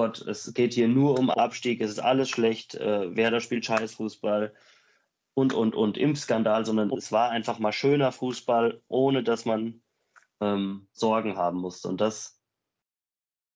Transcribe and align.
Gott, 0.00 0.22
es 0.22 0.54
geht 0.54 0.72
hier 0.72 0.88
nur 0.88 1.18
um 1.18 1.28
Abstieg, 1.28 1.82
es 1.82 1.90
ist 1.90 1.98
alles 1.98 2.30
schlecht, 2.30 2.74
äh, 2.74 3.14
Werder 3.14 3.40
spielt 3.40 3.66
Scheißfußball 3.66 4.54
und, 5.34 5.52
und, 5.52 5.74
und 5.74 5.98
Impfskandal, 5.98 6.64
sondern 6.64 6.90
es 6.90 7.12
war 7.12 7.28
einfach 7.28 7.58
mal 7.58 7.70
schöner 7.70 8.10
Fußball, 8.10 8.80
ohne 8.88 9.22
dass 9.22 9.44
man 9.44 9.82
ähm, 10.40 10.88
Sorgen 10.92 11.36
haben 11.36 11.58
musste. 11.58 11.88
Und 11.88 12.00
das 12.00 12.40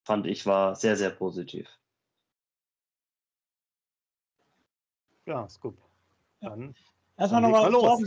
fand 0.05 0.27
ich 0.27 0.45
war 0.45 0.77
sehr, 0.77 0.97
sehr 0.97 1.09
positiv. 1.09 1.67
Ja, 5.25 5.49
Scoop. 5.49 5.79
Dann. 6.43 6.75
Erstmal 7.17 7.41
nochmal 7.41 8.03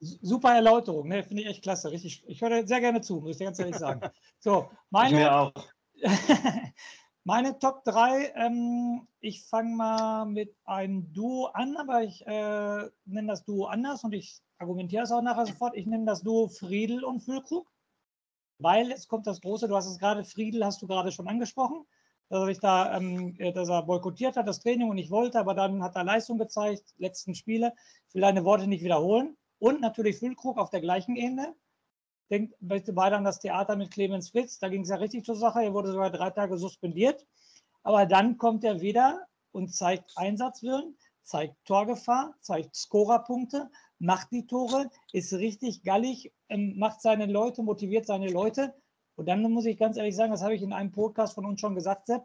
super 0.00 0.54
Erläuterung, 0.54 1.08
ne? 1.08 1.22
finde 1.24 1.42
ich 1.42 1.48
echt 1.50 1.62
klasse. 1.62 1.90
Richtig, 1.90 2.24
ich 2.26 2.40
höre 2.40 2.66
sehr 2.66 2.80
gerne 2.80 3.02
zu, 3.02 3.20
muss 3.20 3.38
ich 3.38 3.44
ganz 3.44 3.58
ehrlich 3.58 3.76
sagen. 3.76 4.00
So, 4.38 4.70
meine, 4.88 5.08
ich 5.08 5.14
mir 5.14 5.36
auch. 5.36 5.52
meine 7.24 7.58
Top 7.58 7.84
3, 7.84 8.32
ähm, 8.34 9.06
ich 9.20 9.44
fange 9.44 9.76
mal 9.76 10.24
mit 10.26 10.54
einem 10.64 11.12
Duo 11.12 11.46
an, 11.46 11.76
aber 11.76 12.02
ich 12.02 12.26
äh, 12.26 12.90
nenne 13.04 13.28
das 13.28 13.44
Duo 13.44 13.66
anders 13.66 14.04
und 14.04 14.12
ich 14.12 14.40
argumentiere 14.58 15.04
es 15.04 15.12
auch 15.12 15.22
nachher 15.22 15.46
sofort. 15.46 15.76
Ich 15.76 15.86
nenne 15.86 16.06
das 16.06 16.22
Duo 16.22 16.48
Friedel 16.48 17.04
und 17.04 17.20
Füllkrug, 17.20 17.70
weil 18.58 18.90
es 18.92 19.08
kommt 19.08 19.26
das 19.26 19.40
Große, 19.40 19.68
du 19.68 19.76
hast 19.76 19.86
es 19.86 19.98
gerade, 19.98 20.24
Friedel 20.24 20.64
hast 20.64 20.82
du 20.82 20.86
gerade 20.86 21.12
schon 21.12 21.28
angesprochen 21.28 21.86
dass 22.32 22.48
er, 22.48 22.54
da, 22.60 22.96
ähm, 22.96 23.34
äh, 23.38 23.52
dass 23.52 23.68
er 23.68 23.82
boykottiert 23.82 24.36
hat, 24.36 24.48
das 24.48 24.60
Training 24.60 24.88
und 24.88 24.96
nicht 24.96 25.10
wollte, 25.10 25.38
aber 25.38 25.52
dann 25.54 25.82
hat 25.82 25.96
er 25.96 26.04
Leistung 26.04 26.38
gezeigt, 26.38 26.94
letzten 26.96 27.34
Spiele. 27.34 27.74
Ich 28.08 28.14
will 28.14 28.22
deine 28.22 28.44
Worte 28.44 28.66
nicht 28.66 28.82
wiederholen. 28.82 29.36
Und 29.58 29.82
natürlich 29.82 30.16
Füllkrug 30.18 30.56
auf 30.56 30.70
der 30.70 30.80
gleichen 30.80 31.14
Ebene. 31.14 31.54
Denkt 32.32 32.54
bitte 32.60 32.94
beide 32.94 33.14
an 33.18 33.24
das 33.24 33.40
Theater 33.40 33.76
mit 33.76 33.90
Clemens 33.90 34.30
Fritz. 34.30 34.58
Da 34.58 34.70
ging 34.70 34.84
es 34.84 34.88
ja 34.88 34.96
richtig 34.96 35.22
zur 35.26 35.36
Sache. 35.36 35.62
Er 35.62 35.74
wurde 35.74 35.92
sogar 35.92 36.08
drei 36.08 36.30
Tage 36.30 36.56
suspendiert. 36.56 37.26
Aber 37.82 38.06
dann 38.06 38.38
kommt 38.38 38.64
er 38.64 38.80
wieder 38.80 39.26
und 39.50 39.68
zeigt 39.68 40.16
Einsatzwillen, 40.16 40.96
zeigt 41.24 41.62
Torgefahr, 41.66 42.34
zeigt 42.40 42.74
Scorerpunkte, 42.74 43.68
macht 43.98 44.30
die 44.30 44.46
Tore, 44.46 44.90
ist 45.12 45.34
richtig 45.34 45.82
gallig, 45.82 46.32
ähm, 46.48 46.78
macht 46.78 47.02
seine 47.02 47.26
Leute, 47.26 47.62
motiviert 47.62 48.06
seine 48.06 48.30
Leute. 48.30 48.72
Und 49.16 49.26
dann 49.28 49.42
muss 49.42 49.66
ich 49.66 49.76
ganz 49.76 49.98
ehrlich 49.98 50.16
sagen, 50.16 50.32
das 50.32 50.42
habe 50.42 50.54
ich 50.54 50.62
in 50.62 50.72
einem 50.72 50.90
Podcast 50.90 51.34
von 51.34 51.44
uns 51.44 51.60
schon 51.60 51.74
gesagt, 51.74 52.06
Sepp, 52.06 52.24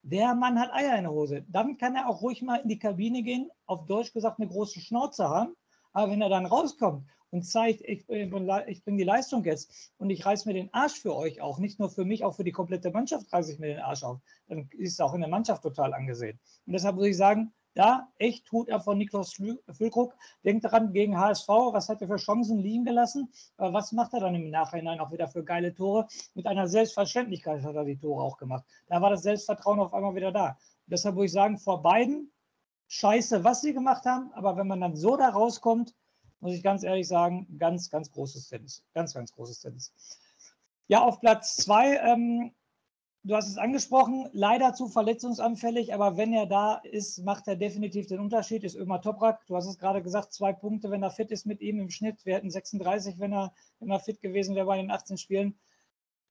der 0.00 0.34
Mann 0.34 0.58
hat 0.58 0.72
Eier 0.72 0.96
in 0.96 1.04
der 1.04 1.12
Hose. 1.12 1.44
Dann 1.48 1.76
kann 1.76 1.94
er 1.94 2.08
auch 2.08 2.22
ruhig 2.22 2.40
mal 2.40 2.56
in 2.56 2.70
die 2.70 2.78
Kabine 2.78 3.22
gehen, 3.22 3.50
auf 3.66 3.84
Deutsch 3.84 4.14
gesagt 4.14 4.40
eine 4.40 4.48
große 4.48 4.80
Schnauze 4.80 5.28
haben. 5.28 5.54
Aber 5.92 6.10
wenn 6.10 6.22
er 6.22 6.30
dann 6.30 6.46
rauskommt 6.46 7.06
und 7.32 7.42
zeigt, 7.42 7.80
ich, 7.80 8.08
ich 8.08 8.28
bringe 8.28 8.98
die 8.98 9.04
Leistung 9.04 9.42
jetzt 9.44 9.92
und 9.96 10.10
ich 10.10 10.24
reiße 10.24 10.46
mir 10.46 10.54
den 10.54 10.72
Arsch 10.72 11.00
für 11.00 11.16
euch 11.16 11.40
auch, 11.40 11.58
nicht 11.58 11.80
nur 11.80 11.90
für 11.90 12.04
mich, 12.04 12.24
auch 12.24 12.36
für 12.36 12.44
die 12.44 12.52
komplette 12.52 12.90
Mannschaft 12.90 13.32
reiße 13.32 13.52
ich 13.52 13.58
mir 13.58 13.68
den 13.68 13.80
Arsch 13.80 14.04
auf, 14.04 14.20
dann 14.48 14.68
ist 14.72 14.92
es 14.92 15.00
auch 15.00 15.14
in 15.14 15.20
der 15.20 15.30
Mannschaft 15.30 15.62
total 15.62 15.94
angesehen. 15.94 16.38
Und 16.66 16.74
deshalb 16.74 16.96
muss 16.96 17.06
ich 17.06 17.16
sagen, 17.16 17.52
da 17.74 18.08
echt 18.18 18.52
Hut 18.52 18.70
ab 18.70 18.84
von 18.84 18.98
Niklas 18.98 19.32
Füllkrug. 19.32 20.14
Denkt 20.44 20.64
daran, 20.64 20.92
gegen 20.92 21.18
HSV, 21.18 21.48
was 21.48 21.88
hat 21.88 22.02
er 22.02 22.08
für 22.08 22.16
Chancen 22.16 22.58
liegen 22.58 22.84
gelassen? 22.84 23.32
Aber 23.56 23.72
was 23.72 23.92
macht 23.92 24.12
er 24.12 24.20
dann 24.20 24.34
im 24.34 24.50
Nachhinein 24.50 25.00
auch 25.00 25.10
wieder 25.10 25.26
für 25.26 25.42
geile 25.42 25.74
Tore? 25.74 26.06
Mit 26.34 26.46
einer 26.46 26.68
Selbstverständlichkeit 26.68 27.62
hat 27.62 27.74
er 27.74 27.84
die 27.84 27.96
Tore 27.96 28.22
auch 28.22 28.36
gemacht. 28.36 28.64
Da 28.88 29.00
war 29.00 29.08
das 29.08 29.22
Selbstvertrauen 29.22 29.80
auf 29.80 29.94
einmal 29.94 30.14
wieder 30.14 30.32
da. 30.32 30.48
Und 30.48 30.90
deshalb 30.90 31.14
würde 31.14 31.26
ich 31.26 31.32
sagen, 31.32 31.58
vor 31.58 31.82
beiden, 31.82 32.30
scheiße, 32.88 33.42
was 33.42 33.62
sie 33.62 33.72
gemacht 33.72 34.04
haben, 34.04 34.30
aber 34.34 34.58
wenn 34.58 34.66
man 34.66 34.82
dann 34.82 34.94
so 34.94 35.16
da 35.16 35.30
rauskommt, 35.30 35.94
muss 36.42 36.52
ich 36.52 36.62
ganz 36.62 36.82
ehrlich 36.82 37.08
sagen, 37.08 37.46
ganz, 37.58 37.88
ganz 37.88 38.10
großes 38.10 38.48
Tennis. 38.48 38.84
Ganz, 38.92 39.14
ganz 39.14 39.32
großes 39.32 39.60
Tennis. 39.60 39.92
Ja, 40.88 41.02
auf 41.02 41.20
Platz 41.20 41.56
zwei 41.56 41.96
ähm, 41.96 42.52
du 43.24 43.36
hast 43.36 43.48
es 43.48 43.58
angesprochen, 43.58 44.28
leider 44.32 44.74
zu 44.74 44.88
verletzungsanfällig, 44.88 45.94
aber 45.94 46.16
wenn 46.16 46.32
er 46.32 46.46
da 46.46 46.74
ist, 46.76 47.18
macht 47.24 47.46
er 47.46 47.56
definitiv 47.56 48.06
den 48.06 48.20
Unterschied, 48.20 48.64
ist 48.64 48.76
Ömer 48.76 49.00
Toprak. 49.00 49.46
Du 49.46 49.56
hast 49.56 49.66
es 49.66 49.78
gerade 49.78 50.02
gesagt, 50.02 50.32
zwei 50.32 50.52
Punkte, 50.52 50.90
wenn 50.90 51.02
er 51.02 51.10
fit 51.10 51.30
ist 51.30 51.46
mit 51.46 51.60
ihm 51.60 51.78
im 51.78 51.90
Schnitt. 51.90 52.24
Wir 52.24 52.34
hätten 52.34 52.50
36, 52.50 53.18
wenn 53.18 53.32
er, 53.32 53.54
wenn 53.78 53.90
er 53.90 54.00
fit 54.00 54.20
gewesen 54.20 54.54
wäre 54.54 54.66
bei 54.66 54.76
den 54.76 54.90
18 54.90 55.18
Spielen. 55.18 55.58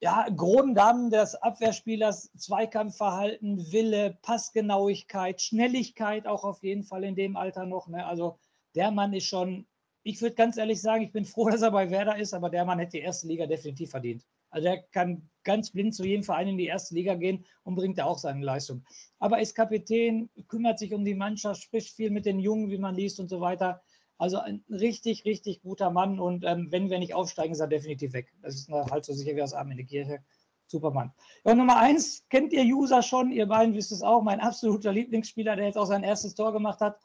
Ja, 0.02 0.28
Grunddamen 0.36 1.12
des 1.12 1.36
Abwehrspielers, 1.36 2.31
Zweikampfverhalten, 2.36 3.72
Wille, 3.72 4.18
Passgenauigkeit, 4.24 5.41
Schnelligkeit 5.41 6.25
auch 6.25 6.44
auf 6.44 6.63
jeden 6.63 6.84
Fall 6.84 7.03
in 7.03 7.16
dem 7.16 7.38
Alter 7.38 7.68
noch. 7.68 7.88
Ne? 7.88 8.06
Also 8.06 8.40
der 8.74 8.90
Mann 8.90 9.13
ist 9.13 9.25
schon, 9.25 9.68
ich 10.03 10.22
würde 10.22 10.35
ganz 10.35 10.57
ehrlich 10.57 10.81
sagen, 10.81 11.03
ich 11.03 11.12
bin 11.12 11.25
froh, 11.25 11.50
dass 11.50 11.62
er 11.62 11.72
bei 11.72 11.89
Werder 11.89 12.17
ist, 12.17 12.34
aber 12.34 12.50
der 12.50 12.66
Mann 12.66 12.79
hätte 12.79 12.97
die 12.97 13.03
erste 13.03 13.28
Liga 13.28 13.45
definitiv 13.45 13.91
verdient. 13.91 14.25
Also 14.50 14.67
er 14.67 14.81
kann 14.91 15.29
ganz 15.44 15.72
blind 15.72 15.95
zu 15.95 16.03
jedem 16.03 16.23
Verein 16.23 16.50
in 16.50 16.57
die 16.57 16.66
erste 16.66 16.94
Liga 16.94 17.16
gehen 17.16 17.45
und 17.63 17.75
bringt 17.75 17.97
da 17.97 18.06
auch 18.06 18.17
seine 18.17 18.44
Leistung. 18.44 18.84
Aber 19.19 19.39
ist 19.39 19.56
Kapitän, 19.56 20.29
kümmert 20.47 20.78
sich 20.78 20.94
um 20.94 21.06
die 21.06 21.16
Mannschaft, 21.16 21.63
spricht 21.63 21.95
viel 21.95 22.09
mit 22.09 22.25
den 22.25 22.39
Jungen, 22.39 22.69
wie 22.69 22.78
man 22.78 22.95
liest 22.95 23.19
und 23.19 23.29
so 23.29 23.39
weiter. 23.39 23.81
Also 24.17 24.39
ein 24.39 24.63
richtig, 24.69 25.25
richtig 25.25 25.62
guter 25.62 25.89
Mann. 25.89 26.19
Und 26.19 26.44
ähm, 26.45 26.68
wenn 26.69 26.89
wir 26.89 27.00
nicht 27.00 27.16
aufsteigen, 27.16 27.53
ist 27.53 27.62
er 27.62 27.68
definitiv 27.68 28.13
weg. 28.13 28.33
Das 28.41 28.56
ist 28.56 28.69
halt 28.69 29.06
so 29.06 29.13
sicher 29.13 29.35
wie 29.35 29.39
das 29.39 29.53
Abend 29.53 29.72
in 29.72 29.78
der 29.78 29.85
Kirche. 29.88 30.19
Supermann. 30.72 31.12
Ja, 31.44 31.53
Nummer 31.53 31.78
eins, 31.78 32.25
kennt 32.29 32.53
ihr 32.53 32.63
User 32.63 33.03
schon, 33.03 33.31
ihr 33.31 33.45
beiden 33.45 33.75
wisst 33.75 33.91
es 33.91 34.01
auch, 34.01 34.23
mein 34.23 34.39
absoluter 34.39 34.94
Lieblingsspieler, 34.94 35.57
der 35.57 35.66
jetzt 35.66 35.78
auch 35.78 35.85
sein 35.85 36.03
erstes 36.03 36.33
Tor 36.33 36.53
gemacht 36.53 36.79
hat. 36.79 36.97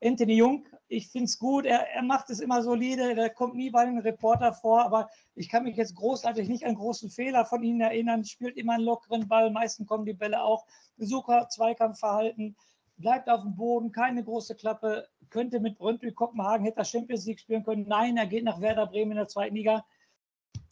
Anthony 0.00 0.36
Jung, 0.36 0.66
ich 0.86 1.08
finde 1.08 1.24
es 1.24 1.38
gut, 1.38 1.66
er, 1.66 1.88
er 1.90 2.02
macht 2.02 2.30
es 2.30 2.40
immer 2.40 2.62
solide, 2.62 3.14
der 3.14 3.30
kommt 3.30 3.56
nie 3.56 3.70
bei 3.70 3.84
den 3.84 3.98
Reporter 3.98 4.52
vor, 4.52 4.82
aber 4.82 5.08
ich 5.34 5.48
kann 5.48 5.64
mich 5.64 5.76
jetzt 5.76 5.96
großartig 5.96 6.48
nicht 6.48 6.64
an 6.64 6.76
großen 6.76 7.10
Fehler 7.10 7.44
von 7.44 7.62
ihm 7.62 7.80
erinnern, 7.80 8.24
spielt 8.24 8.56
immer 8.56 8.74
einen 8.74 8.84
lockeren 8.84 9.26
Ball, 9.26 9.50
meistens 9.50 9.88
kommen 9.88 10.06
die 10.06 10.14
Bälle 10.14 10.42
auch, 10.42 10.66
super 10.96 11.48
Zweikampfverhalten, 11.48 12.56
bleibt 12.96 13.28
auf 13.28 13.42
dem 13.42 13.56
Boden, 13.56 13.90
keine 13.90 14.22
große 14.22 14.54
Klappe, 14.54 15.08
könnte 15.30 15.58
mit 15.58 15.78
Brøndby 15.78 16.12
Kopenhagen, 16.12 16.64
hätte 16.64 16.78
er 16.78 16.84
Champions 16.84 17.26
League 17.26 17.40
spielen 17.40 17.64
können, 17.64 17.86
nein, 17.88 18.16
er 18.16 18.26
geht 18.26 18.44
nach 18.44 18.60
Werder 18.60 18.86
Bremen 18.86 19.12
in 19.12 19.18
der 19.18 19.28
zweiten 19.28 19.56
Liga. 19.56 19.84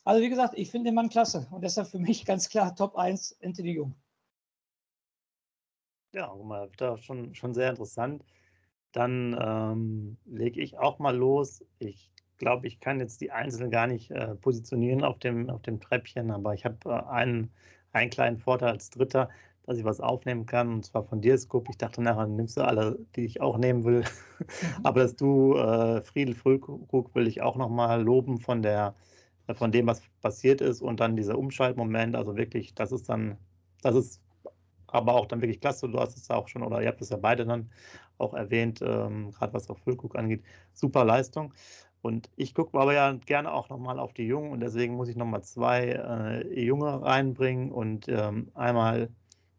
Also 0.05 0.23
wie 0.23 0.29
gesagt, 0.29 0.55
ich 0.57 0.71
finde 0.71 0.91
den 0.91 0.95
Mann 0.95 1.09
klasse. 1.09 1.49
Und 1.51 1.63
deshalb 1.65 1.89
für 1.89 1.99
mich 1.99 2.25
ganz 2.25 2.49
klar 2.49 2.77
Top 2.77 2.97
1 2.97 3.39
Anthony 3.43 3.73
Jung. 3.73 3.95
Ja, 6.13 6.33
mal 6.35 6.71
schon, 6.99 7.35
schon 7.35 7.55
sehr 7.55 7.71
interessant. 7.71 8.25
Dann 8.97 9.37
ähm, 9.39 10.17
lege 10.25 10.63
ich 10.63 10.79
auch 10.79 10.99
mal 10.99 11.15
los. 11.15 11.63
Ich 11.79 12.11
glaube, 12.39 12.67
ich 12.67 12.81
kann 12.81 12.99
jetzt 12.99 13.21
die 13.21 13.31
Einzelnen 13.31 13.71
gar 13.71 13.87
nicht 13.87 14.11
äh, 14.11 14.35
positionieren 14.37 15.05
auf 15.05 15.19
dem, 15.19 15.51
auf 15.51 15.61
dem 15.61 15.81
Treppchen, 15.81 16.31
aber 16.31 16.55
ich 16.55 16.65
habe 16.65 16.79
äh, 16.87 17.11
einen, 17.11 17.51
einen 17.93 18.09
kleinen 18.09 18.39
Vorteil 18.39 18.71
als 18.71 18.89
Dritter, 18.89 19.29
dass 19.67 19.77
ich 19.77 19.85
was 19.85 20.01
aufnehmen 20.01 20.47
kann, 20.47 20.73
und 20.73 20.87
zwar 20.87 21.05
von 21.05 21.21
dir, 21.21 21.37
Scoop. 21.37 21.69
Ich 21.69 21.77
dachte 21.77 22.01
nachher, 22.01 22.27
nimmst 22.27 22.57
du 22.57 22.63
alle, 22.63 22.99
die 23.17 23.27
ich 23.27 23.43
auch 23.43 23.59
nehmen 23.59 23.85
will. 23.85 24.03
aber 24.83 25.01
dass 25.01 25.15
du, 25.15 25.57
äh, 25.57 26.01
Friedel 26.01 26.35
Füllkrug, 26.35 27.15
will 27.15 27.27
ich 27.27 27.43
auch 27.43 27.57
nochmal 27.57 28.03
loben 28.03 28.39
von 28.39 28.63
der, 28.63 28.95
von 29.57 29.73
dem, 29.73 29.87
was 29.89 30.01
passiert 30.23 30.63
ist 30.63 30.81
und 30.81 31.01
dann 31.01 31.17
dieser 31.17 31.37
Umschaltmoment. 31.37 32.17
Also 32.17 32.35
wirklich, 32.39 32.75
das 32.75 32.93
ist 32.93 33.11
dann, 33.11 33.37
das 33.83 33.95
ist 33.95 34.23
aber 34.89 35.15
auch 35.15 35.27
dann 35.27 35.41
wirklich 35.41 35.61
klasse. 35.61 35.89
Du 35.89 35.99
hast 35.99 36.17
es 36.17 36.31
auch 36.31 36.49
schon, 36.49 36.63
oder 36.63 36.81
ihr 36.83 36.89
habt 36.89 37.01
es 37.01 37.11
ja 37.11 37.17
beide 37.17 37.45
dann 37.45 37.71
auch 38.19 38.35
erwähnt, 38.35 38.81
ähm, 38.83 39.31
gerade 39.33 39.53
was 39.55 39.69
auch 39.71 39.79
Füllkrug 39.79 40.17
angeht. 40.17 40.43
Super 40.73 41.05
Leistung. 41.05 41.53
Und 42.03 42.31
ich 42.37 42.55
gucke 42.55 42.79
aber 42.79 42.95
ja 42.95 43.13
gerne 43.13 43.53
auch 43.53 43.69
nochmal 43.69 43.99
auf 43.99 44.13
die 44.13 44.27
Jungen 44.27 44.53
und 44.53 44.61
deswegen 44.61 44.95
muss 44.95 45.09
ich 45.09 45.17
nochmal 45.17 45.43
zwei 45.43 45.89
äh, 45.89 46.65
Junge 46.65 47.03
reinbringen 47.03 47.73
und 47.73 48.09
ähm, 48.09 48.51
einmal 48.55 49.11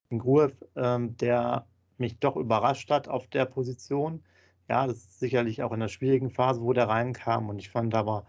den 0.10 0.20
Gruev, 0.20 0.54
ähm, 0.76 1.18
der 1.18 1.68
mich 1.98 2.20
doch 2.20 2.38
überrascht 2.38 2.90
hat 2.90 3.10
auf 3.10 3.28
der 3.28 3.46
Position. 3.46 4.24
Ja, 4.70 4.88
das 4.88 4.98
ist 4.98 5.20
sicherlich 5.20 5.64
auch 5.64 5.72
in 5.74 5.80
der 5.82 5.88
schwierigen 5.90 6.30
Phase, 6.30 6.62
wo 6.62 6.74
der 6.74 6.88
reinkam 6.88 7.50
und 7.50 7.60
ich 7.60 7.70
fand 7.70 7.94
aber, 7.96 8.26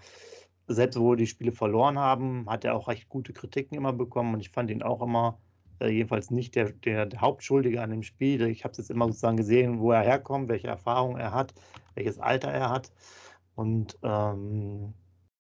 selbst 0.67 0.99
wo 0.99 1.15
die 1.15 1.27
Spiele 1.27 1.53
verloren 1.53 1.99
haben, 1.99 2.49
hat 2.51 2.65
er 2.65 2.75
auch 2.75 2.89
recht 2.89 3.09
gute 3.09 3.33
Kritiken 3.33 3.77
immer 3.77 3.93
bekommen 3.93 4.35
und 4.35 4.41
ich 4.41 4.51
fand 4.51 4.71
ihn 4.71 4.83
auch 4.83 5.01
immer 5.03 5.39
äh, 5.81 5.89
jedenfalls 5.89 6.31
nicht 6.31 6.55
der, 6.55 6.73
der, 6.73 7.09
Hauptschuldige 7.21 7.83
an 7.83 7.91
dem 7.91 8.03
Spiel. 8.03 8.47
Ich 8.49 8.65
habe 8.65 8.73
es 8.73 8.79
jetzt 8.79 8.91
immer 8.91 9.07
sozusagen 9.07 9.37
gesehen, 9.37 9.81
wo 9.81 9.93
er 9.93 10.03
herkommt, 10.03 10.49
welche 10.49 10.69
Erfahrung 10.69 11.17
er 11.17 11.33
hat, 11.33 11.55
welches 11.95 12.19
Alter 12.19 12.49
er 12.49 12.71
hat. 12.71 12.93
Und 13.55 13.99
ähm, 14.03 14.95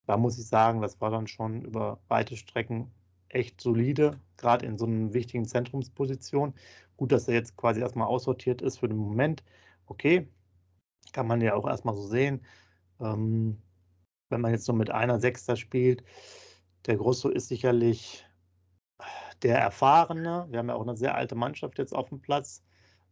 da 0.06 0.16
muss 0.16 0.38
ich 0.38 0.46
sagen, 0.46 0.80
das 0.80 1.00
war 1.00 1.10
dann 1.10 1.26
schon 1.26 1.62
über 1.62 2.00
weite 2.08 2.36
Strecken 2.36 2.90
echt 3.28 3.60
solide, 3.60 4.18
gerade 4.36 4.66
in 4.66 4.78
so 4.78 4.86
einer 4.86 5.12
wichtigen 5.12 5.44
Zentrumsposition. 5.44 6.54
Gut, 6.96 7.12
dass 7.12 7.28
er 7.28 7.34
jetzt 7.34 7.56
quasi 7.56 7.80
erstmal 7.80 8.08
aussortiert 8.08 8.62
ist 8.62 8.78
für 8.78 8.88
den 8.88 8.98
Moment. 8.98 9.44
Okay, 9.86 10.28
kann 11.12 11.26
man 11.26 11.40
ja 11.40 11.54
auch 11.54 11.66
erstmal 11.68 11.94
so 11.94 12.06
sehen. 12.06 12.40
Ähm, 13.00 13.58
wenn 14.30 14.40
man 14.40 14.52
jetzt 14.52 14.64
so 14.64 14.72
mit 14.72 14.90
einer 14.90 15.20
Sechster 15.20 15.56
spielt, 15.56 16.02
der 16.86 16.96
Grosso 16.96 17.28
ist 17.28 17.48
sicherlich 17.48 18.24
der 19.42 19.58
Erfahrene, 19.58 20.46
wir 20.50 20.58
haben 20.58 20.68
ja 20.68 20.74
auch 20.74 20.82
eine 20.86 20.96
sehr 20.96 21.14
alte 21.14 21.34
Mannschaft 21.34 21.78
jetzt 21.78 21.94
auf 21.94 22.08
dem 22.08 22.20
Platz, 22.20 22.62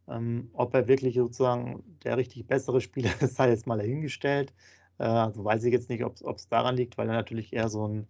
ähm, 0.07 0.49
ob 0.53 0.73
er 0.73 0.87
wirklich 0.87 1.15
sozusagen 1.15 1.83
der 2.03 2.17
richtig 2.17 2.47
bessere 2.47 2.81
Spieler 2.81 3.11
ist, 3.21 3.35
sei 3.35 3.49
jetzt 3.49 3.67
mal 3.67 3.77
dahingestellt. 3.77 4.53
Äh, 4.99 5.03
also 5.05 5.43
weiß 5.43 5.63
ich 5.63 5.73
jetzt 5.73 5.89
nicht, 5.89 6.03
ob 6.03 6.37
es 6.37 6.47
daran 6.49 6.75
liegt, 6.75 6.97
weil 6.97 7.07
er 7.09 7.15
natürlich 7.15 7.53
eher 7.53 7.69
so 7.69 7.87
ein, 7.87 8.07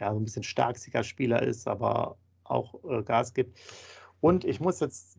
ja, 0.00 0.12
so 0.12 0.20
ein 0.20 0.24
bisschen 0.24 0.42
starksiger 0.44 1.02
Spieler 1.04 1.42
ist, 1.42 1.68
aber 1.68 2.16
auch 2.44 2.74
äh, 2.84 3.02
Gas 3.02 3.34
gibt. 3.34 3.58
Und 4.20 4.44
ich 4.44 4.60
muss 4.60 4.80
jetzt, 4.80 5.17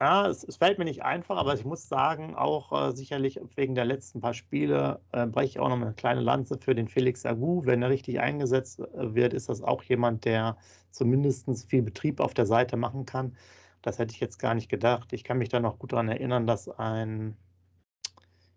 ja, 0.00 0.28
es, 0.28 0.44
es, 0.44 0.56
fällt 0.56 0.78
mir 0.78 0.84
nicht 0.84 1.02
einfach, 1.02 1.36
aber 1.36 1.54
ich 1.54 1.64
muss 1.64 1.88
sagen, 1.88 2.36
auch 2.36 2.90
äh, 2.90 2.92
sicherlich 2.94 3.40
wegen 3.56 3.74
der 3.74 3.84
letzten 3.84 4.20
paar 4.20 4.34
Spiele 4.34 5.00
äh, 5.12 5.26
breche 5.26 5.46
ich 5.46 5.58
auch 5.58 5.68
noch 5.68 5.76
eine 5.76 5.92
kleine 5.92 6.20
Lanze 6.20 6.58
für 6.58 6.74
den 6.74 6.88
Felix 6.88 7.26
Agu. 7.26 7.64
Wenn 7.64 7.82
er 7.82 7.90
richtig 7.90 8.20
eingesetzt 8.20 8.80
äh, 8.80 9.14
wird, 9.14 9.34
ist 9.34 9.48
das 9.48 9.62
auch 9.62 9.82
jemand, 9.82 10.24
der 10.24 10.56
zumindest 10.92 11.48
viel 11.68 11.82
Betrieb 11.82 12.20
auf 12.20 12.32
der 12.34 12.46
Seite 12.46 12.76
machen 12.76 13.06
kann. 13.06 13.36
Das 13.82 13.98
hätte 13.98 14.14
ich 14.14 14.20
jetzt 14.20 14.38
gar 14.38 14.54
nicht 14.54 14.68
gedacht. 14.68 15.12
Ich 15.12 15.24
kann 15.24 15.38
mich 15.38 15.48
da 15.48 15.60
noch 15.60 15.78
gut 15.78 15.92
daran 15.92 16.08
erinnern, 16.08 16.46
dass 16.46 16.68
ein, 16.68 17.36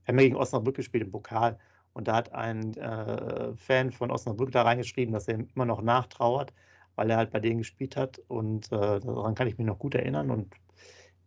wir 0.06 0.14
haben 0.14 0.20
ja 0.20 0.24
gegen 0.26 0.36
Osnabrück 0.36 0.76
gespielt 0.76 1.04
im 1.04 1.12
Pokal 1.12 1.58
und 1.94 2.08
da 2.08 2.16
hat 2.16 2.34
ein 2.34 2.76
äh, 2.78 3.56
Fan 3.56 3.92
von 3.92 4.12
Osnabrück 4.12 4.52
da 4.52 4.64
reingeschrieben, 4.64 5.14
dass 5.14 5.28
er 5.28 5.36
ihm 5.36 5.48
immer 5.56 5.66
noch 5.66 5.82
nachtrauert, 5.82 6.54
weil 6.96 7.10
er 7.10 7.18
halt 7.18 7.32
bei 7.32 7.40
denen 7.40 7.60
gespielt 7.60 7.96
hat. 7.98 8.20
Und 8.28 8.72
äh, 8.72 9.00
daran 9.00 9.36
kann 9.36 9.48
ich 9.48 9.58
mich 9.58 9.68
noch 9.68 9.80
gut 9.80 9.96
erinnern. 9.96 10.32
Und 10.32 10.54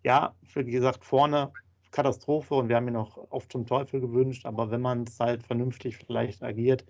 ja, 0.05 0.35
wie 0.55 0.71
gesagt, 0.71 1.05
vorne 1.05 1.53
Katastrophe 1.91 2.55
und 2.55 2.69
wir 2.69 2.77
haben 2.77 2.89
ihn 2.89 2.97
auch 2.97 3.17
oft 3.31 3.51
zum 3.53 3.67
Teufel 3.67 4.01
gewünscht. 4.01 4.47
Aber 4.47 4.71
wenn 4.71 4.81
man 4.81 5.05
es 5.05 5.19
halt 5.21 5.43
vernünftig 5.45 5.97
vielleicht 5.97 6.43
agiert, 6.43 6.85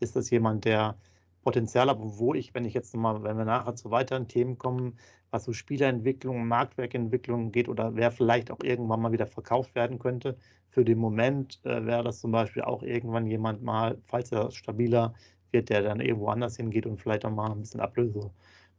ist 0.00 0.16
das 0.16 0.30
jemand, 0.30 0.64
der 0.64 0.96
Potenzial 1.42 1.88
hat, 1.90 1.98
wo 2.00 2.34
ich, 2.34 2.54
wenn 2.54 2.64
ich 2.64 2.74
jetzt 2.74 2.94
nochmal, 2.94 3.22
wenn 3.22 3.36
wir 3.36 3.44
nachher 3.44 3.74
zu 3.76 3.90
weiteren 3.90 4.28
Themen 4.28 4.56
kommen, 4.58 4.98
was 5.30 5.44
so 5.44 5.52
Spielerentwicklung, 5.52 6.46
Marktwerkentwicklung 6.48 7.52
geht 7.52 7.68
oder 7.68 7.94
wer 7.96 8.10
vielleicht 8.10 8.50
auch 8.50 8.60
irgendwann 8.62 9.02
mal 9.02 9.12
wieder 9.12 9.26
verkauft 9.26 9.74
werden 9.74 9.98
könnte, 9.98 10.38
für 10.70 10.84
den 10.84 10.98
Moment 10.98 11.60
äh, 11.64 11.84
wäre 11.84 12.02
das 12.02 12.20
zum 12.20 12.32
Beispiel 12.32 12.62
auch 12.62 12.82
irgendwann 12.82 13.26
jemand 13.26 13.62
mal, 13.62 13.98
falls 14.06 14.32
er 14.32 14.50
stabiler 14.50 15.14
wird, 15.52 15.68
der 15.68 15.82
dann 15.82 16.00
irgendwo 16.00 16.28
anders 16.28 16.56
hingeht 16.56 16.86
und 16.86 17.00
vielleicht 17.00 17.24
auch 17.24 17.30
mal 17.30 17.50
ein 17.50 17.60
bisschen 17.60 17.80
Ablöse 17.80 18.30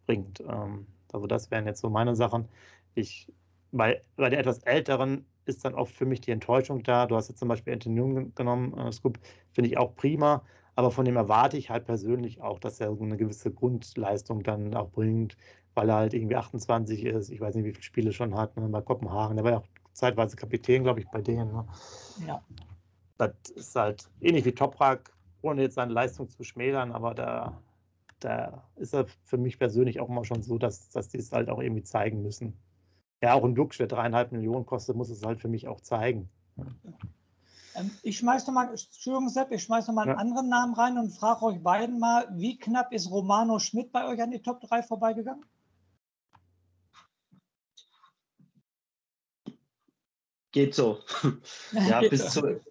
bringt. 0.06 0.42
Ähm, 0.42 0.88
also 1.14 1.28
das 1.28 1.52
wären 1.52 1.68
jetzt 1.68 1.82
so 1.82 1.90
meine 1.90 2.16
Sachen. 2.16 2.50
Ich, 2.96 3.32
bei, 3.72 4.02
bei 4.16 4.30
der 4.30 4.40
etwas 4.40 4.60
älteren 4.60 5.26
ist 5.46 5.64
dann 5.64 5.76
oft 5.76 5.94
für 5.94 6.06
mich 6.06 6.22
die 6.22 6.32
Enttäuschung 6.32 6.84
da. 6.84 7.06
Du 7.06 7.16
hast 7.16 7.30
jetzt 7.30 7.40
zum 7.40 7.48
Beispiel 7.48 7.74
Anthony 7.74 7.98
Jung 7.98 8.36
genommen, 8.36 8.78
äh, 8.78 8.92
Scoop, 8.92 9.20
finde 9.52 9.70
ich 9.70 9.78
auch 9.78 9.96
prima, 9.96 10.42
aber 10.76 10.92
von 10.92 11.06
dem 11.06 11.16
erwarte 11.16 11.58
ich 11.58 11.70
halt 11.70 11.86
persönlich 11.86 12.42
auch, 12.42 12.60
dass 12.60 12.80
er 12.80 12.96
so 12.96 13.04
eine 13.04 13.18
gewisse 13.18 13.52
Grundleistung 13.52 14.44
dann 14.44 14.74
auch 14.74 14.90
bringt, 14.90 15.38
weil 15.74 15.90
er 15.90 15.96
halt 15.96 16.14
irgendwie 16.14 16.36
28 16.36 17.06
ist. 17.06 17.30
Ich 17.30 17.40
weiß 17.40 17.56
nicht, 17.56 17.66
wie 17.66 17.72
viele 17.72 17.84
Spiele 17.84 18.12
schon 18.12 18.36
hat 18.36 18.58
ne, 18.58 18.68
bei 18.68 18.82
Kopenhagen. 18.82 19.36
Der 19.36 19.46
war 19.46 19.52
ja 19.52 19.58
auch 19.60 19.68
zeitweise 19.94 20.36
Kapitän, 20.36 20.84
glaube 20.84 21.00
ich, 21.00 21.08
bei 21.12 21.22
denen. 21.22 21.52
Ne? 21.52 21.66
Ja. 22.28 22.44
Das 23.18 23.32
ist 23.56 23.76
halt 23.76 24.10
ähnlich 24.20 24.44
wie 24.46 24.52
Toprak, 24.52 25.14
ohne 25.42 25.62
jetzt 25.62 25.76
seine 25.76 25.94
Leistung 25.94 26.30
zu 26.30 26.44
schmälern, 26.44 26.92
aber 26.92 27.14
da, 27.14 27.62
da 28.20 28.68
ist 28.76 28.94
er 28.94 29.06
für 29.24 29.38
mich 29.38 29.58
persönlich 29.58 30.02
auch 30.02 30.10
immer 30.10 30.26
schon 30.26 30.42
so, 30.42 30.58
dass, 30.58 30.90
dass 30.90 31.08
die 31.08 31.18
es 31.18 31.32
halt 31.32 31.50
auch 31.50 31.62
irgendwie 31.62 31.84
zeigen 31.84 32.22
müssen. 32.22 32.58
Ja, 33.22 33.34
auch 33.34 33.44
ein 33.44 33.56
Duxch, 33.56 33.78
der 33.78 33.88
dreieinhalb 33.88 34.32
Millionen 34.32 34.66
kostet, 34.66 34.96
muss 34.96 35.10
es 35.10 35.24
halt 35.24 35.40
für 35.40 35.48
mich 35.48 35.68
auch 35.68 35.82
zeigen. 35.82 36.30
Ähm, 37.76 37.92
ich 38.04 38.18
schmeiß 38.18 38.48
noch 38.48 38.54
mal, 38.54 38.70
Entschuldigung, 38.70 39.30
Sepp, 39.30 39.52
ich 39.52 39.64
schmeiß 39.64 39.88
noch 39.88 39.94
mal 39.94 40.04
einen 40.04 40.12
ja. 40.12 40.18
anderen 40.18 40.50
Namen 40.50 40.74
rein 40.74 40.98
und 40.98 41.12
frage 41.12 41.44
euch 41.44 41.62
beiden 41.62 42.00
mal, 42.00 42.28
wie 42.32 42.58
knapp 42.58 42.94
ist 42.94 43.10
Romano 43.10 43.60
Schmidt 43.60 43.92
bei 43.92 44.08
euch 44.08 44.22
an 44.22 44.32
die 44.32 44.42
Top 44.42 44.62
3 44.62 44.84
vorbeigegangen? 44.84 45.46
Geht 50.52 50.74
so. 50.74 51.00
ja, 51.74 52.00
bis, 52.02 52.32
zu, 52.32 52.62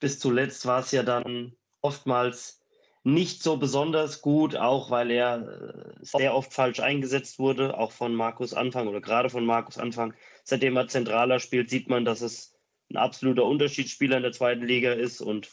bis 0.00 0.18
zuletzt 0.18 0.66
war 0.66 0.80
es 0.80 0.90
ja 0.90 1.04
dann 1.04 1.54
oftmals 1.80 2.63
nicht 3.04 3.42
so 3.42 3.58
besonders 3.58 4.22
gut, 4.22 4.56
auch 4.56 4.90
weil 4.90 5.10
er 5.10 5.46
äh, 5.46 6.04
sehr 6.04 6.34
oft 6.34 6.52
falsch 6.52 6.80
eingesetzt 6.80 7.38
wurde, 7.38 7.78
auch 7.78 7.92
von 7.92 8.14
Markus 8.14 8.54
Anfang 8.54 8.88
oder 8.88 9.00
gerade 9.00 9.28
von 9.30 9.44
Markus 9.44 9.78
Anfang. 9.78 10.14
Seitdem 10.42 10.76
er 10.76 10.88
zentraler 10.88 11.38
spielt, 11.38 11.70
sieht 11.70 11.88
man, 11.88 12.04
dass 12.04 12.22
es 12.22 12.56
ein 12.90 12.96
absoluter 12.96 13.44
Unterschiedsspieler 13.44 14.16
in 14.16 14.22
der 14.22 14.32
zweiten 14.32 14.64
Liga 14.64 14.92
ist 14.92 15.20
und 15.20 15.50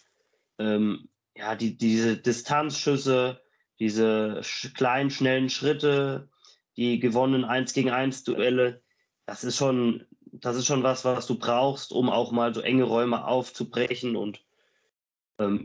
ähm, 0.59 1.09
ja, 1.36 1.56
die, 1.56 1.77
diese 1.77 2.18
Distanzschüsse, 2.18 3.42
diese 3.80 4.42
sch 4.44 4.74
kleinen, 4.74 5.09
schnellen 5.09 5.50
Schritte, 5.50 6.30
die 6.77 7.00
gewonnenen 7.00 7.44
1 7.44 7.74
gegen 7.74 7.89
1 7.89 8.24
Duelle, 8.24 8.81
das 9.25 9.44
ist 9.44 9.57
schon 9.57 10.06
das 10.31 10.56
ist 10.56 10.65
schon 10.65 10.83
was, 10.83 11.06
was 11.06 11.27
du 11.27 11.38
brauchst, 11.38 11.92
um 11.92 12.09
auch 12.09 12.31
mal 12.31 12.53
so 12.53 12.62
enge 12.62 12.83
Räume 12.83 13.25
aufzubrechen. 13.25 14.15
Und 14.15 14.42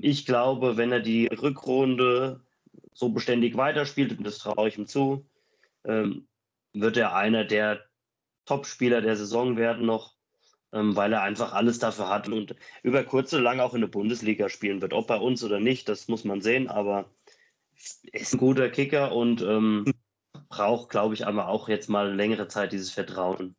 ich 0.03 0.27
glaube, 0.27 0.77
wenn 0.77 0.93
er 0.93 1.01
die 1.01 1.27
Rückrunde 1.27 2.41
so 2.93 3.11
beständig 3.11 3.57
weiterspielt, 3.57 4.17
und 4.17 4.25
das 4.25 4.39
traue 4.39 4.69
ich 4.69 4.79
ihm 4.79 4.87
zu, 4.87 5.27
ähm, 5.85 6.27
wird 6.73 6.97
er 6.97 7.15
einer 7.15 7.45
der 7.45 7.85
Top-Spieler 8.45 9.01
der 9.01 9.17
Saison 9.17 9.57
werden 9.57 9.87
noch, 9.87 10.15
ähm, 10.73 10.97
weil 10.97 11.13
er 11.13 11.23
einfach 11.23 11.53
alles 11.53 11.79
dafür 11.79 12.09
hat 12.09 12.29
und 12.29 12.55
über 12.83 13.03
kurz 13.05 13.33
oder 13.33 13.43
lang 13.43 13.61
auch 13.61 13.75
in 13.75 13.81
der 13.81 13.89
Bundesliga 13.89 14.49
spielen 14.49 14.81
wird. 14.81 14.93
Ob 14.93 15.07
bei 15.07 15.19
uns 15.19 15.43
oder 15.45 15.61
nicht, 15.61 15.89
das 15.89 16.09
muss 16.09 16.25
man 16.25 16.41
sehen, 16.41 16.69
aber 16.69 17.11
er 18.13 18.21
ist 18.21 18.35
ein 18.35 18.39
guter 18.39 18.71
Kicker 18.71 19.13
und 19.13 19.43
ähm, 19.43 19.85
braucht, 20.49 20.91
glaube 20.91 21.15
ich, 21.15 21.27
aber 21.27 21.49
auch 21.49 21.69
jetzt 21.69 21.89
mal 21.89 22.15
längere 22.15 22.49
Zeit 22.49 22.73
dieses 22.73 22.91
Vertrauen. 22.91 23.57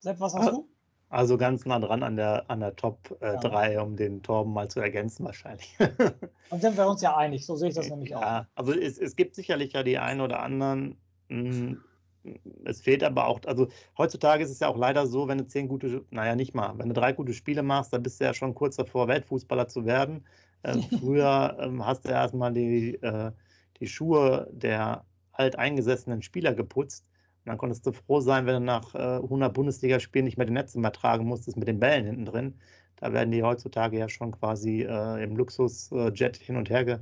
Sepp, 0.00 0.20
was 0.20 0.34
hast 0.34 0.50
du? 0.50 0.71
Also 1.12 1.36
ganz 1.36 1.66
nah 1.66 1.78
dran 1.78 2.02
an 2.02 2.16
der, 2.16 2.50
an 2.50 2.60
der 2.60 2.74
Top 2.74 3.14
3, 3.20 3.68
äh, 3.68 3.74
ja. 3.74 3.82
um 3.82 3.96
den 3.96 4.22
Torben 4.22 4.54
mal 4.54 4.70
zu 4.70 4.80
ergänzen 4.80 5.26
wahrscheinlich. 5.26 5.76
Dann 6.48 6.58
sind 6.58 6.74
wir 6.74 6.88
uns 6.88 7.02
ja 7.02 7.14
einig, 7.14 7.44
so 7.44 7.54
sehe 7.54 7.68
ich 7.68 7.74
das 7.74 7.90
nämlich 7.90 8.16
auch. 8.16 8.22
Ja, 8.22 8.46
also 8.54 8.72
es, 8.72 8.96
es 8.96 9.14
gibt 9.14 9.34
sicherlich 9.34 9.74
ja 9.74 9.82
die 9.82 9.98
einen 9.98 10.22
oder 10.22 10.40
anderen. 10.40 10.96
Mh, 11.28 11.50
hm, 11.50 11.84
es 12.64 12.80
fehlt 12.80 13.04
aber 13.04 13.26
auch, 13.26 13.40
also 13.44 13.68
heutzutage 13.98 14.42
ist 14.42 14.50
es 14.50 14.60
ja 14.60 14.68
auch 14.68 14.76
leider 14.78 15.06
so, 15.06 15.28
wenn 15.28 15.36
du 15.36 15.46
zehn 15.46 15.68
gute, 15.68 16.02
naja, 16.08 16.34
nicht 16.34 16.54
mal, 16.54 16.78
wenn 16.78 16.88
du 16.88 16.94
drei 16.94 17.12
gute 17.12 17.34
Spiele 17.34 17.62
machst, 17.62 17.92
dann 17.92 18.02
bist 18.02 18.18
du 18.18 18.24
ja 18.24 18.32
schon 18.32 18.54
kurz 18.54 18.76
davor, 18.76 19.06
Weltfußballer 19.06 19.68
zu 19.68 19.84
werden. 19.84 20.24
Äh, 20.62 20.78
früher 20.98 21.58
ähm, 21.60 21.84
hast 21.84 22.06
du 22.06 22.08
erstmal 22.08 22.54
die, 22.54 22.94
äh, 23.02 23.32
die 23.80 23.86
Schuhe 23.86 24.48
der 24.50 25.04
alteingesessenen 25.32 26.22
Spieler 26.22 26.54
geputzt 26.54 27.11
und 27.44 27.48
dann 27.48 27.58
konntest 27.58 27.84
du 27.86 27.92
froh 27.92 28.20
sein, 28.20 28.46
wenn 28.46 28.54
du 28.54 28.60
nach 28.60 28.94
äh, 28.94 29.16
100 29.16 29.52
Bundesligaspielen 29.52 30.24
nicht 30.24 30.36
mehr 30.36 30.46
den 30.46 30.54
Netz 30.54 30.76
übertragen 30.76 31.26
musstest 31.26 31.56
mit 31.56 31.66
den 31.66 31.80
Bällen 31.80 32.06
hinten 32.06 32.24
drin. 32.24 32.54
Da 32.96 33.12
werden 33.12 33.32
die 33.32 33.42
heutzutage 33.42 33.98
ja 33.98 34.08
schon 34.08 34.30
quasi 34.30 34.82
äh, 34.82 35.24
im 35.24 35.36
Luxusjet 35.36 36.36
hin 36.36 36.56
und 36.56 36.70
her 36.70 36.84
ge 36.84 36.98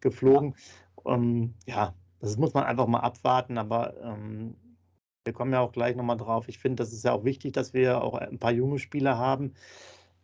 geflogen. 0.00 0.54
Ähm, 1.04 1.54
ja, 1.66 1.94
das 2.20 2.38
muss 2.38 2.54
man 2.54 2.64
einfach 2.64 2.86
mal 2.86 3.00
abwarten, 3.00 3.58
aber 3.58 3.94
ähm, 4.02 4.56
wir 5.24 5.34
kommen 5.34 5.52
ja 5.52 5.60
auch 5.60 5.72
gleich 5.72 5.94
nochmal 5.94 6.16
drauf. 6.16 6.48
Ich 6.48 6.58
finde, 6.58 6.82
das 6.82 6.92
ist 6.92 7.04
ja 7.04 7.12
auch 7.12 7.24
wichtig, 7.24 7.52
dass 7.52 7.74
wir 7.74 8.02
auch 8.02 8.14
ein 8.14 8.38
paar 8.38 8.52
junge 8.52 8.78
Spieler 8.78 9.18
haben. 9.18 9.52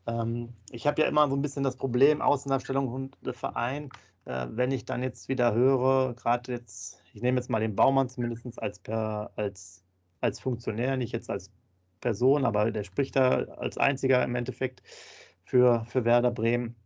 Ähm, 0.07 0.55
ich 0.71 0.87
habe 0.87 1.03
ja 1.03 1.09
immer 1.09 1.29
so 1.29 1.37
ein 1.37 1.43
bisschen 1.43 1.63
das 1.63 1.77
Problem, 1.77 2.23
Außendarstellung 2.23 2.89
und 2.89 3.17
Verein, 3.33 3.85
äh, 3.87 3.89
wenn 4.29 4.71
ich 4.73 4.85
dann 4.85 5.03
jetzt 5.03 5.29
wieder 5.29 5.55
höre, 5.55 6.15
gerade 6.15 6.53
jetzt 6.53 6.99
ich 7.19 7.23
nehme 7.23 7.39
jetzt 7.39 7.51
mal 7.51 7.61
den 7.61 7.75
Baumann 7.75 8.09
zumindest 8.09 8.63
als, 8.63 8.79
per, 8.79 9.33
als, 9.35 9.83
als 10.21 10.39
Funktionär, 10.39 10.97
nicht 10.97 11.13
jetzt 11.13 11.31
als 11.31 11.51
Person, 12.01 12.45
aber 12.45 12.71
der 12.71 12.85
spricht 12.85 13.17
da 13.17 13.43
als 13.43 13.77
einziger 13.77 14.23
im 14.23 14.37
Endeffekt 14.37 14.83
für, 15.45 15.85
für 15.87 16.05
Werder 16.05 16.31
Bremen. 16.31 16.77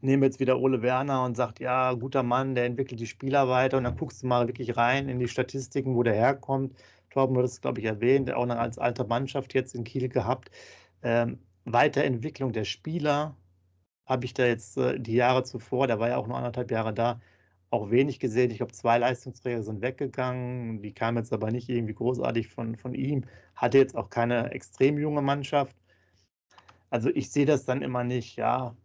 Nehme 0.00 0.26
jetzt 0.26 0.40
wieder 0.40 0.58
Ole 0.58 0.82
Werner 0.82 1.24
und 1.24 1.36
sagt, 1.36 1.60
ja, 1.60 1.92
guter 1.92 2.24
Mann, 2.24 2.56
der 2.56 2.64
entwickelt 2.66 2.98
die 2.98 3.06
Spieler 3.06 3.48
weiter 3.48 3.78
und 3.78 3.84
dann 3.84 3.96
guckst 3.96 4.22
du 4.22 4.26
mal 4.26 4.48
wirklich 4.48 4.76
rein 4.76 5.08
in 5.08 5.20
die 5.20 5.28
Statistiken, 5.28 5.94
wo 5.94 6.02
der 6.02 6.14
herkommt. 6.14 6.76
Torben 7.10 7.36
hat 7.38 7.44
es, 7.44 7.60
glaube 7.60 7.80
ich, 7.80 7.86
erwähnt, 7.86 8.32
auch 8.32 8.46
noch 8.46 8.56
als 8.56 8.78
alter 8.78 9.06
Mannschaft 9.06 9.54
jetzt 9.54 9.76
in 9.76 9.84
Kiel 9.84 10.08
gehabt. 10.08 10.50
Ähm, 11.02 11.38
Weiterentwicklung 11.64 12.52
der 12.52 12.64
Spieler 12.64 13.36
habe 14.12 14.24
ich 14.24 14.34
da 14.34 14.46
jetzt 14.46 14.76
äh, 14.76 15.00
die 15.00 15.14
Jahre 15.14 15.42
zuvor, 15.44 15.86
der 15.86 15.98
war 15.98 16.08
ja 16.08 16.16
auch 16.18 16.26
nur 16.26 16.36
anderthalb 16.36 16.70
Jahre 16.70 16.92
da, 16.94 17.20
auch 17.70 17.90
wenig 17.90 18.20
gesehen. 18.20 18.50
Ich 18.50 18.58
glaube, 18.58 18.72
zwei 18.72 18.98
Leistungsträger 18.98 19.62
sind 19.62 19.80
weggegangen. 19.80 20.82
Die 20.82 20.92
kamen 20.92 21.16
jetzt 21.16 21.32
aber 21.32 21.50
nicht 21.50 21.68
irgendwie 21.70 21.94
großartig 21.94 22.48
von, 22.48 22.76
von 22.76 22.94
ihm. 22.94 23.24
Hatte 23.56 23.78
jetzt 23.78 23.96
auch 23.96 24.10
keine 24.10 24.50
extrem 24.52 24.98
junge 24.98 25.22
Mannschaft. 25.22 25.74
Also 26.90 27.08
ich 27.14 27.30
sehe 27.30 27.46
das 27.46 27.64
dann 27.64 27.80
immer 27.80 28.04
nicht, 28.04 28.36
ja, 28.36 28.76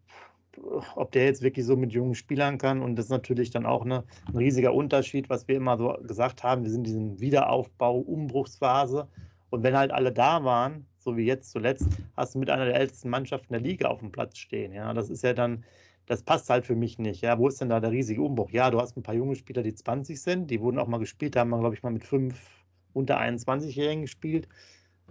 ob 0.96 1.12
der 1.12 1.26
jetzt 1.26 1.42
wirklich 1.42 1.66
so 1.66 1.76
mit 1.76 1.92
jungen 1.92 2.16
Spielern 2.16 2.58
kann. 2.58 2.82
Und 2.82 2.96
das 2.96 3.06
ist 3.08 3.12
natürlich 3.12 3.52
dann 3.52 3.66
auch 3.66 3.84
eine, 3.84 4.06
ein 4.28 4.38
riesiger 4.38 4.74
Unterschied, 4.74 5.30
was 5.30 5.48
wir 5.50 5.58
immer 5.58 5.78
so 5.78 5.98
gesagt 6.04 6.44
haben. 6.44 6.64
Wir 6.64 6.72
sind 6.72 6.88
in 6.88 6.94
diesem 6.94 7.20
Wiederaufbau, 7.20 7.98
Umbruchsphase. 7.98 9.10
Und 9.50 9.64
wenn 9.64 9.78
halt 9.78 9.92
alle 9.92 10.14
da 10.14 10.46
waren, 10.46 10.86
so 11.08 11.18
wie 11.18 11.26
jetzt 11.26 11.52
zuletzt, 11.52 11.88
hast 12.18 12.36
du 12.36 12.40
mit 12.40 12.50
einer 12.50 12.66
der 12.66 12.76
ältesten 12.76 13.10
Mannschaften 13.10 13.54
der 13.54 13.62
Liga 13.62 13.88
auf 13.88 14.00
dem 14.00 14.12
Platz 14.12 14.38
stehen. 14.38 14.74
Ja, 14.74 14.94
das 14.94 15.10
ist 15.10 15.24
ja 15.24 15.34
dann 15.34 15.64
das 16.08 16.24
passt 16.24 16.50
halt 16.50 16.66
für 16.66 16.76
mich 16.76 16.98
nicht. 17.00 17.22
Ja, 17.22 17.38
wo 17.38 17.48
ist 17.48 17.62
denn 17.62 17.70
da 17.70 17.80
der 17.80 17.92
riesige 17.92 18.22
Umbruch? 18.22 18.50
Ja, 18.52 18.72
du 18.72 18.80
hast 18.80 18.98
ein 18.98 19.04
paar 19.04 19.16
junge 19.16 19.36
Spieler, 19.36 19.62
die 19.62 19.74
20 19.76 20.22
sind, 20.22 20.50
die 20.50 20.62
wurden 20.62 20.80
auch 20.80 20.88
mal 20.88 21.00
gespielt, 21.00 21.36
da 21.36 21.42
haben 21.42 21.50
wir, 21.50 21.60
glaube 21.60 21.76
ich, 21.76 21.84
mal 21.84 21.92
mit 21.92 22.06
fünf 22.06 22.66
unter 22.94 23.20
21-Jährigen 23.20 24.02
gespielt. 24.04 24.48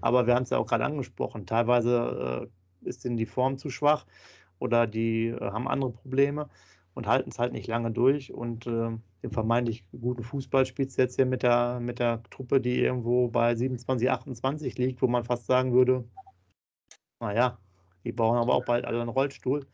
Aber 0.01 0.27
wir 0.27 0.35
haben 0.35 0.43
es 0.43 0.51
ja 0.51 0.59
auch 0.59 0.67
gerade 0.67 0.85
angesprochen. 0.85 1.47
Teilweise 1.47 2.49
äh, 2.85 2.89
ist 2.89 3.05
ihnen 3.05 3.17
die 3.17 3.27
Form 3.27 3.59
zu 3.59 3.71
schwach 3.71 4.07
oder 4.59 4.87
die 4.87 5.29
äh, 5.29 5.41
haben 5.41 5.69
andere 5.69 5.91
Probleme 5.93 6.49
und 6.95 7.07
halten 7.07 7.31
es 7.31 7.39
halt 7.39 7.53
nicht 7.53 7.69
lange 7.69 7.91
durch. 7.91 8.33
Und 8.33 8.67
äh, 8.67 8.97
den 9.23 9.31
vermeintlich 9.31 9.85
guten 9.99 10.23
Fußball 10.23 10.67
spielst 10.67 10.99
du 10.99 11.03
jetzt 11.03 11.17
hier 11.17 11.27
mit 11.27 11.43
der, 11.43 11.81
mit 11.81 11.99
der 11.99 12.23
Truppe, 12.31 12.61
die 12.61 12.81
irgendwo 12.81 13.29
bei 13.29 13.55
27, 13.55 14.11
28 14.11 14.79
liegt, 14.79 15.03
wo 15.03 15.09
man 15.09 15.25
fast 15.25 15.47
sagen 15.47 15.73
würde, 15.73 16.05
naja, 17.21 17.59
die 18.05 18.13
brauchen 18.13 18.39
aber 18.39 18.55
auch 18.55 18.65
bald 18.65 18.85
alle 18.85 19.01
einen 19.01 19.09
Rollstuhl 19.09 19.67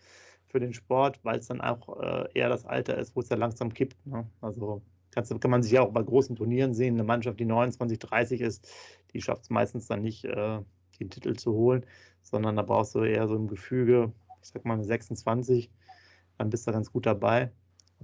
für 0.47 0.61
den 0.61 0.73
Sport, 0.73 1.19
weil 1.23 1.39
es 1.39 1.49
dann 1.49 1.61
auch 1.61 2.01
äh, 2.01 2.29
eher 2.35 2.49
das 2.49 2.65
Alter 2.65 2.97
ist, 2.99 3.17
wo 3.17 3.21
es 3.21 3.29
ja 3.29 3.37
langsam 3.37 3.73
kippt. 3.73 4.07
Ne? 4.07 4.27
Also 4.41 4.83
kannst, 5.11 5.39
kann 5.41 5.51
man 5.51 5.63
sich 5.63 5.73
ja 5.73 5.83
auch 5.83 5.93
bei 5.93 6.03
großen 6.03 6.37
Turnieren 6.37 6.75
sehen. 6.75 6.95
Eine 6.95 7.05
Mannschaft, 7.05 7.41
die 7.41 7.45
29, 7.45 7.99
30 7.99 8.41
ist, 8.41 8.71
die 9.13 9.21
schafft 9.21 9.43
es 9.43 9.51
meistens 9.51 9.87
dann 9.87 10.03
nicht, 10.03 10.25
äh, 10.25 10.61
den 11.01 11.11
Titel 11.11 11.35
zu 11.35 11.53
holen, 11.53 11.85
sondern 12.23 12.57
da 12.57 12.63
brauchst 12.63 12.95
du 12.95 13.01
eher 13.01 13.27
so 13.27 13.35
ein 13.35 13.49
Gefüge, 13.49 14.13
ich 14.41 14.49
sag 14.49 14.65
mal 14.65 14.83
26, 14.83 15.71
dann 16.39 16.51
bist 16.51 16.67
du 16.67 16.73
ganz 16.73 16.93
gut 16.93 17.07
dabei. 17.07 17.51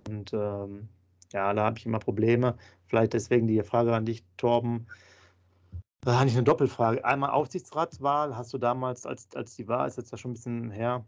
Und 0.09 0.33
ähm, 0.33 0.88
ja, 1.32 1.52
da 1.52 1.64
habe 1.64 1.78
ich 1.78 1.87
immer 1.87 1.99
Probleme. 1.99 2.56
Vielleicht 2.87 3.12
deswegen 3.12 3.47
die 3.47 3.62
Frage 3.62 3.94
an 3.94 4.06
dich, 4.06 4.25
Torben. 4.37 4.87
Da 6.00 6.18
habe 6.18 6.28
ich 6.28 6.35
eine 6.35 6.44
Doppelfrage. 6.44 7.04
Einmal 7.04 7.30
Aufsichtsratswahl. 7.30 8.37
Hast 8.37 8.52
du 8.54 8.58
damals, 8.58 9.04
als, 9.04 9.28
als 9.35 9.56
die 9.56 9.68
war, 9.68 9.87
ist 9.87 9.99
jetzt 9.99 10.11
ja 10.11 10.18
schon 10.18 10.30
ein 10.30 10.35
bisschen 10.35 10.70
her, 10.70 11.04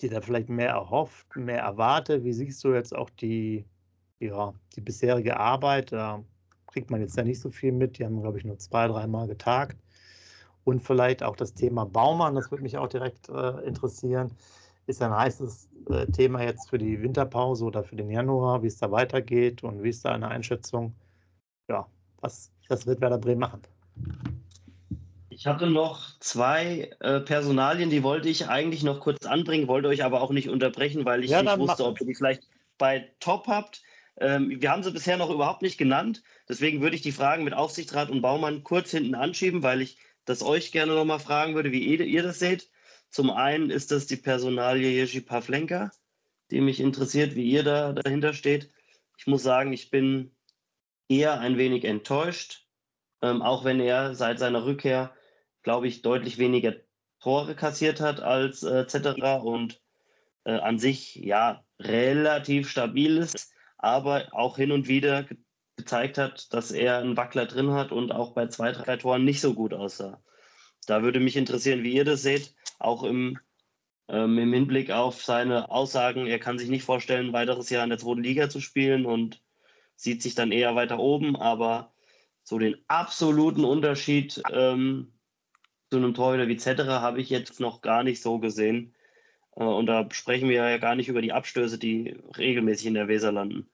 dir 0.00 0.10
da 0.10 0.20
vielleicht 0.20 0.48
mehr 0.48 0.70
erhofft, 0.70 1.36
mehr 1.36 1.60
erwartet? 1.60 2.24
Wie 2.24 2.32
siehst 2.32 2.64
du 2.64 2.72
jetzt 2.72 2.94
auch 2.94 3.10
die, 3.10 3.64
ja, 4.18 4.54
die 4.74 4.80
bisherige 4.80 5.38
Arbeit? 5.38 5.92
Da 5.92 6.24
kriegt 6.66 6.90
man 6.90 7.00
jetzt 7.00 7.16
ja 7.16 7.22
nicht 7.22 7.40
so 7.40 7.50
viel 7.50 7.72
mit. 7.72 7.98
Die 7.98 8.04
haben, 8.04 8.20
glaube 8.20 8.38
ich, 8.38 8.44
nur 8.44 8.58
zwei, 8.58 8.88
dreimal 8.88 9.28
getagt. 9.28 9.76
Und 10.64 10.82
vielleicht 10.82 11.22
auch 11.22 11.36
das 11.36 11.54
Thema 11.54 11.86
Baumann, 11.86 12.34
das 12.34 12.50
würde 12.50 12.62
mich 12.62 12.76
auch 12.76 12.88
direkt 12.88 13.28
äh, 13.28 13.60
interessieren 13.66 14.32
ist 14.88 15.02
ein 15.02 15.14
heißes 15.14 15.68
äh, 15.90 16.06
Thema 16.06 16.42
jetzt 16.42 16.70
für 16.70 16.78
die 16.78 17.00
Winterpause 17.00 17.64
oder 17.64 17.84
für 17.84 17.94
den 17.94 18.10
Januar, 18.10 18.62
wie 18.62 18.68
es 18.68 18.78
da 18.78 18.90
weitergeht 18.90 19.62
und 19.62 19.82
wie 19.82 19.90
ist 19.90 20.04
da 20.04 20.12
eine 20.12 20.28
Einschätzung? 20.28 20.94
Ja, 21.68 21.86
was 22.20 22.50
das 22.68 22.86
wird 22.86 23.00
Werder 23.00 23.18
Bremen 23.18 23.40
machen. 23.40 23.62
Ich 25.28 25.46
hatte 25.46 25.68
noch 25.68 26.18
zwei 26.20 26.90
äh, 27.00 27.20
Personalien, 27.20 27.90
die 27.90 28.02
wollte 28.02 28.28
ich 28.28 28.48
eigentlich 28.48 28.82
noch 28.82 29.00
kurz 29.00 29.24
anbringen, 29.24 29.68
wollte 29.68 29.88
euch 29.88 30.02
aber 30.04 30.20
auch 30.20 30.30
nicht 30.30 30.48
unterbrechen, 30.48 31.04
weil 31.04 31.22
ich 31.22 31.30
ja, 31.30 31.42
nicht 31.42 31.58
wusste, 31.58 31.84
ob 31.84 32.00
ihr 32.00 32.06
die 32.06 32.14
vielleicht 32.14 32.42
bei 32.76 33.12
Top 33.20 33.46
habt. 33.46 33.82
Ähm, 34.16 34.60
wir 34.60 34.70
haben 34.70 34.82
sie 34.82 34.90
bisher 34.90 35.16
noch 35.16 35.30
überhaupt 35.30 35.62
nicht 35.62 35.78
genannt. 35.78 36.22
Deswegen 36.48 36.80
würde 36.80 36.96
ich 36.96 37.02
die 37.02 37.12
Fragen 37.12 37.44
mit 37.44 37.54
Aufsichtsrat 37.54 38.10
und 38.10 38.20
Baumann 38.20 38.64
kurz 38.64 38.90
hinten 38.90 39.14
anschieben, 39.14 39.62
weil 39.62 39.80
ich 39.80 39.98
das 40.24 40.42
euch 40.42 40.72
gerne 40.72 40.94
nochmal 40.94 41.20
fragen 41.20 41.54
würde, 41.54 41.72
wie 41.72 41.84
ihr, 41.84 42.00
ihr 42.00 42.22
das 42.22 42.38
seht. 42.38 42.68
Zum 43.10 43.30
einen 43.30 43.70
ist 43.70 43.90
das 43.90 44.06
die 44.06 44.16
Personalie 44.16 44.90
Jerzy 44.90 45.20
Pavlenka, 45.20 45.90
die 46.50 46.60
mich 46.60 46.80
interessiert, 46.80 47.34
wie 47.34 47.50
ihr 47.50 47.62
da 47.62 47.92
dahinter 47.92 48.32
steht. 48.34 48.70
Ich 49.16 49.26
muss 49.26 49.42
sagen, 49.42 49.72
ich 49.72 49.90
bin 49.90 50.34
eher 51.08 51.40
ein 51.40 51.56
wenig 51.56 51.84
enttäuscht, 51.84 52.66
ähm, 53.22 53.42
auch 53.42 53.64
wenn 53.64 53.80
er 53.80 54.14
seit 54.14 54.38
seiner 54.38 54.64
Rückkehr, 54.64 55.14
glaube 55.62 55.88
ich, 55.88 56.02
deutlich 56.02 56.38
weniger 56.38 56.74
Tore 57.20 57.56
kassiert 57.56 58.00
hat 58.00 58.20
als 58.20 58.62
äh, 58.62 58.86
Zetterer 58.86 59.42
und 59.42 59.82
äh, 60.44 60.52
an 60.52 60.78
sich 60.78 61.16
ja 61.16 61.64
relativ 61.80 62.70
stabil 62.70 63.16
ist, 63.16 63.52
aber 63.76 64.28
auch 64.32 64.56
hin 64.56 64.72
und 64.72 64.88
wieder 64.88 65.24
ge 65.24 65.36
gezeigt 65.76 66.18
hat, 66.18 66.52
dass 66.52 66.72
er 66.72 66.98
einen 66.98 67.16
Wackler 67.16 67.46
drin 67.46 67.70
hat 67.70 67.92
und 67.92 68.10
auch 68.10 68.32
bei 68.32 68.48
zwei, 68.48 68.72
drei 68.72 68.96
Toren 68.96 69.24
nicht 69.24 69.40
so 69.40 69.54
gut 69.54 69.72
aussah. 69.72 70.20
Da 70.88 71.04
würde 71.04 71.20
mich 71.20 71.36
interessieren, 71.36 71.84
wie 71.84 71.94
ihr 71.94 72.04
das 72.04 72.22
seht 72.22 72.52
auch 72.78 73.02
im, 73.02 73.38
ähm, 74.08 74.38
im 74.38 74.52
Hinblick 74.52 74.90
auf 74.90 75.22
seine 75.22 75.70
Aussagen, 75.70 76.26
er 76.26 76.38
kann 76.38 76.58
sich 76.58 76.68
nicht 76.68 76.84
vorstellen, 76.84 77.28
ein 77.28 77.32
weiteres 77.32 77.70
Jahr 77.70 77.84
in 77.84 77.90
der 77.90 77.98
zweiten 77.98 78.22
Liga 78.22 78.48
zu 78.48 78.60
spielen 78.60 79.06
und 79.06 79.42
sieht 79.96 80.22
sich 80.22 80.34
dann 80.34 80.52
eher 80.52 80.74
weiter 80.74 80.98
oben, 80.98 81.36
aber 81.36 81.92
so 82.42 82.58
den 82.58 82.76
absoluten 82.88 83.64
Unterschied 83.64 84.40
ähm, 84.52 85.12
zu 85.90 85.96
einem 85.96 86.14
Torhüter 86.14 86.48
wie 86.48 86.56
Zetterer 86.56 87.00
habe 87.02 87.20
ich 87.20 87.30
jetzt 87.30 87.60
noch 87.60 87.82
gar 87.82 88.02
nicht 88.02 88.22
so 88.22 88.38
gesehen. 88.38 88.94
Äh, 89.56 89.64
und 89.64 89.86
da 89.86 90.08
sprechen 90.10 90.48
wir 90.48 90.56
ja 90.68 90.78
gar 90.78 90.94
nicht 90.94 91.08
über 91.08 91.22
die 91.22 91.32
Abstöße, 91.32 91.78
die 91.78 92.16
regelmäßig 92.36 92.86
in 92.86 92.94
der 92.94 93.08
Weser 93.08 93.32
landen. 93.32 93.68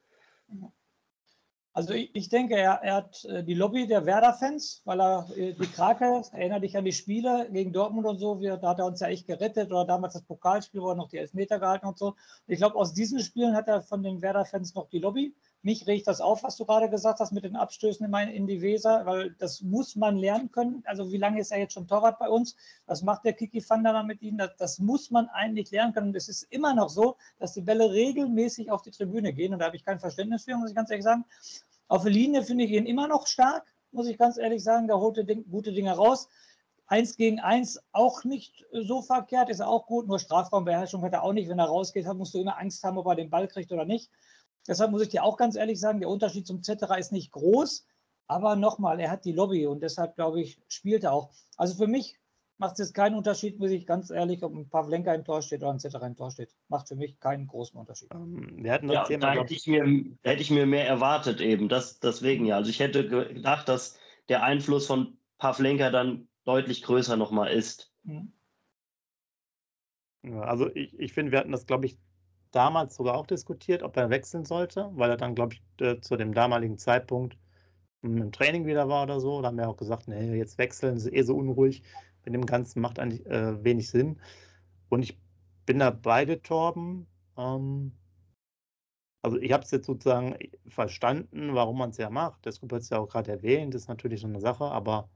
Also 1.76 1.92
ich, 1.92 2.14
ich 2.14 2.28
denke, 2.28 2.54
er, 2.54 2.74
er, 2.84 2.94
hat 2.94 3.24
äh, 3.24 3.42
die 3.42 3.54
Lobby 3.54 3.88
der 3.88 4.06
Werder-Fans, 4.06 4.82
weil 4.84 5.00
er 5.00 5.28
äh, 5.36 5.54
die 5.54 5.66
Krake, 5.66 6.22
erinnere 6.30 6.60
dich 6.60 6.76
an 6.76 6.84
die 6.84 6.92
Spiele 6.92 7.48
gegen 7.50 7.72
Dortmund 7.72 8.06
und 8.06 8.20
so, 8.20 8.40
wir, 8.40 8.56
da 8.56 8.68
hat 8.70 8.78
er 8.78 8.86
uns 8.86 9.00
ja 9.00 9.08
echt 9.08 9.26
gerettet 9.26 9.72
oder 9.72 9.84
damals 9.84 10.14
das 10.14 10.22
Pokalspiel, 10.22 10.80
wo 10.80 10.90
er 10.90 10.94
noch 10.94 11.08
die 11.08 11.18
Elfmeter 11.18 11.58
gehalten 11.58 11.86
und 11.86 11.98
so. 11.98 12.14
Ich 12.46 12.58
glaube, 12.58 12.76
aus 12.76 12.94
diesen 12.94 13.18
Spielen 13.18 13.56
hat 13.56 13.66
er 13.66 13.82
von 13.82 14.04
den 14.04 14.22
Werder-Fans 14.22 14.72
noch 14.76 14.88
die 14.88 15.00
Lobby. 15.00 15.34
Mich 15.64 15.86
regt 15.86 16.06
das 16.06 16.20
auf, 16.20 16.42
was 16.42 16.58
du 16.58 16.66
gerade 16.66 16.90
gesagt 16.90 17.20
hast 17.20 17.32
mit 17.32 17.42
den 17.42 17.56
Abstößen 17.56 18.12
in 18.14 18.46
die 18.46 18.60
Weser, 18.60 19.06
weil 19.06 19.30
das 19.38 19.62
muss 19.62 19.96
man 19.96 20.18
lernen 20.18 20.50
können. 20.52 20.82
Also 20.84 21.10
wie 21.10 21.16
lange 21.16 21.40
ist 21.40 21.52
er 21.52 21.58
jetzt 21.58 21.72
schon 21.72 21.88
Torwart 21.88 22.18
bei 22.18 22.28
uns? 22.28 22.54
Was 22.84 23.00
macht 23.00 23.24
der 23.24 23.32
Kiki 23.32 23.64
Van 23.66 23.82
der 23.82 24.02
mit 24.02 24.20
ihm? 24.20 24.36
Das, 24.36 24.50
das, 24.58 24.78
muss 24.78 25.10
man 25.10 25.26
eigentlich 25.30 25.70
lernen 25.70 25.94
können. 25.94 26.08
Und 26.08 26.16
es 26.16 26.28
ist 26.28 26.42
immer 26.50 26.74
noch 26.74 26.90
so, 26.90 27.16
dass 27.38 27.54
die 27.54 27.62
Bälle 27.62 27.90
regelmäßig 27.90 28.70
auf 28.70 28.82
die 28.82 28.90
Tribüne 28.90 29.32
gehen. 29.32 29.54
Und 29.54 29.60
da 29.60 29.64
habe 29.64 29.76
ich 29.76 29.86
kein 29.86 29.98
Verständnis 29.98 30.44
für, 30.44 30.54
muss 30.54 30.68
ich 30.68 30.76
ganz 30.76 30.90
ehrlich 30.90 31.04
sagen. 31.04 31.24
Auf 31.88 32.02
der 32.02 32.12
Linie 32.12 32.42
finde 32.42 32.64
ich 32.64 32.70
ihn 32.70 32.84
immer 32.84 33.08
noch 33.08 33.26
stark, 33.26 33.64
muss 33.90 34.06
ich 34.06 34.18
ganz 34.18 34.36
ehrlich 34.36 34.62
sagen. 34.62 34.86
Da 34.86 34.96
holt 34.96 35.16
er 35.16 35.24
gute 35.24 35.72
Dinge 35.72 35.92
raus. 35.92 36.28
Eins 36.88 37.16
gegen 37.16 37.40
eins 37.40 37.80
auch 37.92 38.24
nicht 38.24 38.66
so 38.70 39.00
verkehrt, 39.00 39.48
ist 39.48 39.62
auch 39.62 39.86
gut. 39.86 40.08
Nur 40.08 40.18
Strafraumbeherrschung 40.18 41.00
hat 41.00 41.14
er 41.14 41.22
auch 41.22 41.32
nicht. 41.32 41.48
Wenn 41.48 41.58
er 41.58 41.64
rausgeht, 41.64 42.06
musst 42.12 42.34
du 42.34 42.40
immer 42.40 42.58
Angst 42.58 42.84
haben, 42.84 42.98
ob 42.98 43.06
er 43.06 43.14
den 43.14 43.30
Ball 43.30 43.48
kriegt 43.48 43.72
oder 43.72 43.86
nicht. 43.86 44.10
Deshalb 44.66 44.90
muss 44.90 45.02
ich 45.02 45.08
dir 45.10 45.24
auch 45.24 45.36
ganz 45.36 45.56
ehrlich 45.56 45.78
sagen, 45.78 46.00
der 46.00 46.08
Unterschied 46.08 46.46
zum 46.46 46.62
Zetterer 46.62 46.98
ist 46.98 47.12
nicht 47.12 47.32
groß. 47.32 47.86
Aber 48.26 48.56
nochmal, 48.56 49.00
er 49.00 49.10
hat 49.10 49.24
die 49.24 49.32
Lobby 49.32 49.66
und 49.66 49.82
deshalb, 49.82 50.16
glaube 50.16 50.40
ich, 50.40 50.58
spielt 50.68 51.04
er 51.04 51.12
auch. 51.12 51.30
Also 51.56 51.74
für 51.74 51.86
mich 51.86 52.18
macht 52.56 52.74
es 52.74 52.78
jetzt 52.78 52.94
keinen 52.94 53.16
Unterschied, 53.16 53.58
muss 53.58 53.70
ich 53.70 53.86
ganz 53.86 54.10
ehrlich, 54.10 54.42
ob 54.42 54.54
ein 54.54 54.68
Pavlenka 54.68 55.12
im 55.12 55.24
Tor 55.24 55.42
steht 55.42 55.62
oder 55.62 55.72
ein 55.72 55.78
Zetterer 55.78 56.06
im 56.06 56.16
Tor 56.16 56.30
steht. 56.30 56.54
Macht 56.68 56.88
für 56.88 56.96
mich 56.96 57.20
keinen 57.20 57.46
großen 57.46 57.78
Unterschied. 57.78 58.08
Ähm, 58.14 58.62
wir 58.62 58.72
hatten 58.72 58.88
das 58.88 58.94
ja, 58.94 59.04
Thema, 59.04 59.34
da 59.34 59.40
hätte 59.40 59.52
ich, 59.52 59.66
mir, 59.66 59.84
hätte 60.22 60.40
ich 60.40 60.50
mir 60.50 60.64
mehr 60.64 60.86
erwartet 60.86 61.40
eben. 61.40 61.68
Das, 61.68 62.00
deswegen 62.00 62.46
ja. 62.46 62.56
Also 62.56 62.70
ich 62.70 62.80
hätte 62.80 63.06
gedacht, 63.06 63.68
dass 63.68 63.98
der 64.28 64.42
Einfluss 64.42 64.86
von 64.86 65.18
Pavlenka 65.38 65.90
dann 65.90 66.28
deutlich 66.44 66.82
größer 66.82 67.16
nochmal 67.16 67.52
ist. 67.52 67.92
Mhm. 68.04 68.32
Also 70.40 70.74
ich, 70.74 70.98
ich 70.98 71.12
finde, 71.12 71.32
wir 71.32 71.40
hatten 71.40 71.52
das, 71.52 71.66
glaube 71.66 71.84
ich, 71.84 71.98
damals 72.54 72.96
sogar 72.96 73.16
auch 73.16 73.26
diskutiert, 73.26 73.82
ob 73.82 73.96
er 73.96 74.10
wechseln 74.10 74.44
sollte, 74.44 74.90
weil 74.94 75.10
er 75.10 75.16
dann, 75.16 75.34
glaube 75.34 75.54
ich, 75.54 75.62
äh, 75.84 76.00
zu 76.00 76.16
dem 76.16 76.32
damaligen 76.34 76.78
Zeitpunkt 76.78 77.36
hm, 78.02 78.18
im 78.18 78.32
Training 78.32 78.66
wieder 78.66 78.88
war 78.88 79.04
oder 79.04 79.20
so. 79.20 79.40
Da 79.42 79.48
haben 79.48 79.58
wir 79.58 79.68
auch 79.68 79.76
gesagt, 79.76 80.08
nee, 80.08 80.36
jetzt 80.36 80.58
wechseln, 80.58 80.96
ist 80.96 81.12
eh 81.12 81.22
so 81.22 81.36
unruhig 81.36 81.82
mit 82.24 82.34
dem 82.34 82.46
Ganzen, 82.46 82.80
macht 82.80 82.98
eigentlich 82.98 83.26
äh, 83.26 83.62
wenig 83.64 83.90
Sinn. 83.90 84.20
Und 84.88 85.02
ich 85.02 85.18
bin 85.66 85.78
da 85.80 85.90
beide 85.90 86.42
Torben. 86.42 87.06
Ähm, 87.36 87.92
also 89.22 89.38
ich 89.38 89.52
habe 89.52 89.64
es 89.64 89.70
jetzt 89.70 89.86
sozusagen 89.86 90.36
verstanden, 90.68 91.54
warum 91.54 91.78
man 91.78 91.90
es 91.90 91.96
ja 91.96 92.10
macht. 92.10 92.46
Das 92.46 92.60
hat 92.60 92.72
es 92.72 92.90
ja 92.90 92.98
auch 92.98 93.08
gerade 93.08 93.32
erwähnt, 93.32 93.74
ist 93.74 93.88
natürlich 93.88 94.20
so 94.20 94.26
eine 94.26 94.40
Sache, 94.40 94.64
aber 94.64 95.08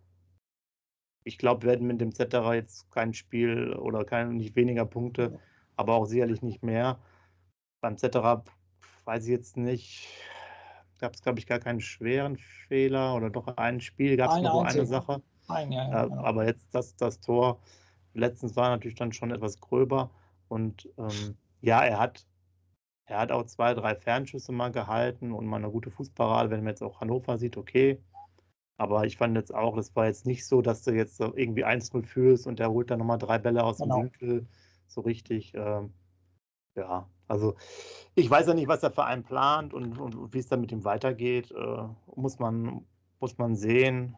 ich 1.25 1.37
glaube, 1.39 1.63
wir 1.63 1.71
werden 1.71 1.87
mit 1.87 2.01
dem 2.01 2.15
Zetterer 2.15 2.55
jetzt 2.55 2.91
kein 2.91 3.13
Spiel 3.13 3.75
oder 3.75 4.05
kein, 4.05 4.37
nicht 4.37 4.57
weniger 4.57 4.87
Punkte, 4.87 5.39
aber 5.77 5.95
auch 5.95 6.07
sicherlich 6.07 6.43
nicht 6.43 6.63
mehr. 6.63 6.99
Beim 7.81 7.97
Zetterer 7.97 8.45
weiß 9.05 9.25
ich 9.25 9.31
jetzt 9.31 9.57
nicht, 9.57 10.09
gab 10.99 11.15
es, 11.15 11.23
glaube 11.23 11.39
ich, 11.39 11.47
gar 11.47 11.59
keinen 11.59 11.81
schweren 11.81 12.37
Fehler 12.37 13.15
oder 13.15 13.31
doch 13.31 13.47
ein 13.57 13.81
Spiel, 13.81 14.17
gab 14.17 14.33
es 14.33 14.43
nur 14.43 14.67
eine 14.67 14.87
Sache. 14.87 15.23
Ein, 15.49 15.73
ja, 15.73 15.89
ja, 15.89 16.05
genau. 16.05 16.23
Aber 16.25 16.47
jetzt 16.47 16.67
das, 16.73 16.97
das 16.97 17.21
Tor, 17.21 17.61
letztens 18.15 18.57
war 18.57 18.69
natürlich 18.71 18.97
dann 18.97 19.13
schon 19.13 19.31
etwas 19.31 19.61
gröber 19.61 20.11
und 20.49 20.89
ähm, 20.99 21.37
ja, 21.61 21.83
er 21.83 21.99
hat, 21.99 22.27
er 23.07 23.21
hat 23.21 23.33
auch 23.33 23.45
zwei, 23.47 23.75
drei 23.75 23.95
Fernschüsse 23.95 24.53
mal 24.53 24.71
gehalten 24.71 25.33
und 25.33 25.47
mal 25.47 25.57
eine 25.57 25.71
gute 25.71 25.91
Fußparade, 25.91 26.51
wenn 26.51 26.61
man 26.61 26.69
jetzt 26.69 26.83
auch 26.83 27.01
Hannover 27.01 27.39
sieht, 27.39 27.57
okay. 27.57 28.03
Aber 28.77 29.05
ich 29.07 29.17
fand 29.17 29.37
jetzt 29.37 29.53
auch, 29.53 29.75
das 29.75 29.97
war 29.97 30.07
jetzt 30.07 30.25
nicht 30.25 30.47
so, 30.47 30.63
dass 30.63 30.83
du 30.83 30.93
jetzt 30.93 31.19
irgendwie 31.19 31.65
1-0 31.65 32.05
führst 32.05 32.47
und 32.47 32.61
der 32.61 32.71
holt 32.71 32.91
dann 32.91 33.01
nochmal 33.01 33.19
drei 33.19 33.39
Bälle 33.39 33.65
aus 33.65 33.79
genau. 33.79 33.97
dem 33.97 34.05
Winkel 34.05 34.47
so 34.87 35.01
richtig. 35.01 35.53
Ähm, 35.55 35.93
ja, 36.77 37.09
also 37.29 37.55
ich 38.15 38.29
weiß 38.29 38.49
ja 38.49 38.55
nicht, 38.55 38.69
was 38.69 38.81
der 38.81 38.91
Verein 38.91 39.23
plant 39.23 39.73
und, 39.73 39.99
und 39.99 40.35
wie 40.35 40.39
es 40.39 40.49
dann 40.49 40.61
mit 40.61 40.73
ihm 40.73 40.85
weitergeht. 40.85 41.53
Äh, 41.53 41.89
muss, 42.17 42.39
man, 42.39 42.85
muss 43.21 43.39
man 43.39 43.55
sehen. 43.55 44.17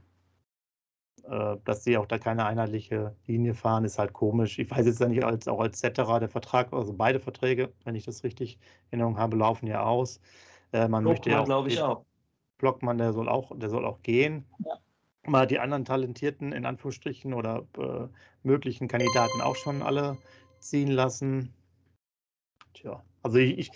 Äh, 1.25 1.59
dass 1.65 1.85
sie 1.85 1.99
auch 1.99 2.07
da 2.07 2.19
keine 2.19 2.47
einheitliche 2.47 3.15
Linie 3.27 3.53
fahren, 3.53 3.85
ist 3.85 3.99
halt 3.99 4.15
komisch. 4.15 4.59
Ich 4.59 4.71
weiß 4.71 4.87
jetzt 4.87 5.01
ja 5.01 5.09
nicht, 5.09 5.23
als, 5.23 5.49
auch 5.49 5.61
als 5.61 5.79
Cetera, 5.79 6.19
der 6.19 6.31
Vertrag, 6.31 6.73
also 6.73 6.95
beide 6.95 7.21
Verträge, 7.21 7.75
wenn 7.85 7.95
ich 7.95 8.07
das 8.07 8.25
richtig 8.25 8.59
in 8.91 9.01
Erinnerung 9.01 9.19
habe, 9.19 9.37
laufen 9.37 9.67
ja 9.67 9.83
aus. 9.83 10.19
Äh, 10.73 10.89
man 10.89 11.03
Blockmann, 11.03 11.05
möchte 11.05 11.31
ja 11.31 11.45
glaube 11.45 11.69
ich, 11.69 11.83
auch. 11.83 12.07
Blockmann, 12.57 12.97
der 12.97 13.13
soll 13.13 13.29
auch, 13.29 13.53
der 13.55 13.69
soll 13.69 13.85
auch 13.85 14.01
gehen. 14.03 14.47
Ja. 14.65 14.79
Mal 15.27 15.47
die 15.47 15.59
anderen 15.59 15.85
talentierten, 15.85 16.53
in 16.53 16.65
Anführungsstrichen, 16.65 17.35
oder 17.35 17.67
äh, 17.77 18.09
möglichen 18.43 18.89
Kandidaten 18.89 19.43
auch 19.43 19.57
schon 19.57 19.83
alle 19.83 20.17
ziehen 20.59 20.91
lassen. 20.91 21.53
Tja, 22.75 23.03
also 23.23 23.39
ich, 23.39 23.59
ich 23.59 23.71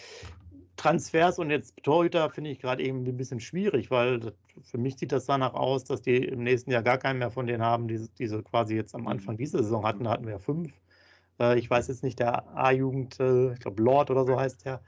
Transfers 0.76 1.38
und 1.38 1.50
jetzt 1.50 1.74
Torhüter 1.82 2.28
finde 2.30 2.50
ich 2.50 2.58
gerade 2.58 2.82
eben 2.82 3.06
ein 3.06 3.16
bisschen 3.16 3.40
schwierig, 3.40 3.90
weil 3.90 4.32
für 4.62 4.78
mich 4.78 4.96
sieht 4.96 5.12
das 5.12 5.26
danach 5.26 5.54
aus, 5.54 5.84
dass 5.84 6.02
die 6.02 6.16
im 6.16 6.42
nächsten 6.42 6.70
Jahr 6.70 6.82
gar 6.82 6.98
keinen 6.98 7.18
mehr 7.20 7.30
von 7.30 7.46
denen 7.46 7.62
haben, 7.62 7.88
die, 7.88 8.08
die 8.18 8.26
sie 8.26 8.42
quasi 8.42 8.74
jetzt 8.74 8.94
am 8.94 9.06
Anfang 9.06 9.36
dieser 9.36 9.62
Saison 9.62 9.84
hatten. 9.84 10.04
Da 10.04 10.10
hatten 10.10 10.24
wir 10.24 10.32
ja 10.32 10.38
fünf. 10.38 10.72
Äh, 11.40 11.58
ich 11.58 11.70
weiß 11.70 11.88
jetzt 11.88 12.02
nicht, 12.02 12.18
der 12.18 12.56
A-Jugend, 12.56 13.20
äh, 13.20 13.52
ich 13.52 13.60
glaube 13.60 13.82
Lord 13.82 14.10
oder 14.10 14.24
so 14.24 14.38
heißt 14.38 14.64
der, 14.64 14.80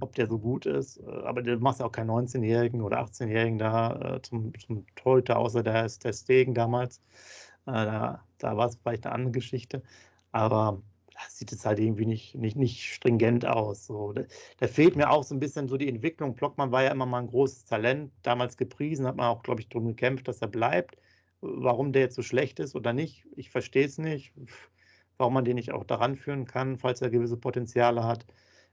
ob 0.00 0.14
der 0.14 0.26
so 0.26 0.38
gut 0.38 0.66
ist. 0.66 0.98
Äh, 0.98 1.10
aber 1.24 1.42
du 1.42 1.56
machst 1.58 1.80
ja 1.80 1.86
auch 1.86 1.92
keinen 1.92 2.10
19-Jährigen 2.10 2.80
oder 2.82 3.00
18-Jährigen 3.00 3.58
da 3.58 4.20
zum, 4.22 4.52
zum 4.58 4.86
Torhüter, 4.96 5.38
außer 5.38 5.62
der 5.62 5.84
ist 5.84 6.04
der 6.04 6.12
Stegen 6.12 6.54
damals. 6.54 7.00
Da, 7.66 8.22
da 8.38 8.56
war 8.56 8.68
es 8.68 8.76
vielleicht 8.76 9.06
eine 9.06 9.14
andere 9.14 9.32
Geschichte. 9.32 9.82
Aber 10.30 10.80
sieht 11.28 11.52
es 11.52 11.64
halt 11.64 11.78
irgendwie 11.78 12.06
nicht, 12.06 12.34
nicht, 12.34 12.56
nicht 12.56 12.82
stringent 12.94 13.46
aus. 13.46 13.86
So. 13.86 14.12
Da, 14.12 14.22
da, 14.58 14.68
fehlt 14.68 14.96
mir 14.96 15.10
auch 15.10 15.24
so 15.24 15.34
ein 15.34 15.40
bisschen 15.40 15.68
so 15.68 15.76
die 15.76 15.88
Entwicklung. 15.88 16.34
Blockmann 16.34 16.72
war 16.72 16.82
ja 16.82 16.92
immer 16.92 17.06
mal 17.06 17.20
ein 17.20 17.28
großes 17.28 17.64
Talent, 17.64 18.12
damals 18.22 18.56
gepriesen, 18.56 19.06
hat 19.06 19.16
man 19.16 19.26
auch, 19.26 19.42
glaube 19.42 19.60
ich, 19.60 19.68
darum 19.68 19.88
gekämpft, 19.88 20.28
dass 20.28 20.42
er 20.42 20.48
bleibt. 20.48 20.96
Warum 21.40 21.92
der 21.92 22.02
jetzt 22.02 22.16
so 22.16 22.22
schlecht 22.22 22.60
ist 22.60 22.74
oder 22.74 22.92
nicht, 22.92 23.26
ich 23.36 23.50
verstehe 23.50 23.86
es 23.86 23.98
nicht 23.98 24.32
warum 25.18 25.34
man 25.34 25.44
den 25.44 25.56
nicht 25.56 25.72
auch 25.72 25.84
daran 25.84 26.16
führen 26.16 26.44
kann, 26.46 26.78
falls 26.78 27.02
er 27.02 27.10
gewisse 27.10 27.36
Potenziale 27.36 28.04
hat. 28.04 28.26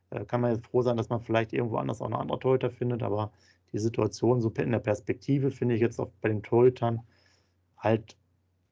Äh, 0.09 0.25
kann 0.25 0.41
man 0.41 0.51
jetzt 0.53 0.67
froh 0.67 0.81
sein, 0.81 0.97
dass 0.97 1.09
man 1.09 1.21
vielleicht 1.21 1.53
irgendwo 1.53 1.77
anders 1.77 2.01
auch 2.01 2.07
eine 2.07 2.19
andere 2.19 2.39
Torhüter 2.39 2.69
findet, 2.69 3.03
aber 3.03 3.31
die 3.71 3.79
Situation 3.79 4.41
so 4.41 4.49
in 4.49 4.71
der 4.71 4.79
Perspektive 4.79 5.51
finde 5.51 5.75
ich 5.75 5.81
jetzt 5.81 5.99
auch 5.99 6.11
bei 6.21 6.29
den 6.29 6.43
Torhütern 6.43 7.01
halt 7.77 8.17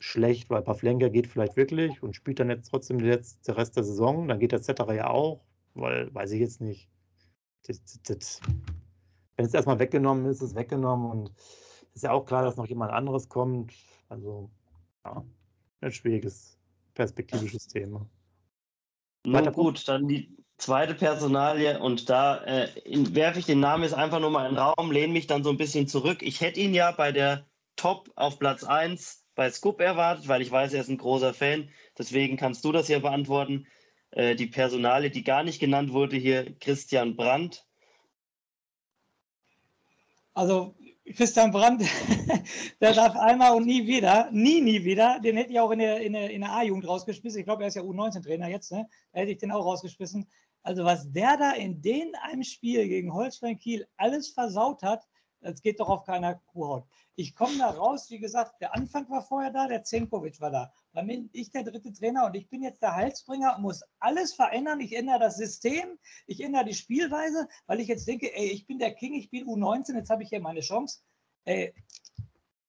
schlecht, 0.02 0.50
weil 0.50 0.64
Pavlenka 0.64 1.10
geht 1.10 1.28
vielleicht 1.28 1.56
wirklich 1.56 2.02
und 2.02 2.16
spielt 2.16 2.40
dann 2.40 2.50
jetzt 2.50 2.70
trotzdem 2.70 2.98
den 2.98 3.08
letzten 3.08 3.52
Rest 3.52 3.76
der 3.78 3.84
Saison. 3.84 4.28
Dann 4.28 4.40
geht 4.40 4.52
der 4.52 4.62
Zetterer 4.62 4.96
ja 4.96 5.10
auch, 5.10 5.42
weil, 5.76 6.14
weiß 6.14 6.32
ich 6.32 6.40
jetzt 6.40 6.60
nicht. 6.60 6.90
Das, 7.68 7.84
das, 7.84 8.02
das. 8.04 8.42
Wenn 9.38 9.46
es 9.46 9.54
erstmal 9.54 9.80
weggenommen 9.80 10.26
ist, 10.26 10.38
ist 10.38 10.50
es 10.50 10.56
weggenommen 10.56 11.10
und 11.12 11.32
es 11.38 11.98
ist 11.98 12.04
ja 12.04 12.12
auch 12.12 12.26
klar, 12.26 12.44
dass 12.44 12.58
noch 12.58 12.66
jemand 12.66 12.92
anderes 12.92 13.30
kommt. 13.30 13.74
Also, 14.10 14.50
ja, 15.06 15.24
ein 15.82 15.92
schwieriges 15.92 16.58
perspektivisches 16.96 17.68
Thema. 17.68 18.06
Na 19.24 19.48
gut, 19.52 19.88
dann 19.88 20.08
die 20.08 20.36
zweite 20.58 20.96
Personalie 20.96 21.80
und 21.80 22.10
da 22.10 22.44
äh, 22.44 22.68
werfe 23.14 23.40
ich 23.40 23.46
den 23.46 23.60
Namen 23.60 23.84
jetzt 23.84 23.94
einfach 23.94 24.20
nur 24.20 24.32
mal 24.32 24.48
in 24.48 24.56
den 24.56 24.64
Raum, 24.64 24.92
lehne 24.92 25.14
mich 25.14 25.28
dann 25.28 25.44
so 25.44 25.52
ein 25.52 25.58
bisschen 25.58 25.88
zurück. 25.88 26.24
Ich 26.24 26.42
hätte 26.42 26.60
ihn 26.60 26.74
ja 26.74 26.92
bei 26.92 27.12
der 27.12 27.46
Top 27.76 28.12
auf 28.16 28.40
Platz 28.40 28.64
1 28.64 29.21
bei 29.36 29.50
Scoop 29.50 29.80
erwartet, 29.80 30.28
weil 30.28 30.42
ich 30.42 30.52
weiß, 30.52 30.74
er 30.74 30.82
ist 30.82 30.90
ein 30.90 30.98
großer 30.98 31.34
Fan. 31.34 31.70
Deswegen 31.98 32.38
kannst 32.38 32.64
du 32.66 32.72
das 32.72 32.88
hier 32.88 33.00
beantworten. 33.00 33.68
Äh, 34.12 34.36
die 34.36 34.48
Personalie, 34.48 35.10
die 35.10 35.24
gar 35.24 35.44
nicht 35.44 35.60
genannt 35.60 35.94
wurde 35.94 36.18
hier, 36.18 36.54
Christian 36.60 37.16
Brandt. 37.16 37.66
Also 40.34 40.76
Christian 41.16 41.52
Brandt, 41.52 41.84
der 42.82 42.94
darf 42.94 43.16
einmal 43.16 43.56
und 43.56 43.66
nie 43.66 43.86
wieder, 43.88 44.30
nie, 44.32 44.62
nie 44.62 44.84
wieder, 44.84 45.20
den 45.20 45.36
hätte 45.36 45.52
ich 45.52 45.60
auch 45.60 45.72
in 45.72 45.80
der, 45.80 46.02
in 46.02 46.14
der, 46.14 46.30
in 46.30 46.42
der 46.42 46.52
A-Jugend 46.52 46.88
rausgeschmissen. 46.88 47.40
Ich 47.40 47.46
glaube, 47.46 47.64
er 47.64 47.68
ist 47.68 47.76
ja 47.76 47.82
U19-Trainer 47.82 48.48
jetzt, 48.48 48.72
ne? 48.72 48.88
Da 49.12 49.20
hätte 49.20 49.32
ich 49.32 49.40
den 49.40 49.52
auch 49.52 49.66
rausgeschmissen. 49.66 50.28
Also, 50.64 50.86
was 50.86 51.12
der 51.12 51.38
da 51.38 51.54
in 51.54 51.82
den 51.82 52.14
einem 52.22 52.44
Spiel 52.44 52.88
gegen 52.88 53.14
Holstein 53.14 53.58
Kiel 53.58 53.88
alles 53.98 54.30
versaut 54.30 54.84
hat, 54.84 55.04
das 55.42 55.62
geht 55.62 55.80
doch 55.80 55.90
auf 55.90 56.06
keiner 56.06 56.36
Kuhhaut. 56.36 56.86
Ich 57.16 57.36
komme 57.36 57.58
da 57.58 57.70
raus, 57.70 58.10
wie 58.10 58.20
gesagt, 58.20 58.62
der 58.62 58.74
Anfang 58.76 59.10
war 59.10 59.24
vorher 59.24 59.52
da, 59.52 59.68
der 59.68 59.84
Zenkovic 59.84 60.40
war 60.40 60.52
da. 60.52 60.72
Dann 60.94 61.08
bin 61.08 61.30
ich 61.34 61.52
der 61.52 61.64
dritte 61.64 61.92
Trainer 61.92 62.26
und 62.26 62.36
ich 62.36 62.50
bin 62.50 62.64
jetzt 62.64 62.82
der 62.82 62.96
Halsbringer 62.96 63.56
und 63.56 63.64
muss 63.64 63.84
alles 64.00 64.34
verändern. 64.34 64.80
Ich 64.80 64.96
ändere 64.96 65.20
das 65.20 65.38
System, 65.38 65.98
ich 66.28 66.42
ändere 66.42 66.66
die 66.66 66.74
Spielweise, 66.74 67.48
weil 67.66 67.80
ich 67.80 67.88
jetzt 67.88 68.08
denke, 68.08 68.34
ey, 68.36 68.52
ich 68.52 68.68
bin 68.68 68.80
der 68.80 68.94
King, 68.94 69.16
ich 69.16 69.30
bin 69.30 69.46
U19, 69.46 69.96
jetzt 69.96 70.10
habe 70.10 70.24
ich 70.24 70.30
hier 70.30 70.42
meine 70.42 70.62
Chance. 70.62 71.00
Ey, 71.46 71.74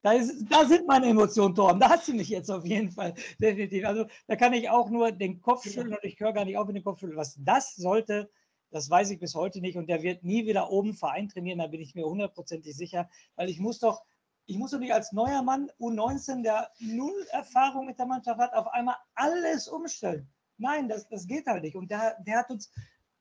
da, 0.03 0.13
ist, 0.13 0.45
da, 0.51 0.65
sind 0.65 0.87
meine 0.87 1.07
Emotionen, 1.07 1.55
Torben. 1.55 1.79
Da 1.79 1.91
hast 1.91 2.09
du 2.09 2.15
mich 2.15 2.29
jetzt 2.29 2.51
auf 2.51 2.65
jeden 2.65 2.91
Fall. 2.91 3.15
Definitiv. 3.41 3.87
Also 3.87 4.07
da 4.27 4.35
kann 4.35 4.53
ich 4.53 4.69
auch 4.69 4.91
nur 4.91 5.13
den 5.13 5.41
Kopf 5.41 5.63
schütteln 5.65 5.93
und 5.93 6.05
ich 6.05 6.19
höre 6.19 6.33
gar 6.33 6.45
nicht 6.45 6.59
auf 6.59 6.67
mit 6.67 6.77
dem 6.77 6.85
Kopf 6.85 6.99
schütteln. 6.99 7.19
Was 7.19 7.37
das 7.39 7.77
sollte, 7.77 8.29
das 8.73 8.91
weiß 8.91 9.11
ich 9.11 9.21
bis 9.21 9.35
heute 9.35 9.61
nicht. 9.61 9.77
Und 9.77 9.89
der 9.89 10.03
wird 10.03 10.25
nie 10.25 10.47
wieder 10.47 10.71
oben 10.71 10.95
Verein 10.95 11.29
trainieren, 11.29 11.59
da 11.59 11.67
bin 11.67 11.81
ich 11.81 11.95
mir 11.95 12.07
hundertprozentig 12.07 12.75
sicher. 12.75 13.09
Weil 13.37 13.49
ich 13.49 13.61
muss 13.61 13.79
doch, 13.79 14.03
ich 14.47 14.59
muss 14.59 14.73
doch 14.73 14.79
nicht 14.79 14.93
als 14.93 15.13
neuer 15.13 15.43
Mann 15.43 15.71
U19, 15.79 16.43
der 16.43 16.71
null 16.81 17.27
Erfahrung 17.31 17.87
mit 17.87 17.99
der 17.99 18.07
Mannschaft 18.07 18.41
hat, 18.41 18.55
auf 18.55 18.69
einmal 18.69 18.97
alles 19.15 19.69
umstellen. 19.69 20.29
Nein, 20.59 20.89
das, 20.89 21.09
das 21.09 21.27
geht 21.27 21.47
halt 21.47 21.63
nicht. 21.63 21.77
Und 21.77 21.91
der, 21.91 22.17
der 22.27 22.39
hat 22.39 22.51
uns, 22.51 22.71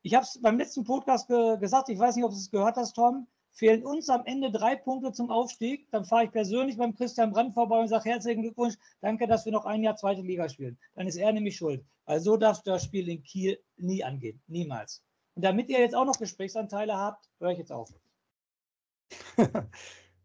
ich 0.01 0.15
habe 0.15 0.23
es 0.23 0.41
beim 0.41 0.57
letzten 0.57 0.83
Podcast 0.83 1.27
ge 1.27 1.57
gesagt, 1.57 1.89
ich 1.89 1.99
weiß 1.99 2.15
nicht, 2.15 2.25
ob 2.25 2.31
du 2.31 2.37
es 2.37 2.49
gehört 2.49 2.77
hast, 2.77 2.93
Tom, 2.93 3.27
fehlen 3.51 3.85
uns 3.85 4.09
am 4.09 4.25
Ende 4.25 4.51
drei 4.51 4.75
Punkte 4.75 5.11
zum 5.11 5.29
Aufstieg. 5.29 5.89
Dann 5.91 6.05
fahre 6.05 6.25
ich 6.25 6.31
persönlich 6.31 6.77
beim 6.77 6.95
Christian 6.95 7.31
Brandt 7.31 7.53
vorbei 7.53 7.79
und 7.79 7.87
sage 7.87 8.09
herzlichen 8.09 8.41
Glückwunsch, 8.41 8.75
danke, 9.01 9.27
dass 9.27 9.45
wir 9.45 9.51
noch 9.51 9.65
ein 9.65 9.83
Jahr 9.83 9.95
zweite 9.95 10.21
Liga 10.21 10.47
spielen. 10.49 10.77
Dann 10.95 11.07
ist 11.07 11.17
er 11.17 11.31
nämlich 11.33 11.57
schuld. 11.57 11.83
Weil 12.05 12.19
so 12.19 12.37
darfst 12.37 12.65
du 12.65 12.71
das 12.71 12.83
Spiel 12.83 13.09
in 13.09 13.23
Kiel 13.23 13.59
nie 13.77 14.03
angehen. 14.03 14.41
Niemals. 14.47 15.03
Und 15.41 15.45
damit 15.45 15.69
ihr 15.69 15.79
jetzt 15.79 15.95
auch 15.95 16.05
noch 16.05 16.19
Gesprächsanteile 16.19 16.95
habt, 16.95 17.27
höre 17.39 17.49
ich 17.49 17.57
jetzt 17.57 17.71
auf. 17.71 17.89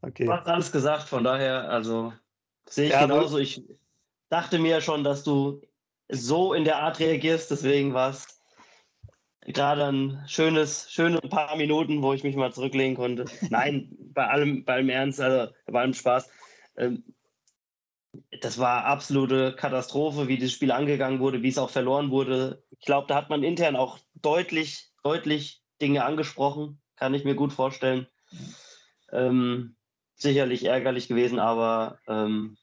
okay. 0.03 0.27
Du 0.27 0.31
hast 0.31 0.47
alles 0.47 0.71
gesagt, 0.71 1.05
von 1.05 1.25
daher, 1.25 1.71
also 1.71 2.13
sehe 2.69 2.89
ich 2.89 2.93
ja, 2.93 3.01
genauso. 3.01 3.39
Ich 3.39 3.65
dachte 4.29 4.59
mir 4.59 4.83
schon, 4.83 5.05
dass 5.05 5.25
du 5.25 5.63
so 6.11 6.53
in 6.53 6.65
der 6.65 6.81
Art 6.81 6.99
reagierst, 6.99 7.51
deswegen 7.51 7.95
war 7.95 8.11
es 8.11 8.43
gerade 9.41 9.87
ein 9.87 10.23
schönes, 10.27 10.93
schöne 10.93 11.19
paar 11.23 11.57
Minuten, 11.57 12.03
wo 12.03 12.13
ich 12.13 12.23
mich 12.23 12.37
mal 12.37 12.53
zurücklegen 12.53 12.95
konnte. 12.95 13.25
Nein, 13.49 13.97
bei 14.13 14.27
allem, 14.27 14.67
bei 14.67 14.75
allem 14.75 14.91
Ernst, 14.91 15.19
also 15.19 15.51
bei 15.65 15.81
allem 15.81 15.95
Spaß. 15.95 16.29
Ähm, 16.77 17.05
das 18.43 18.59
war 18.59 18.85
absolute 18.85 19.55
Katastrophe, 19.57 20.29
wie 20.29 20.37
das 20.37 20.53
Spiel 20.53 20.73
angegangen 20.73 21.21
wurde, 21.21 21.43
wie 21.43 21.49
es 21.49 21.57
auch 21.57 21.71
verloren 21.71 22.11
wurde. 22.11 22.63
Ich 22.79 22.85
glaube, 22.85 23.07
da 23.09 23.15
hat 23.15 23.31
man 23.31 23.43
intern 23.43 23.77
auch 23.77 23.99
deutlich, 24.15 24.93
deutlich 25.07 25.63
Dinge 25.81 26.05
angesprochen, 26.05 26.83
kann 26.97 27.15
ich 27.15 27.25
mir 27.25 27.37
gut 27.37 27.53
vorstellen. 27.53 28.09
Ähm, 29.13 29.77
sicherlich 30.17 30.65
ärgerlich 30.65 31.07
gewesen, 31.07 31.39
aber 31.39 32.01
ähm, 32.09 32.57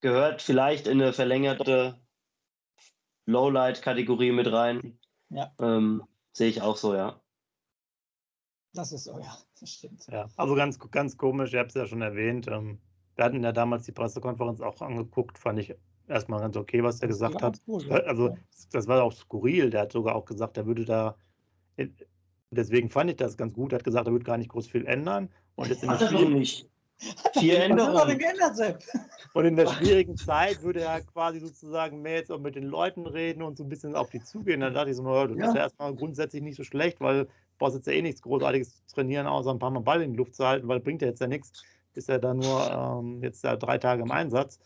gehört 0.00 0.42
vielleicht 0.42 0.88
in 0.88 1.00
eine 1.00 1.12
verlängerte 1.12 2.00
Lowlight-Kategorie 3.26 4.32
mit 4.32 4.50
rein. 4.50 4.98
Ja. 5.28 5.54
Ähm, 5.60 6.02
sehe 6.32 6.48
ich 6.48 6.60
auch 6.60 6.76
so, 6.76 6.94
ja. 6.94 7.20
Das 8.72 8.90
ist 8.90 9.04
so, 9.04 9.16
ja, 9.20 9.38
das 9.60 9.70
stimmt. 9.70 10.06
Ja, 10.08 10.28
also 10.36 10.56
ganz, 10.56 10.78
ganz 10.90 11.16
komisch, 11.16 11.52
ihr 11.52 11.60
habt 11.60 11.70
es 11.70 11.76
ja 11.76 11.86
schon 11.86 12.02
erwähnt. 12.02 12.48
Ähm, 12.48 12.80
wir 13.14 13.24
hatten 13.24 13.44
ja 13.44 13.52
damals 13.52 13.84
die 13.84 13.92
Pressekonferenz 13.92 14.60
auch 14.60 14.80
angeguckt, 14.80 15.38
fand 15.38 15.60
ich 15.60 15.76
erstmal 16.10 16.40
ganz 16.40 16.56
okay, 16.56 16.82
was 16.82 17.00
er 17.00 17.08
gesagt 17.08 17.42
hat. 17.42 17.60
Ja. 17.66 17.96
Also, 18.02 18.36
das 18.72 18.86
war 18.86 19.02
auch 19.02 19.12
skurril. 19.12 19.70
Der 19.70 19.82
hat 19.82 19.92
sogar 19.92 20.14
auch 20.14 20.24
gesagt, 20.24 20.56
er 20.56 20.66
würde 20.66 20.84
da. 20.84 21.16
Deswegen 22.50 22.90
fand 22.90 23.10
ich 23.10 23.16
das 23.16 23.36
ganz 23.36 23.54
gut. 23.54 23.72
Er 23.72 23.78
hat 23.78 23.84
gesagt, 23.84 24.06
er 24.06 24.12
würde 24.12 24.24
gar 24.24 24.36
nicht 24.36 24.50
groß 24.50 24.66
viel 24.66 24.86
ändern. 24.86 25.30
Und 25.54 25.68
jetzt 25.68 25.82
in 25.82 25.90
der 25.90 26.06
Spiel, 26.06 26.44
Vier 27.38 27.62
Änderungen. 27.62 28.18
geändert, 28.18 28.84
Und 29.32 29.44
in 29.46 29.56
der 29.56 29.66
schwierigen 29.72 30.16
Zeit 30.16 30.62
würde 30.62 30.82
er 30.82 31.00
quasi 31.00 31.40
sozusagen 31.40 32.02
mehr 32.02 32.16
jetzt 32.16 32.30
auch 32.30 32.38
mit 32.38 32.56
den 32.56 32.64
Leuten 32.64 33.06
reden 33.06 33.42
und 33.42 33.56
so 33.56 33.64
ein 33.64 33.68
bisschen 33.68 33.94
auf 33.94 34.10
die 34.10 34.22
zugehen. 34.22 34.60
Dann 34.60 34.74
dachte 34.74 34.90
ich 34.90 34.96
so, 34.96 35.02
naja, 35.02 35.26
das 35.26 35.38
ja. 35.38 35.46
ist 35.46 35.54
ja 35.54 35.60
erstmal 35.62 35.94
grundsätzlich 35.94 36.42
nicht 36.42 36.56
so 36.56 36.64
schlecht, 36.64 37.00
weil 37.00 37.24
du 37.24 37.30
brauchst 37.58 37.76
jetzt 37.76 37.86
ja 37.86 37.94
eh 37.94 38.02
nichts 38.02 38.20
Großartiges 38.22 38.86
zu 38.86 38.94
trainieren, 38.94 39.26
außer 39.26 39.50
ein 39.50 39.58
paar 39.58 39.70
Mal 39.70 39.80
Ball 39.80 40.02
in 40.02 40.12
die 40.12 40.18
Luft 40.18 40.34
zu 40.34 40.46
halten, 40.46 40.68
weil 40.68 40.80
bringt 40.80 41.00
ja 41.00 41.08
jetzt 41.08 41.20
ja 41.20 41.26
nichts. 41.26 41.64
Ist 41.94 42.08
ja 42.08 42.18
da 42.18 42.34
nur 42.34 42.70
ähm, 42.70 43.22
jetzt 43.22 43.42
ja 43.44 43.56
drei 43.56 43.78
Tage 43.78 44.02
im 44.02 44.10
Einsatz. 44.10 44.60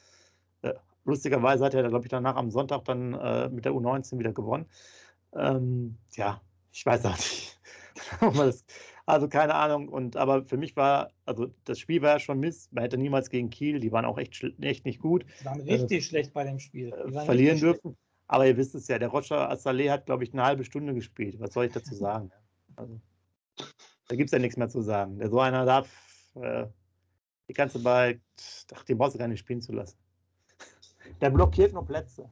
Lustigerweise 1.04 1.64
hat 1.64 1.74
er, 1.74 1.88
glaube 1.88 2.04
ich, 2.04 2.10
danach 2.10 2.36
am 2.36 2.50
Sonntag 2.50 2.84
dann 2.84 3.14
äh, 3.14 3.48
mit 3.48 3.64
der 3.64 3.72
U19 3.72 4.18
wieder 4.18 4.32
gewonnen. 4.32 4.66
Ähm, 5.34 5.98
ja, 6.14 6.40
ich 6.72 6.84
weiß 6.84 7.04
auch 7.06 7.16
nicht. 7.16 7.60
Also 9.06 9.28
keine 9.28 9.54
Ahnung. 9.54 9.88
Und 9.88 10.16
aber 10.16 10.44
für 10.44 10.56
mich 10.56 10.76
war, 10.76 11.10
also 11.26 11.48
das 11.64 11.78
Spiel 11.78 12.00
war 12.02 12.12
ja 12.12 12.18
schon 12.18 12.40
Mist. 12.40 12.72
Man 12.72 12.84
hätte 12.84 12.96
niemals 12.96 13.28
gegen 13.28 13.50
Kiel, 13.50 13.80
die 13.80 13.92
waren 13.92 14.04
auch 14.04 14.18
echt, 14.18 14.42
echt 14.60 14.86
nicht 14.86 15.00
gut. 15.00 15.26
Die 15.40 15.44
waren 15.44 15.60
richtig 15.60 15.98
äh, 15.98 16.00
schlecht 16.00 16.32
bei 16.32 16.44
dem 16.44 16.58
Spiel. 16.58 16.90
Verlieren 17.26 17.60
dürfen. 17.60 17.96
Aber 18.26 18.46
ihr 18.46 18.56
wisst 18.56 18.74
es 18.74 18.88
ja, 18.88 18.98
der 18.98 19.08
Roger 19.08 19.50
Assalé 19.50 19.90
hat, 19.90 20.06
glaube 20.06 20.24
ich, 20.24 20.32
eine 20.32 20.44
halbe 20.44 20.64
Stunde 20.64 20.94
gespielt. 20.94 21.38
Was 21.38 21.52
soll 21.52 21.66
ich 21.66 21.72
dazu 21.72 21.94
sagen? 21.94 22.30
Also, 22.76 23.00
da 24.08 24.16
gibt 24.16 24.26
es 24.26 24.32
ja 24.32 24.40
nichts 24.40 24.56
mehr 24.56 24.68
zu 24.68 24.82
sagen. 24.82 25.20
Der 25.20 25.30
so 25.30 25.38
einer 25.38 25.64
darf 25.64 25.88
äh, 26.34 26.66
die 27.48 27.52
ganze 27.52 27.78
Ball, 27.78 28.20
ach, 28.74 28.82
den 28.82 28.98
brauchst 28.98 29.14
du 29.14 29.18
gar 29.20 29.28
nicht 29.28 29.38
spielen 29.38 29.60
zu 29.60 29.70
lassen. 29.70 29.96
Der 31.20 31.30
blockiert 31.30 31.72
nur 31.72 31.84
Plätze. 31.84 32.30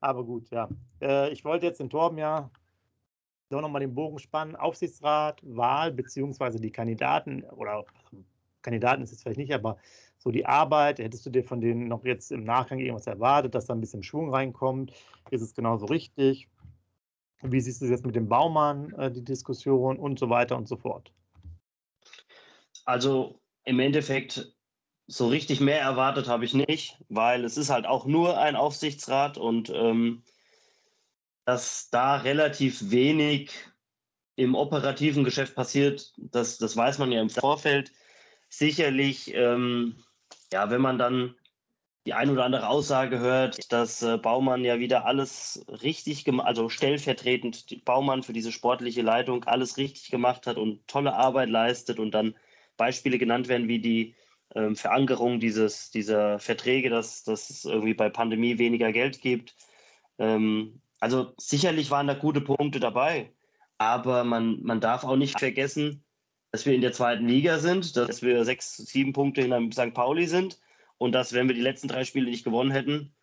Aber 0.00 0.24
gut, 0.24 0.50
ja. 0.50 0.68
Äh, 1.00 1.30
ich 1.32 1.44
wollte 1.44 1.66
jetzt 1.66 1.80
den 1.80 1.90
Torben 1.90 2.18
ja 2.18 2.50
so 3.50 3.60
nochmal 3.60 3.80
den 3.80 3.94
Bogen 3.94 4.18
spannen, 4.18 4.56
Aufsichtsrat, 4.56 5.40
Wahl, 5.44 5.92
beziehungsweise 5.92 6.58
die 6.58 6.70
Kandidaten 6.70 7.44
oder 7.44 7.84
Kandidaten 8.62 9.02
ist 9.02 9.12
es 9.12 9.22
vielleicht 9.22 9.38
nicht, 9.38 9.52
aber 9.52 9.76
so 10.16 10.30
die 10.30 10.46
Arbeit, 10.46 10.98
hättest 10.98 11.26
du 11.26 11.30
dir 11.30 11.44
von 11.44 11.60
denen 11.60 11.88
noch 11.88 12.04
jetzt 12.04 12.32
im 12.32 12.44
Nachgang 12.44 12.78
irgendwas 12.78 13.06
erwartet, 13.06 13.54
dass 13.54 13.66
da 13.66 13.74
ein 13.74 13.80
bisschen 13.80 14.02
Schwung 14.02 14.32
reinkommt? 14.32 14.92
Ist 15.30 15.42
es 15.42 15.54
genauso 15.54 15.86
richtig? 15.86 16.48
Wie 17.42 17.60
siehst 17.60 17.82
du 17.82 17.86
jetzt 17.86 18.06
mit 18.06 18.14
dem 18.14 18.28
Baumann, 18.28 18.92
äh, 18.94 19.10
die 19.10 19.24
Diskussion 19.24 19.98
und 19.98 20.18
so 20.18 20.30
weiter 20.30 20.56
und 20.56 20.68
so 20.68 20.76
fort? 20.76 21.12
Also 22.84 23.40
im 23.64 23.80
Endeffekt 23.80 24.56
so 25.06 25.28
richtig 25.28 25.60
mehr 25.60 25.80
erwartet 25.80 26.28
habe 26.28 26.44
ich 26.44 26.54
nicht, 26.54 26.98
weil 27.08 27.44
es 27.44 27.56
ist 27.56 27.70
halt 27.70 27.86
auch 27.86 28.06
nur 28.06 28.38
ein 28.38 28.56
Aufsichtsrat 28.56 29.36
und 29.36 29.70
ähm, 29.70 30.22
dass 31.44 31.90
da 31.90 32.16
relativ 32.16 32.90
wenig 32.90 33.50
im 34.36 34.54
operativen 34.54 35.24
Geschäft 35.24 35.54
passiert, 35.54 36.12
das, 36.16 36.58
das 36.58 36.76
weiß 36.76 36.98
man 36.98 37.12
ja 37.12 37.20
im 37.20 37.30
Vorfeld. 37.30 37.92
Sicherlich, 38.48 39.34
ähm, 39.34 39.96
ja, 40.52 40.70
wenn 40.70 40.80
man 40.80 40.98
dann 40.98 41.34
die 42.06 42.14
ein 42.14 42.30
oder 42.30 42.44
andere 42.44 42.68
Aussage 42.68 43.20
hört, 43.20 43.72
dass 43.72 44.02
äh, 44.02 44.18
Baumann 44.18 44.64
ja 44.64 44.78
wieder 44.78 45.04
alles 45.06 45.64
richtig 45.68 46.24
gemacht, 46.24 46.46
also 46.46 46.68
stellvertretend 46.68 47.84
Baumann 47.84 48.22
für 48.22 48.32
diese 48.32 48.50
sportliche 48.50 49.02
Leitung 49.02 49.44
alles 49.44 49.76
richtig 49.76 50.10
gemacht 50.10 50.46
hat 50.46 50.56
und 50.56 50.86
tolle 50.88 51.14
Arbeit 51.14 51.48
leistet 51.48 51.98
und 51.98 52.12
dann 52.12 52.34
Beispiele 52.76 53.18
genannt 53.18 53.48
werden 53.48 53.68
wie 53.68 53.78
die 53.78 54.14
ähm, 54.54 54.76
Verankerung 54.76 55.40
dieses, 55.40 55.90
dieser 55.90 56.38
Verträge, 56.38 56.90
dass, 56.90 57.24
dass 57.24 57.50
es 57.50 57.64
irgendwie 57.64 57.94
bei 57.94 58.08
Pandemie 58.10 58.58
weniger 58.58 58.92
Geld 58.92 59.20
gibt. 59.20 59.56
Ähm, 60.18 60.80
also 61.00 61.34
sicherlich 61.38 61.90
waren 61.90 62.06
da 62.06 62.14
gute 62.14 62.40
Punkte 62.40 62.80
dabei, 62.80 63.32
aber 63.78 64.24
man, 64.24 64.62
man 64.62 64.80
darf 64.80 65.04
auch 65.04 65.16
nicht 65.16 65.38
vergessen, 65.38 66.04
dass 66.52 66.66
wir 66.66 66.74
in 66.74 66.82
der 66.82 66.92
zweiten 66.92 67.26
Liga 67.26 67.58
sind, 67.58 67.96
dass 67.96 68.22
wir 68.22 68.44
sechs, 68.44 68.76
sieben 68.76 69.12
Punkte 69.12 69.40
hinter 69.40 69.60
St. 69.72 69.94
Pauli 69.94 70.26
sind 70.26 70.60
und 70.98 71.12
dass, 71.12 71.32
wenn 71.32 71.48
wir 71.48 71.54
die 71.54 71.62
letzten 71.62 71.88
drei 71.88 72.04
Spiele 72.04 72.30
nicht 72.30 72.44
gewonnen 72.44 72.70
hätten, 72.70 73.14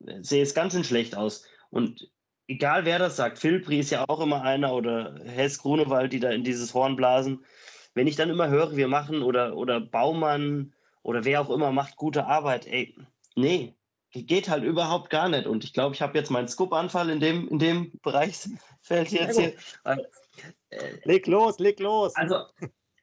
sähe 0.00 0.42
es 0.42 0.54
ganz 0.54 0.72
schön 0.72 0.84
schlecht 0.84 1.16
aus. 1.16 1.44
Und 1.70 2.10
egal 2.46 2.84
wer 2.86 2.98
das 2.98 3.16
sagt, 3.16 3.38
Filpri 3.38 3.78
ist 3.78 3.90
ja 3.90 4.04
auch 4.08 4.20
immer 4.20 4.42
einer 4.42 4.74
oder 4.74 5.20
Hess 5.24 5.58
Grunewald, 5.58 6.12
die 6.12 6.20
da 6.20 6.30
in 6.30 6.44
dieses 6.44 6.72
Horn 6.72 6.96
blasen 6.96 7.44
wenn 7.94 8.06
ich 8.06 8.16
dann 8.16 8.30
immer 8.30 8.48
höre, 8.48 8.76
wir 8.76 8.88
machen 8.88 9.22
oder, 9.22 9.56
oder 9.56 9.80
Baumann 9.80 10.72
oder 11.02 11.24
wer 11.24 11.40
auch 11.40 11.50
immer 11.50 11.72
macht 11.72 11.96
gute 11.96 12.26
Arbeit, 12.26 12.66
ey, 12.66 12.96
nee, 13.34 13.74
geht 14.12 14.48
halt 14.48 14.64
überhaupt 14.64 15.10
gar 15.10 15.28
nicht. 15.28 15.46
Und 15.46 15.64
ich 15.64 15.72
glaube, 15.72 15.94
ich 15.94 16.02
habe 16.02 16.16
jetzt 16.16 16.30
meinen 16.30 16.48
Scoop-Anfall 16.48 17.10
in 17.10 17.20
dem, 17.20 17.48
in 17.48 17.58
dem 17.58 17.92
Bereichsfeld 18.02 18.58
jetzt 19.10 19.38
hier. 19.38 19.54
Äh, 19.84 19.96
leg 21.04 21.26
los, 21.26 21.58
leg 21.58 21.80
los. 21.80 22.14
Also, 22.16 22.44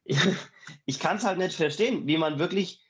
ich 0.86 1.00
kann 1.00 1.18
es 1.18 1.26
halt 1.26 1.38
nicht 1.38 1.56
verstehen, 1.56 2.08
wie 2.08 2.18
man 2.18 2.40
wirklich 2.40 2.82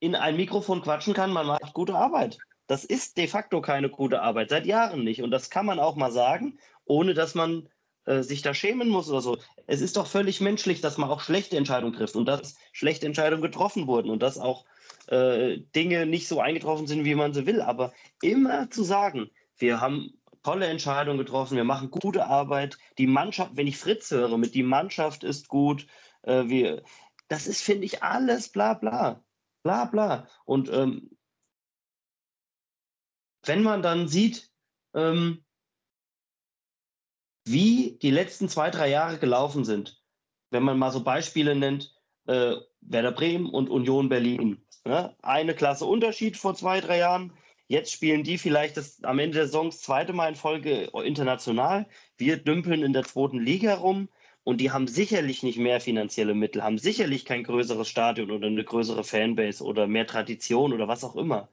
in 0.00 0.14
ein 0.14 0.36
Mikrofon 0.36 0.82
quatschen 0.82 1.14
kann, 1.14 1.32
man 1.32 1.46
macht 1.46 1.74
gute 1.74 1.94
Arbeit. 1.94 2.38
Das 2.66 2.84
ist 2.84 3.16
de 3.16 3.26
facto 3.26 3.60
keine 3.60 3.88
gute 3.88 4.22
Arbeit, 4.22 4.50
seit 4.50 4.66
Jahren 4.66 5.02
nicht. 5.02 5.22
Und 5.22 5.30
das 5.30 5.50
kann 5.50 5.66
man 5.66 5.80
auch 5.80 5.96
mal 5.96 6.12
sagen, 6.12 6.58
ohne 6.84 7.14
dass 7.14 7.34
man 7.34 7.68
äh, 8.08 8.22
sich 8.22 8.40
da 8.40 8.54
schämen 8.54 8.88
muss 8.88 9.10
oder 9.10 9.20
so. 9.20 9.38
Es 9.66 9.82
ist 9.82 9.98
doch 9.98 10.06
völlig 10.06 10.40
menschlich, 10.40 10.80
dass 10.80 10.96
man 10.96 11.10
auch 11.10 11.20
schlechte 11.20 11.58
Entscheidungen 11.58 11.92
trifft 11.92 12.16
und 12.16 12.24
dass 12.24 12.56
schlechte 12.72 13.04
Entscheidungen 13.04 13.42
getroffen 13.42 13.86
wurden 13.86 14.08
und 14.08 14.22
dass 14.22 14.38
auch 14.38 14.64
äh, 15.08 15.58
Dinge 15.76 16.06
nicht 16.06 16.26
so 16.26 16.40
eingetroffen 16.40 16.86
sind, 16.86 17.04
wie 17.04 17.14
man 17.14 17.34
sie 17.34 17.46
will. 17.46 17.60
Aber 17.60 17.92
immer 18.22 18.70
zu 18.70 18.82
sagen, 18.82 19.30
wir 19.58 19.82
haben 19.82 20.14
tolle 20.42 20.66
Entscheidungen 20.66 21.18
getroffen, 21.18 21.56
wir 21.56 21.64
machen 21.64 21.90
gute 21.90 22.26
Arbeit, 22.26 22.78
die 22.96 23.06
Mannschaft, 23.06 23.52
wenn 23.56 23.66
ich 23.66 23.76
Fritz 23.76 24.10
höre, 24.10 24.38
mit 24.38 24.54
die 24.54 24.62
Mannschaft 24.62 25.22
ist 25.22 25.48
gut, 25.48 25.86
äh, 26.22 26.44
wir, 26.46 26.82
das 27.28 27.46
ist, 27.46 27.60
finde 27.60 27.84
ich, 27.84 28.02
alles 28.02 28.48
bla 28.48 28.72
bla. 28.72 29.22
Bla 29.62 29.84
bla. 29.84 30.28
Und 30.46 30.70
ähm, 30.72 31.10
wenn 33.44 33.62
man 33.62 33.82
dann 33.82 34.08
sieht, 34.08 34.50
ähm, 34.94 35.44
wie 37.50 37.98
die 38.02 38.10
letzten 38.10 38.48
zwei, 38.48 38.70
drei 38.70 38.88
Jahre 38.88 39.18
gelaufen 39.18 39.64
sind. 39.64 40.02
Wenn 40.50 40.62
man 40.62 40.78
mal 40.78 40.90
so 40.90 41.02
Beispiele 41.02 41.54
nennt, 41.54 41.94
äh, 42.26 42.56
Werder 42.80 43.12
Bremen 43.12 43.50
und 43.50 43.70
Union 43.70 44.08
Berlin. 44.08 44.62
Ne? 44.84 45.14
Eine 45.22 45.54
Klasse 45.54 45.84
Unterschied 45.84 46.36
vor 46.36 46.54
zwei, 46.54 46.80
drei 46.80 46.98
Jahren. 46.98 47.32
Jetzt 47.66 47.92
spielen 47.92 48.22
die 48.22 48.38
vielleicht 48.38 48.76
das, 48.76 49.02
am 49.04 49.18
Ende 49.18 49.36
der 49.36 49.46
Saison 49.46 49.66
das 49.66 49.80
zweite 49.80 50.12
Mal 50.12 50.30
in 50.30 50.36
Folge 50.36 50.90
international. 51.04 51.86
Wir 52.16 52.38
dümpeln 52.38 52.82
in 52.82 52.94
der 52.94 53.04
zweiten 53.04 53.40
Liga 53.40 53.74
rum 53.74 54.08
und 54.44 54.62
die 54.62 54.70
haben 54.70 54.88
sicherlich 54.88 55.42
nicht 55.42 55.58
mehr 55.58 55.78
finanzielle 55.80 56.34
Mittel, 56.34 56.62
haben 56.62 56.78
sicherlich 56.78 57.26
kein 57.26 57.44
größeres 57.44 57.86
Stadion 57.86 58.30
oder 58.30 58.46
eine 58.46 58.64
größere 58.64 59.04
Fanbase 59.04 59.62
oder 59.62 59.86
mehr 59.86 60.06
Tradition 60.06 60.72
oder 60.72 60.88
was 60.88 61.04
auch 61.04 61.16
immer. 61.16 61.48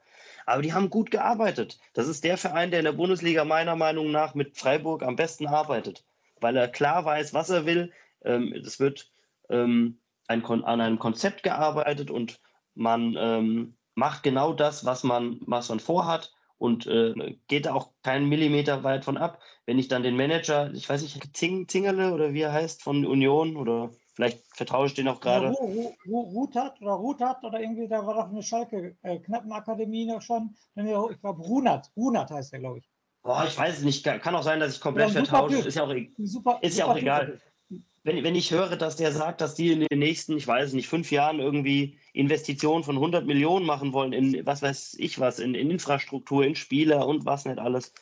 Aber 0.46 0.62
die 0.62 0.74
haben 0.74 0.90
gut 0.90 1.12
gearbeitet. 1.12 1.80
Das 1.94 2.08
ist 2.08 2.24
der 2.24 2.38
Verein, 2.38 2.72
der 2.72 2.80
in 2.80 2.86
der 2.86 2.92
Bundesliga 2.94 3.46
meiner 3.46 3.76
Meinung 3.76 4.12
nach 4.12 4.36
mit 4.36 4.58
Freiburg 4.58 5.04
am 5.04 5.16
besten 5.16 5.48
arbeitet, 5.48 6.06
weil 6.40 6.56
er 6.56 6.68
klar 6.68 7.06
weiß, 7.06 7.34
was 7.34 7.50
er 7.50 7.66
will. 7.66 7.92
Ähm, 8.24 8.54
es 8.54 8.80
wird 8.80 9.12
ähm, 9.50 10.00
an 10.28 10.42
einem 10.66 11.00
Konzept 11.00 11.44
gearbeitet 11.44 12.12
und 12.12 12.40
man 12.74 13.16
ähm, 13.18 13.76
macht 13.96 14.24
genau 14.24 14.54
das, 14.54 14.86
was 14.86 15.04
man, 15.04 15.40
was 15.42 15.70
man 15.70 15.80
vorhat 15.80 16.34
und 16.58 16.88
äh, 16.88 17.38
geht 17.48 17.68
auch 17.68 17.92
keinen 18.04 18.30
Millimeter 18.30 18.84
weit 18.84 19.06
von 19.06 19.18
ab. 19.18 19.42
Wenn 19.66 19.80
ich 19.80 19.88
dann 19.88 20.04
den 20.04 20.16
Manager, 20.16 20.72
ich 20.74 20.88
weiß 20.88 21.02
nicht, 21.02 21.36
Zing, 21.36 21.68
Zingerle 21.68 22.14
oder 22.14 22.34
wie 22.34 22.42
er 22.42 22.54
heißt, 22.54 22.84
von 22.84 23.06
Union 23.06 23.56
oder 23.58 23.92
Vielleicht 24.15 24.41
vertausche 24.56 24.88
ich 24.88 24.93
den 24.93 25.10
auch 25.10 25.19
gerade. 25.19 25.49
Rutat 26.08 26.82
oder 26.82 26.93
Rutat 26.93 27.43
oder 27.43 27.60
irgendwie, 27.60 27.88
da 27.88 28.06
war 28.08 28.15
doch 28.15 28.30
eine 28.30 28.41
Schalke 28.41 28.95
äh, 29.04 29.19
Knappenakademie 29.19 30.06
noch 30.06 30.21
schon. 30.21 30.56
Ich 30.75 31.21
glaube, 31.21 31.41
Runat. 31.41 31.91
Runat 31.97 32.32
heißt 32.32 32.54
der, 32.54 32.60
glaube 32.60 32.80
ich. 32.80 32.89
Boah, 33.23 33.43
ich 33.45 33.58
weiß 33.58 33.80
es 33.80 33.84
nicht. 33.84 34.06
Kann 34.06 34.36
auch 34.36 34.43
sein, 34.43 34.62
dass 34.62 34.75
ich 34.75 34.80
komplett 34.80 35.12
vertausche. 35.12 35.58
Ist 35.58 35.75
ja 35.75 35.84
auch, 35.84 35.93
super, 36.19 36.60
ist 36.62 36.78
ja 36.78 36.86
auch 36.86 36.95
egal. 36.95 37.41
Wenn, 38.04 38.23
wenn 38.23 38.36
ich 38.36 38.51
höre, 38.51 38.78
dass 38.78 38.95
der 38.95 39.12
sagt, 39.12 39.41
dass 39.41 39.56
die 39.56 39.71
in 39.71 39.80
den 39.82 39.99
nächsten, 39.99 40.38
ich 40.38 40.47
weiß 40.47 40.73
nicht, 40.73 40.88
fünf 40.88 41.12
Jahren 41.12 41.39
irgendwie 41.39 41.97
Investitionen 42.13 42.84
von 42.84 42.95
100 42.95 43.25
Millionen 43.25 43.65
machen 43.65 43.93
wollen 43.93 44.13
in 44.13 44.45
was 44.45 44.62
weiß 44.62 44.95
ich 44.99 45.19
was, 45.19 45.39
in, 45.39 45.56
in 45.56 45.71
Infrastruktur, 45.71 46.45
in 46.45 46.56
Spieler 46.56 47.08
und 47.08 47.25
was 47.25 47.45
nicht 47.45 47.58
alles. 47.58 47.93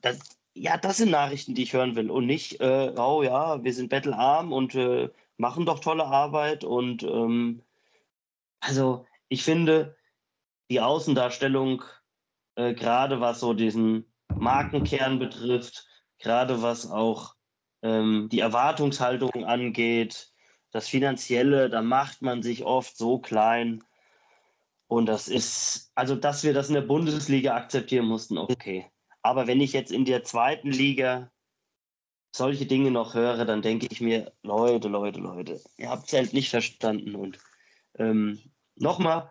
Das, 0.00 0.18
ja, 0.54 0.78
das 0.78 0.96
sind 0.96 1.10
Nachrichten, 1.10 1.54
die 1.54 1.64
ich 1.64 1.74
hören 1.74 1.94
will 1.94 2.10
und 2.10 2.26
nicht, 2.26 2.60
äh, 2.60 2.94
oh 2.96 3.22
ja, 3.22 3.62
wir 3.62 3.74
sind 3.74 3.90
bettelarm 3.90 4.50
und 4.52 4.74
äh, 4.74 5.10
machen 5.40 5.66
doch 5.66 5.80
tolle 5.80 6.04
Arbeit 6.04 6.64
und 6.64 7.02
ähm, 7.02 7.62
also 8.60 9.06
ich 9.28 9.42
finde 9.42 9.96
die 10.70 10.80
Außendarstellung, 10.80 11.82
äh, 12.56 12.74
gerade 12.74 13.20
was 13.20 13.40
so 13.40 13.54
diesen 13.54 14.12
Markenkern 14.36 15.18
betrifft, 15.18 15.86
gerade 16.18 16.62
was 16.62 16.90
auch 16.90 17.34
ähm, 17.82 18.28
die 18.30 18.40
Erwartungshaltung 18.40 19.44
angeht, 19.44 20.30
das 20.72 20.88
Finanzielle, 20.88 21.70
da 21.70 21.82
macht 21.82 22.22
man 22.22 22.42
sich 22.42 22.64
oft 22.64 22.96
so 22.96 23.18
klein. 23.18 23.82
Und 24.86 25.06
das 25.06 25.26
ist, 25.26 25.90
also 25.94 26.16
dass 26.16 26.44
wir 26.44 26.52
das 26.52 26.68
in 26.68 26.74
der 26.74 26.82
Bundesliga 26.82 27.56
akzeptieren 27.56 28.06
mussten, 28.06 28.38
okay. 28.38 28.90
Aber 29.22 29.46
wenn 29.46 29.60
ich 29.60 29.72
jetzt 29.72 29.92
in 29.92 30.04
der 30.04 30.22
zweiten 30.22 30.70
Liga 30.70 31.30
solche 32.32 32.66
Dinge 32.66 32.90
noch 32.90 33.14
höre, 33.14 33.44
dann 33.44 33.62
denke 33.62 33.88
ich 33.90 34.00
mir, 34.00 34.32
Leute, 34.42 34.88
Leute, 34.88 35.20
Leute, 35.20 35.60
ihr 35.76 35.90
habt 35.90 36.06
es 36.06 36.12
halt 36.12 36.32
nicht 36.32 36.50
verstanden. 36.50 37.14
Und 37.14 37.38
ähm, 37.98 38.40
nochmal, 38.76 39.30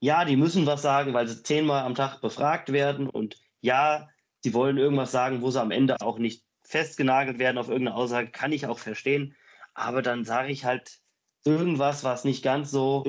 ja, 0.00 0.24
die 0.24 0.36
müssen 0.36 0.66
was 0.66 0.82
sagen, 0.82 1.14
weil 1.14 1.28
sie 1.28 1.42
zehnmal 1.42 1.84
am 1.84 1.94
Tag 1.94 2.20
befragt 2.20 2.72
werden. 2.72 3.08
Und 3.08 3.40
ja, 3.60 4.08
sie 4.40 4.54
wollen 4.54 4.78
irgendwas 4.78 5.12
sagen, 5.12 5.42
wo 5.42 5.50
sie 5.50 5.60
am 5.60 5.70
Ende 5.70 6.00
auch 6.00 6.18
nicht 6.18 6.44
festgenagelt 6.64 7.38
werden 7.38 7.58
auf 7.58 7.68
irgendeine 7.68 7.96
Aussage, 7.96 8.30
kann 8.30 8.52
ich 8.52 8.66
auch 8.66 8.78
verstehen. 8.78 9.36
Aber 9.74 10.02
dann 10.02 10.24
sage 10.24 10.52
ich 10.52 10.64
halt 10.64 10.98
irgendwas, 11.44 12.04
was 12.04 12.24
nicht 12.24 12.42
ganz 12.42 12.70
so 12.70 13.04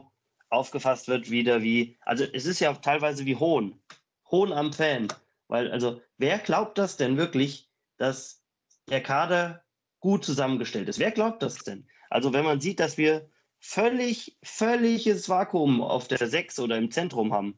aufgefasst 0.50 1.08
wird, 1.08 1.32
wieder 1.32 1.64
wie, 1.64 1.98
also 2.02 2.24
es 2.24 2.46
ist 2.46 2.60
ja 2.60 2.72
auch 2.72 2.78
teilweise 2.78 3.26
wie 3.26 3.36
Hohn. 3.36 3.82
Hohn 4.30 4.52
am 4.54 4.74
Fan. 4.74 5.08
Weil, 5.48 5.72
also, 5.72 6.02
wer 6.18 6.40
glaubt 6.40 6.78
das 6.78 6.98
denn 6.98 7.18
wirklich, 7.18 7.70
dass 7.98 8.43
der 8.89 9.02
Kader 9.02 9.63
gut 10.00 10.26
zusammengestellt 10.26 10.89
ist. 10.89 11.00
Wer 11.00 11.12
glaubt 11.12 11.41
das 11.41 11.58
denn? 11.63 11.88
Also 12.10 12.34
wenn 12.34 12.43
man 12.43 12.60
sieht, 12.62 12.80
dass 12.80 12.98
wir 12.98 13.30
völlig, 13.60 14.38
völliges 14.43 15.30
Vakuum 15.30 15.82
auf 15.82 16.08
der 16.08 16.28
6 16.28 16.60
oder 16.60 16.78
im 16.78 16.91
Zentrum 16.91 17.34
haben. 17.34 17.58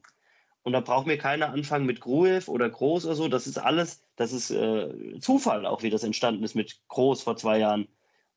Und 0.62 0.72
da 0.72 0.80
braucht 0.80 1.06
mir 1.06 1.18
keiner 1.18 1.50
anfangen 1.50 1.86
mit 1.86 2.00
Gruev 2.00 2.48
oder 2.48 2.70
Groß 2.70 3.06
oder 3.06 3.14
so. 3.14 3.28
Das 3.28 3.46
ist 3.46 3.58
alles, 3.58 4.02
das 4.14 4.32
ist 4.32 4.50
äh, 4.50 5.18
Zufall 5.20 5.66
auch, 5.66 5.82
wie 5.82 5.90
das 5.90 6.04
entstanden 6.04 6.44
ist 6.44 6.54
mit 6.54 6.80
Groß 6.88 7.22
vor 7.22 7.36
zwei 7.36 7.58
Jahren. 7.58 7.88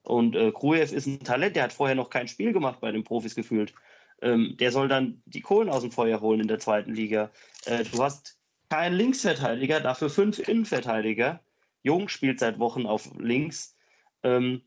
Und 0.03 0.35
äh, 0.35 0.51
Gruev 0.51 0.91
ist 0.93 1.05
ein 1.05 1.19
Talent, 1.23 1.55
der 1.55 1.63
hat 1.63 1.73
vorher 1.73 1.95
noch 1.95 2.09
kein 2.09 2.27
Spiel 2.27 2.53
gemacht 2.53 2.79
bei 2.81 2.91
den 2.91 3.03
Profis 3.03 3.35
gefühlt. 3.35 3.73
Ähm, 4.21 4.55
der 4.59 4.71
soll 4.71 4.87
dann 4.87 5.21
die 5.25 5.41
Kohlen 5.41 5.69
aus 5.69 5.81
dem 5.81 5.91
Feuer 5.91 6.21
holen 6.21 6.41
in 6.41 6.47
der 6.47 6.59
zweiten 6.59 6.93
Liga. 6.93 7.31
Äh, 7.65 7.83
du 7.83 8.03
hast 8.03 8.37
keinen 8.69 8.95
Linksverteidiger, 8.95 9.79
dafür 9.79 10.09
fünf 10.09 10.39
Innenverteidiger. 10.39 11.39
Jung 11.83 12.09
spielt 12.09 12.39
seit 12.39 12.59
Wochen 12.59 12.85
auf 12.85 13.09
links. 13.17 13.75
Ähm, 14.23 14.63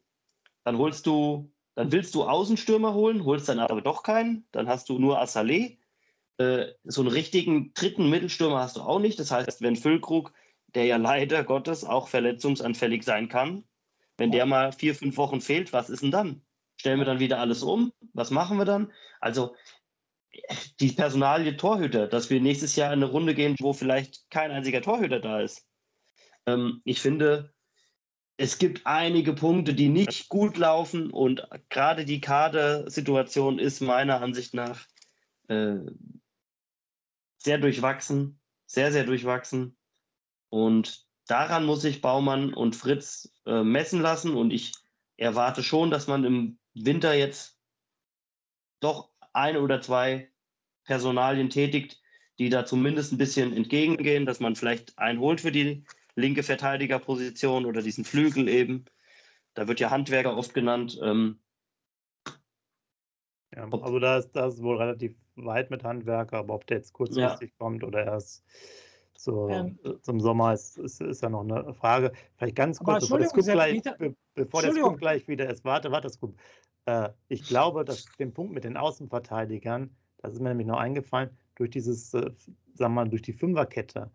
dann 0.65 0.79
holst 0.79 1.07
du, 1.07 1.53
dann 1.75 1.93
willst 1.93 2.15
du 2.15 2.25
Außenstürmer 2.25 2.95
holen, 2.95 3.25
holst 3.25 3.49
dann 3.49 3.59
aber 3.59 3.83
doch 3.83 4.03
keinen. 4.03 4.47
Dann 4.53 4.69
hast 4.69 4.89
du 4.89 4.99
nur 4.99 5.21
Assalé. 5.21 5.79
Äh, 6.39 6.69
so 6.85 7.03
einen 7.03 7.11
richtigen 7.11 7.75
dritten 7.75 8.09
Mittelstürmer 8.09 8.61
hast 8.61 8.77
du 8.77 8.81
auch 8.81 8.99
nicht. 8.99 9.19
Das 9.19 9.31
heißt, 9.31 9.61
wenn 9.63 9.77
Füllkrug 9.77 10.33
der 10.75 10.85
ja 10.85 10.97
leider 10.97 11.45
Gottes 11.45 11.85
auch 11.85 12.09
verletzungsanfällig 12.09 13.03
sein 13.03 13.29
kann. 13.29 13.65
Wenn 14.17 14.31
der 14.31 14.47
mal 14.47 14.73
vier, 14.73 14.95
fünf 14.95 15.17
Wochen 15.17 15.41
fehlt, 15.41 15.73
was 15.73 15.91
ist 15.91 16.03
denn 16.03 16.11
dann? 16.11 16.43
Stellen 16.77 16.99
wir 16.99 17.05
dann 17.05 17.19
wieder 17.21 17.39
alles 17.39 17.63
um? 17.63 17.93
Was 18.13 18.31
machen 18.31 18.59
wir 18.59 18.65
dann? 18.65 18.93
Also 19.21 19.55
die 20.81 20.93
Personalie 20.93 21.57
Torhüter, 21.57 22.07
dass 22.07 22.31
wir 22.31 22.41
nächstes 22.41 22.77
Jahr 22.77 22.93
in 22.93 23.03
eine 23.03 23.11
Runde 23.11 23.35
gehen, 23.35 23.57
wo 23.61 23.73
vielleicht 23.73 24.31
kein 24.31 24.51
einziger 24.51 24.81
Torhüter 24.81 25.21
da 25.21 25.41
ist. 25.41 25.67
Ähm, 26.47 26.81
ich 26.85 27.01
finde, 27.01 27.53
es 28.37 28.59
gibt 28.59 28.87
einige 28.87 29.35
Punkte, 29.35 29.75
die 29.75 29.89
nicht 29.89 30.29
gut 30.29 30.57
laufen 30.57 31.11
und 31.11 31.47
gerade 31.69 32.05
die 32.05 32.21
Kadersituation 32.21 33.59
ist 33.59 33.81
meiner 33.81 34.21
Ansicht 34.21 34.55
nach 34.55 34.87
äh, 35.49 35.77
sehr 37.39 37.59
durchwachsen, 37.59 38.41
sehr, 38.67 38.93
sehr 38.93 39.05
durchwachsen. 39.05 39.77
Und 40.49 41.07
daran 41.27 41.65
muss 41.65 41.83
sich 41.83 42.01
Baumann 42.01 42.55
und 42.55 42.75
Fritz 42.75 43.33
äh, 43.47 43.63
messen 43.63 44.01
lassen 44.01 44.35
und 44.35 44.51
ich 44.53 44.73
erwarte 45.17 45.63
schon, 45.63 45.91
dass 45.91 46.07
man 46.07 46.25
im 46.25 46.59
Winter 46.75 47.15
jetzt 47.15 47.59
doch 48.81 49.11
eine 49.33 49.61
oder 49.61 49.81
zwei 49.81 50.31
Personalien 50.85 51.51
tätigt, 51.51 52.01
die 52.39 52.49
da 52.49 52.65
zumindest 52.65 53.13
ein 53.13 53.19
bisschen 53.19 53.53
entgegengehen, 53.53 54.27
dass 54.27 54.41
man 54.41 54.57
vielleicht 54.57 54.99
einen 54.99 55.21
holt 55.21 55.41
für 55.41 55.53
die 55.53 55.85
linke 56.15 56.43
Verteidigerposition 56.43 57.67
oder 57.67 57.83
diesen 57.83 58.05
Flügel 58.05 58.49
eben. 58.49 58.85
Da 59.55 59.69
wird 59.69 59.81
ja 59.81 59.91
Handwerker 59.91 60.37
oft 60.37 60.55
genannt. 60.55 60.99
Ähm, 61.03 61.41
ja, 63.55 63.69
also 63.71 63.99
da 63.99 64.19
ist 64.19 64.33
das 64.33 64.63
wohl 64.63 64.79
relativ 64.79 65.15
weit 65.37 65.71
mit 65.71 65.85
Handwerker, 65.85 66.39
aber 66.39 66.55
ob 66.55 66.67
der 66.67 66.79
jetzt 66.79 66.93
kurzfristig 66.93 67.51
ja. 67.51 67.57
kommt 67.59 67.85
oder 67.85 68.05
erst 68.05 68.45
zur, 69.15 69.51
ähm, 69.51 69.79
zum 70.03 70.21
Sommer 70.21 70.53
ist, 70.53 70.79
ist, 70.79 71.01
ist, 71.01 71.23
ja 71.23 71.29
noch 71.29 71.43
eine 71.43 71.75
Frage. 71.75 72.13
Vielleicht 72.37 72.57
ganz 72.57 72.79
kurz, 72.79 73.05
bevor 73.05 73.19
das 73.19 73.33
gleich, 73.33 73.83
bevor 74.35 74.63
das 74.63 74.75
Scoop 74.75 74.99
gleich 74.99 75.29
wieder 75.29 75.49
ist. 75.49 75.65
Warte, 75.65 75.93
warte, 75.93 76.11
Scoop. 76.11 76.35
Äh, 76.87 77.11
ich 77.29 77.45
glaube, 77.45 77.85
dass 77.85 78.07
den 78.19 78.33
Punkt 78.33 78.53
mit 78.53 78.65
den 78.65 78.77
Außenverteidigern, 78.77 79.95
das 80.19 80.33
ist 80.33 80.41
mir 80.41 80.49
nämlich 80.49 80.67
noch 80.67 80.79
eingefallen, 80.79 81.31
durch 81.55 81.71
dieses, 81.71 82.13
äh, 82.15 82.31
sagen 82.75 82.95
wir 82.95 83.05
mal, 83.05 83.09
durch 83.09 83.23
die 83.23 83.33
Fünferkette 83.33 84.11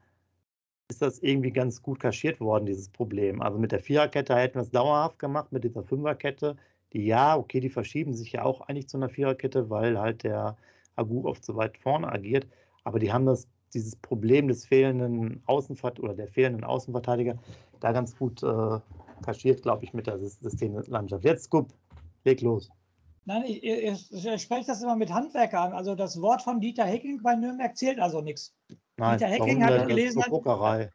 ist 0.89 1.02
das 1.02 1.19
irgendwie 1.19 1.52
ganz 1.52 1.82
gut 1.82 2.00
kaschiert 2.00 2.39
worden, 2.39 2.65
dieses 2.65 2.89
Problem. 2.89 3.41
Also 3.41 3.60
mit 3.60 3.71
der 3.71 3.80
Viererkette 3.80 4.36
hätten 4.36 4.56
wir 4.56 4.62
es 4.62 4.71
dauerhaft 4.71 5.19
gemacht, 5.19 5.52
mit 5.52 5.63
dieser 5.63 5.84
Fünferkette. 5.84 6.56
Die 6.93 7.06
ja, 7.06 7.36
okay, 7.36 7.60
die 7.60 7.69
verschieben 7.69 8.13
sich 8.13 8.32
ja 8.32 8.45
auch 8.45 8.62
eigentlich 8.62 8.88
zu 8.88 8.97
einer 8.97 9.10
Viererkette, 9.10 9.69
weil 9.69 10.00
halt 10.00 10.23
der 10.23 10.56
Agu 10.95 11.28
oft 11.28 11.43
so 11.43 11.56
weit 11.58 11.78
vorne 11.78 12.10
agiert. 12.10 12.47
Aber 12.86 13.00
die 13.00 13.12
haben 13.12 13.26
das, 13.26 13.47
dieses 13.73 13.97
Problem 13.97 14.47
des 14.47 14.65
fehlenden 14.65 15.43
Außenvert 15.45 16.00
oder 16.00 16.13
der 16.13 16.30
fehlenden 16.30 16.63
Außenverteidiger 16.63 17.38
da 17.82 17.91
ganz 17.91 18.15
gut 18.17 18.41
äh, 18.41 18.80
kaschiert, 19.23 19.63
glaube 19.63 19.84
ich, 19.84 19.93
mit 19.93 20.08
der 20.08 20.17
Systemlandschaft. 20.17 21.26
Jetzt, 21.26 21.43
Scoop, 21.45 21.67
leg 22.23 22.39
los. 22.41 22.69
Nein, 23.26 23.43
ich, 23.45 23.62
ich, 23.62 24.26
ich 24.26 24.41
spreche 24.41 24.67
das 24.67 24.82
immer 24.82 24.95
mit 24.95 25.12
Handwerker 25.12 25.60
an. 25.60 25.73
Also 25.73 25.95
das 25.95 26.21
Wort 26.21 26.41
von 26.41 26.62
Dieter 26.62 26.86
Hecking 26.86 27.21
bei 27.21 27.36
Nürnberg 27.36 27.76
zählt 27.76 28.00
also 28.00 28.21
nichts. 28.21 28.56
Nein, 28.98 29.18
Dieter 29.18 29.32
Hecking 29.32 29.64
hat 29.64 29.88
gelesen. 29.88 30.20
Ist 30.20 30.30
Pokerei. 30.30 30.92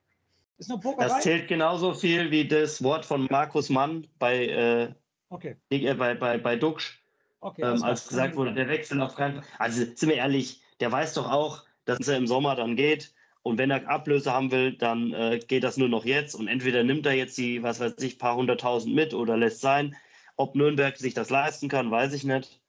Ist 0.59 0.69
nur 0.69 0.81
Pokerei. 0.81 1.09
Das 1.09 1.23
zählt 1.23 1.49
genauso 1.49 1.95
viel 1.95 2.31
wie 2.31 2.47
das 2.47 2.83
Wort 2.83 3.05
von 3.05 3.27
Markus 3.31 3.69
Mann 3.69 4.07
bei, 4.19 4.47
äh, 4.47 4.95
okay. 5.29 5.57
äh, 5.71 5.95
bei, 5.95 6.15
bei, 6.15 6.39
bei 6.39 6.57
Duxch. 6.57 7.01
Okay, 7.41 7.63
ähm, 7.63 7.83
als 7.83 8.07
gesagt 8.07 8.37
wurde, 8.37 8.55
der 8.55 8.69
Wechsel 8.69 9.01
auf 9.01 9.17
keinen 9.17 9.43
Fall. 9.43 9.45
Also 9.59 9.85
sind 9.85 10.09
wir 10.09 10.15
ehrlich, 10.15 10.63
der 10.79 10.93
weiß 10.93 11.15
doch 11.15 11.29
auch, 11.29 11.65
dass 11.87 12.07
er 12.07 12.17
im 12.17 12.29
Sommer 12.29 12.55
dann 12.55 12.77
geht. 12.77 13.13
Und 13.43 13.59
wenn 13.59 13.73
er 13.73 13.89
Ablöse 13.89 14.33
haben 14.33 14.53
will, 14.53 14.77
dann 14.77 15.13
äh, 15.13 15.41
geht 15.41 15.65
das 15.65 15.77
nur 15.77 15.89
noch 15.89 16.05
jetzt. 16.05 16.37
Und 16.37 16.47
entweder 16.47 16.85
nimmt 16.85 17.05
er 17.07 17.15
jetzt 17.15 17.37
die, 17.37 17.65
was 17.65 17.81
weiß 17.81 17.95
ich, 17.99 18.21
paar 18.21 18.37
hunderttausend 18.37 18.95
mit 18.95 19.15
oder 19.15 19.37
lässt 19.37 19.61
sein. 19.61 19.97
Ob 20.37 20.55
Nürnberg 20.55 20.97
sich 20.97 21.15
das 21.15 21.31
leisten 21.31 21.69
kann, 21.69 21.91
weiß 21.91 22.13
ich 22.13 22.23
nicht. 22.23 22.61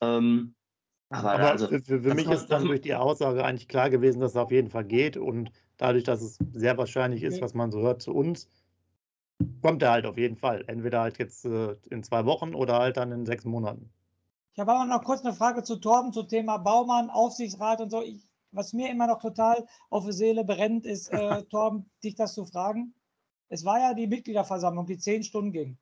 Ähm, 0.00 0.55
aber, 1.08 1.32
aber 1.32 1.50
also, 1.52 1.68
für, 1.68 1.80
für 1.80 2.14
mich 2.14 2.28
ist 2.28 2.48
dann 2.48 2.64
durch 2.64 2.80
die 2.80 2.94
Aussage 2.94 3.44
eigentlich 3.44 3.68
klar 3.68 3.90
gewesen, 3.90 4.20
dass 4.20 4.32
es 4.32 4.36
auf 4.36 4.50
jeden 4.50 4.70
Fall 4.70 4.84
geht. 4.84 5.16
Und 5.16 5.50
dadurch, 5.76 6.04
dass 6.04 6.20
es 6.20 6.38
sehr 6.52 6.76
wahrscheinlich 6.78 7.22
ist, 7.22 7.40
was 7.40 7.54
man 7.54 7.70
so 7.70 7.80
hört 7.80 8.02
zu 8.02 8.12
uns, 8.12 8.48
kommt 9.62 9.82
er 9.82 9.92
halt 9.92 10.06
auf 10.06 10.18
jeden 10.18 10.36
Fall. 10.36 10.64
Entweder 10.66 11.00
halt 11.00 11.18
jetzt 11.18 11.44
äh, 11.44 11.76
in 11.90 12.02
zwei 12.02 12.24
Wochen 12.24 12.54
oder 12.54 12.78
halt 12.78 12.96
dann 12.96 13.12
in 13.12 13.24
sechs 13.24 13.44
Monaten. 13.44 13.90
Ich 14.54 14.58
habe 14.58 14.72
aber 14.72 14.86
noch 14.86 15.04
kurz 15.04 15.24
eine 15.24 15.34
Frage 15.34 15.62
zu 15.62 15.76
Torben, 15.76 16.12
zum 16.12 16.28
Thema 16.28 16.56
Baumann, 16.56 17.10
Aufsichtsrat 17.10 17.80
und 17.80 17.90
so. 17.90 18.02
Ich, 18.02 18.26
was 18.52 18.72
mir 18.72 18.90
immer 18.90 19.06
noch 19.06 19.20
total 19.20 19.66
auf 19.90 20.06
die 20.06 20.12
Seele 20.12 20.44
brennt, 20.44 20.86
ist, 20.86 21.12
äh, 21.12 21.42
Torben, 21.50 21.88
dich 22.02 22.14
das 22.14 22.34
zu 22.34 22.46
fragen. 22.46 22.94
Es 23.48 23.64
war 23.64 23.78
ja 23.78 23.94
die 23.94 24.08
Mitgliederversammlung, 24.08 24.86
die 24.86 24.98
zehn 24.98 25.22
Stunden 25.22 25.52
ging. 25.52 25.78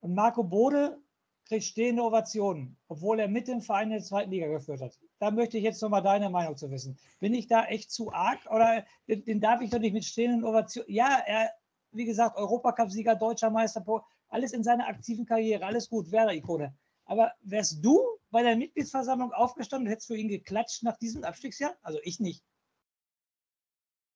Und 0.00 0.14
Marco 0.14 0.44
Bode 0.44 1.00
kriegt 1.46 1.64
stehende 1.64 2.02
Ovationen, 2.02 2.76
obwohl 2.88 3.20
er 3.20 3.28
mit 3.28 3.48
dem 3.48 3.60
Verein 3.60 3.88
in 3.88 3.98
der 3.98 4.02
zweiten 4.02 4.30
Liga 4.30 4.48
geführt 4.48 4.80
hat. 4.80 4.98
Da 5.18 5.30
möchte 5.30 5.56
ich 5.56 5.64
jetzt 5.64 5.80
nochmal 5.80 6.02
deine 6.02 6.28
Meinung 6.28 6.56
zu 6.56 6.70
wissen. 6.70 6.98
Bin 7.20 7.34
ich 7.34 7.46
da 7.46 7.64
echt 7.66 7.90
zu 7.90 8.12
arg 8.12 8.40
oder 8.50 8.84
den, 9.06 9.40
darf 9.40 9.60
ich 9.60 9.70
doch 9.70 9.78
nicht 9.78 9.92
mit 9.92 10.04
stehenden 10.04 10.44
Ovationen? 10.44 10.92
Ja, 10.92 11.22
er, 11.24 11.50
wie 11.92 12.04
gesagt, 12.04 12.36
Europacup-Sieger, 12.36 13.14
deutscher 13.14 13.50
Meister, 13.50 13.84
alles 14.28 14.52
in 14.52 14.64
seiner 14.64 14.88
aktiven 14.88 15.24
Karriere, 15.24 15.64
alles 15.64 15.88
gut, 15.88 16.10
wäre 16.10 16.34
Ikone. 16.34 16.74
Aber 17.04 17.32
wärst 17.42 17.84
du 17.84 18.00
bei 18.30 18.42
der 18.42 18.56
Mitgliedsversammlung 18.56 19.32
aufgestanden 19.32 19.86
und 19.86 19.92
hättest 19.92 20.08
für 20.08 20.16
ihn 20.16 20.28
geklatscht 20.28 20.82
nach 20.82 20.96
diesem 20.98 21.22
Abstiegsjahr? 21.22 21.76
Also 21.82 22.00
ich 22.02 22.18
nicht. 22.18 22.44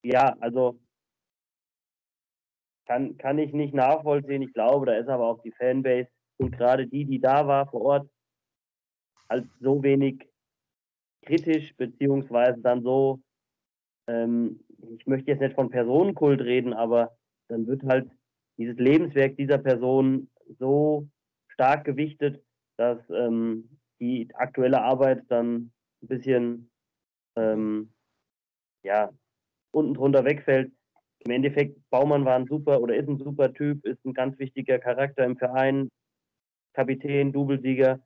Ja, 0.03 0.35
also 0.41 0.77
kann, 2.85 3.17
kann 3.17 3.37
ich 3.37 3.53
nicht 3.53 3.73
nachvollziehen. 3.73 4.41
Ich 4.41 4.53
glaube, 4.53 4.87
da 4.87 4.97
ist 4.97 5.07
aber 5.07 5.27
auch 5.27 5.41
die 5.43 5.51
Fanbase 5.51 6.09
und 6.41 6.51
gerade 6.51 6.87
die, 6.87 7.05
die 7.05 7.19
da 7.19 7.47
war 7.47 7.67
vor 7.67 7.81
Ort, 7.81 8.09
als 9.27 9.45
so 9.59 9.81
wenig 9.83 10.27
kritisch, 11.23 11.73
beziehungsweise 11.77 12.59
dann 12.61 12.81
so, 12.81 13.21
ähm, 14.07 14.59
ich 14.97 15.05
möchte 15.05 15.31
jetzt 15.31 15.41
nicht 15.41 15.55
von 15.55 15.69
Personenkult 15.69 16.41
reden, 16.41 16.73
aber 16.73 17.15
dann 17.47 17.67
wird 17.67 17.83
halt 17.83 18.09
dieses 18.57 18.77
Lebenswerk 18.77 19.37
dieser 19.37 19.59
Person 19.59 20.29
so 20.59 21.07
stark 21.47 21.85
gewichtet, 21.85 22.43
dass 22.77 22.97
ähm, 23.11 23.77
die 23.99 24.27
aktuelle 24.33 24.81
Arbeit 24.81 25.23
dann 25.29 25.71
ein 26.01 26.07
bisschen 26.07 26.71
ähm, 27.35 27.93
ja, 28.83 29.11
unten 29.71 29.93
drunter 29.93 30.25
wegfällt. 30.25 30.71
Im 31.19 31.31
Endeffekt, 31.31 31.77
Baumann 31.91 32.25
war 32.25 32.35
ein 32.35 32.47
super 32.47 32.81
oder 32.81 32.95
ist 32.95 33.07
ein 33.07 33.19
super 33.19 33.53
Typ, 33.53 33.85
ist 33.85 34.03
ein 34.05 34.15
ganz 34.15 34.39
wichtiger 34.39 34.79
Charakter 34.79 35.23
im 35.23 35.37
Verein, 35.37 35.91
Kapitän, 36.73 37.31
Doublesieger. 37.31 37.99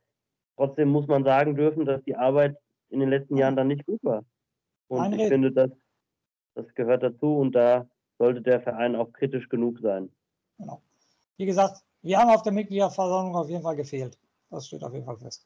Trotzdem 0.56 0.90
muss 0.90 1.08
man 1.08 1.24
sagen 1.24 1.56
dürfen, 1.56 1.86
dass 1.86 2.04
die 2.04 2.16
Arbeit 2.16 2.58
in 2.90 3.00
den 3.00 3.10
letzten 3.10 3.38
Jahren 3.38 3.56
dann 3.56 3.68
nicht 3.68 3.86
gut 3.86 4.04
war. 4.04 4.24
Und 4.88 5.02
André. 5.02 5.24
ich 5.24 5.28
finde, 5.28 5.52
das, 5.52 5.72
das 6.54 6.74
gehört 6.76 7.04
dazu 7.04 7.38
und 7.38 7.54
da 7.54 7.88
sollte 8.18 8.42
der 8.42 8.62
Verein 8.62 8.96
auch 8.96 9.12
kritisch 9.12 9.50
genug 9.50 9.80
sein. 9.80 10.10
Genau. 10.58 10.82
Wie 11.38 11.46
gesagt, 11.46 11.84
wir 12.02 12.18
haben 12.18 12.30
auf 12.30 12.44
der 12.44 12.54
Mitgliederversammlung 12.54 13.36
auf 13.36 13.50
jeden 13.50 13.64
Fall 13.64 13.76
gefehlt. 13.76 14.18
Das 14.50 14.68
steht 14.68 14.84
auf 14.84 14.94
jeden 14.94 15.06
Fall 15.06 15.18
fest. 15.18 15.46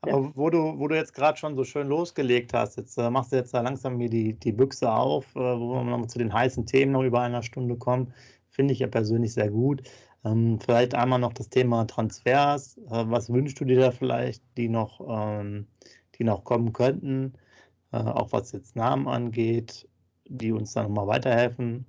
Aber 0.00 0.20
ja. 0.20 0.32
wo, 0.34 0.50
du, 0.50 0.78
wo 0.78 0.88
du 0.88 0.96
jetzt 0.96 1.14
gerade 1.14 1.38
schon 1.38 1.54
so 1.54 1.62
schön 1.62 1.86
losgelegt 1.86 2.52
hast, 2.54 2.76
jetzt 2.76 2.98
äh, 2.98 3.08
machst 3.08 3.30
du 3.30 3.36
jetzt 3.36 3.54
da 3.54 3.60
langsam 3.60 3.98
mir 3.98 4.08
die, 4.08 4.34
die 4.34 4.50
Büchse 4.50 4.90
auf, 4.90 5.36
äh, 5.36 5.38
wo 5.38 5.74
wir 5.74 5.84
noch 5.84 6.06
zu 6.06 6.18
den 6.18 6.32
heißen 6.32 6.66
Themen 6.66 6.92
noch 6.92 7.04
über 7.04 7.20
einer 7.20 7.42
Stunde 7.42 7.76
kommen. 7.76 8.12
Finde 8.50 8.72
ich 8.72 8.80
ja 8.80 8.88
persönlich 8.88 9.32
sehr 9.32 9.50
gut. 9.50 9.82
Ähm, 10.24 10.60
vielleicht 10.60 10.94
einmal 10.94 11.18
noch 11.18 11.32
das 11.32 11.48
Thema 11.48 11.84
Transfers. 11.86 12.78
Äh, 12.78 13.04
was 13.08 13.30
wünschst 13.32 13.60
du 13.60 13.64
dir 13.64 13.80
da 13.80 13.90
vielleicht, 13.90 14.42
die 14.56 14.68
noch, 14.68 15.00
ähm, 15.08 15.66
die 16.16 16.24
noch 16.24 16.44
kommen 16.44 16.72
könnten? 16.72 17.34
Äh, 17.92 17.98
auch 17.98 18.32
was 18.32 18.52
jetzt 18.52 18.76
Namen 18.76 19.08
angeht, 19.08 19.88
die 20.26 20.52
uns 20.52 20.72
dann 20.72 20.84
nochmal 20.84 21.08
weiterhelfen. 21.08 21.86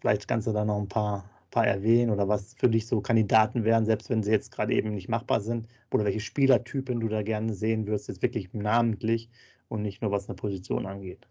Vielleicht 0.00 0.26
kannst 0.28 0.46
du 0.46 0.52
da 0.52 0.64
noch 0.64 0.78
ein 0.78 0.88
paar, 0.88 1.28
paar 1.50 1.66
erwähnen 1.66 2.10
oder 2.10 2.28
was 2.28 2.54
für 2.54 2.68
dich 2.68 2.86
so 2.86 3.00
Kandidaten 3.00 3.64
wären, 3.64 3.84
selbst 3.84 4.10
wenn 4.10 4.22
sie 4.22 4.30
jetzt 4.30 4.52
gerade 4.52 4.74
eben 4.74 4.94
nicht 4.94 5.08
machbar 5.08 5.40
sind. 5.40 5.68
Oder 5.92 6.04
welche 6.04 6.20
Spielertypen 6.20 7.00
du 7.00 7.08
da 7.08 7.22
gerne 7.22 7.52
sehen 7.54 7.86
würdest, 7.86 8.08
jetzt 8.08 8.22
wirklich 8.22 8.52
namentlich 8.54 9.30
und 9.68 9.82
nicht 9.82 10.00
nur 10.02 10.10
was 10.10 10.28
eine 10.28 10.36
Position 10.36 10.86
angeht. 10.86 11.26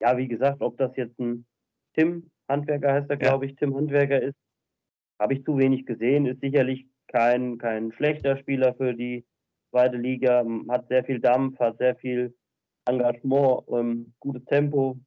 Ja, 0.00 0.16
wie 0.16 0.28
gesagt, 0.28 0.60
ob 0.62 0.76
das 0.76 0.94
jetzt 0.96 1.18
ein 1.18 1.44
Tim 1.94 2.30
Handwerker 2.48 2.92
heißt 2.92 3.10
er, 3.10 3.16
glaube 3.16 3.46
ich, 3.46 3.56
Tim 3.56 3.74
Handwerker 3.76 4.20
ist. 4.20 4.36
Habe 5.20 5.34
ich 5.34 5.44
zu 5.44 5.58
wenig 5.58 5.86
gesehen, 5.86 6.26
ist 6.26 6.40
sicherlich 6.40 6.86
kein, 7.08 7.58
kein 7.58 7.92
schlechter 7.92 8.36
Spieler 8.38 8.74
für 8.74 8.94
die 8.94 9.24
zweite 9.70 9.96
Liga, 9.96 10.44
hat 10.68 10.88
sehr 10.88 11.04
viel 11.04 11.20
Dampf, 11.20 11.58
hat 11.58 11.78
sehr 11.78 11.96
viel 11.96 12.34
Engagement, 12.86 13.64
ähm, 13.70 14.14
gutes 14.20 14.44
Tempo, 14.46 14.98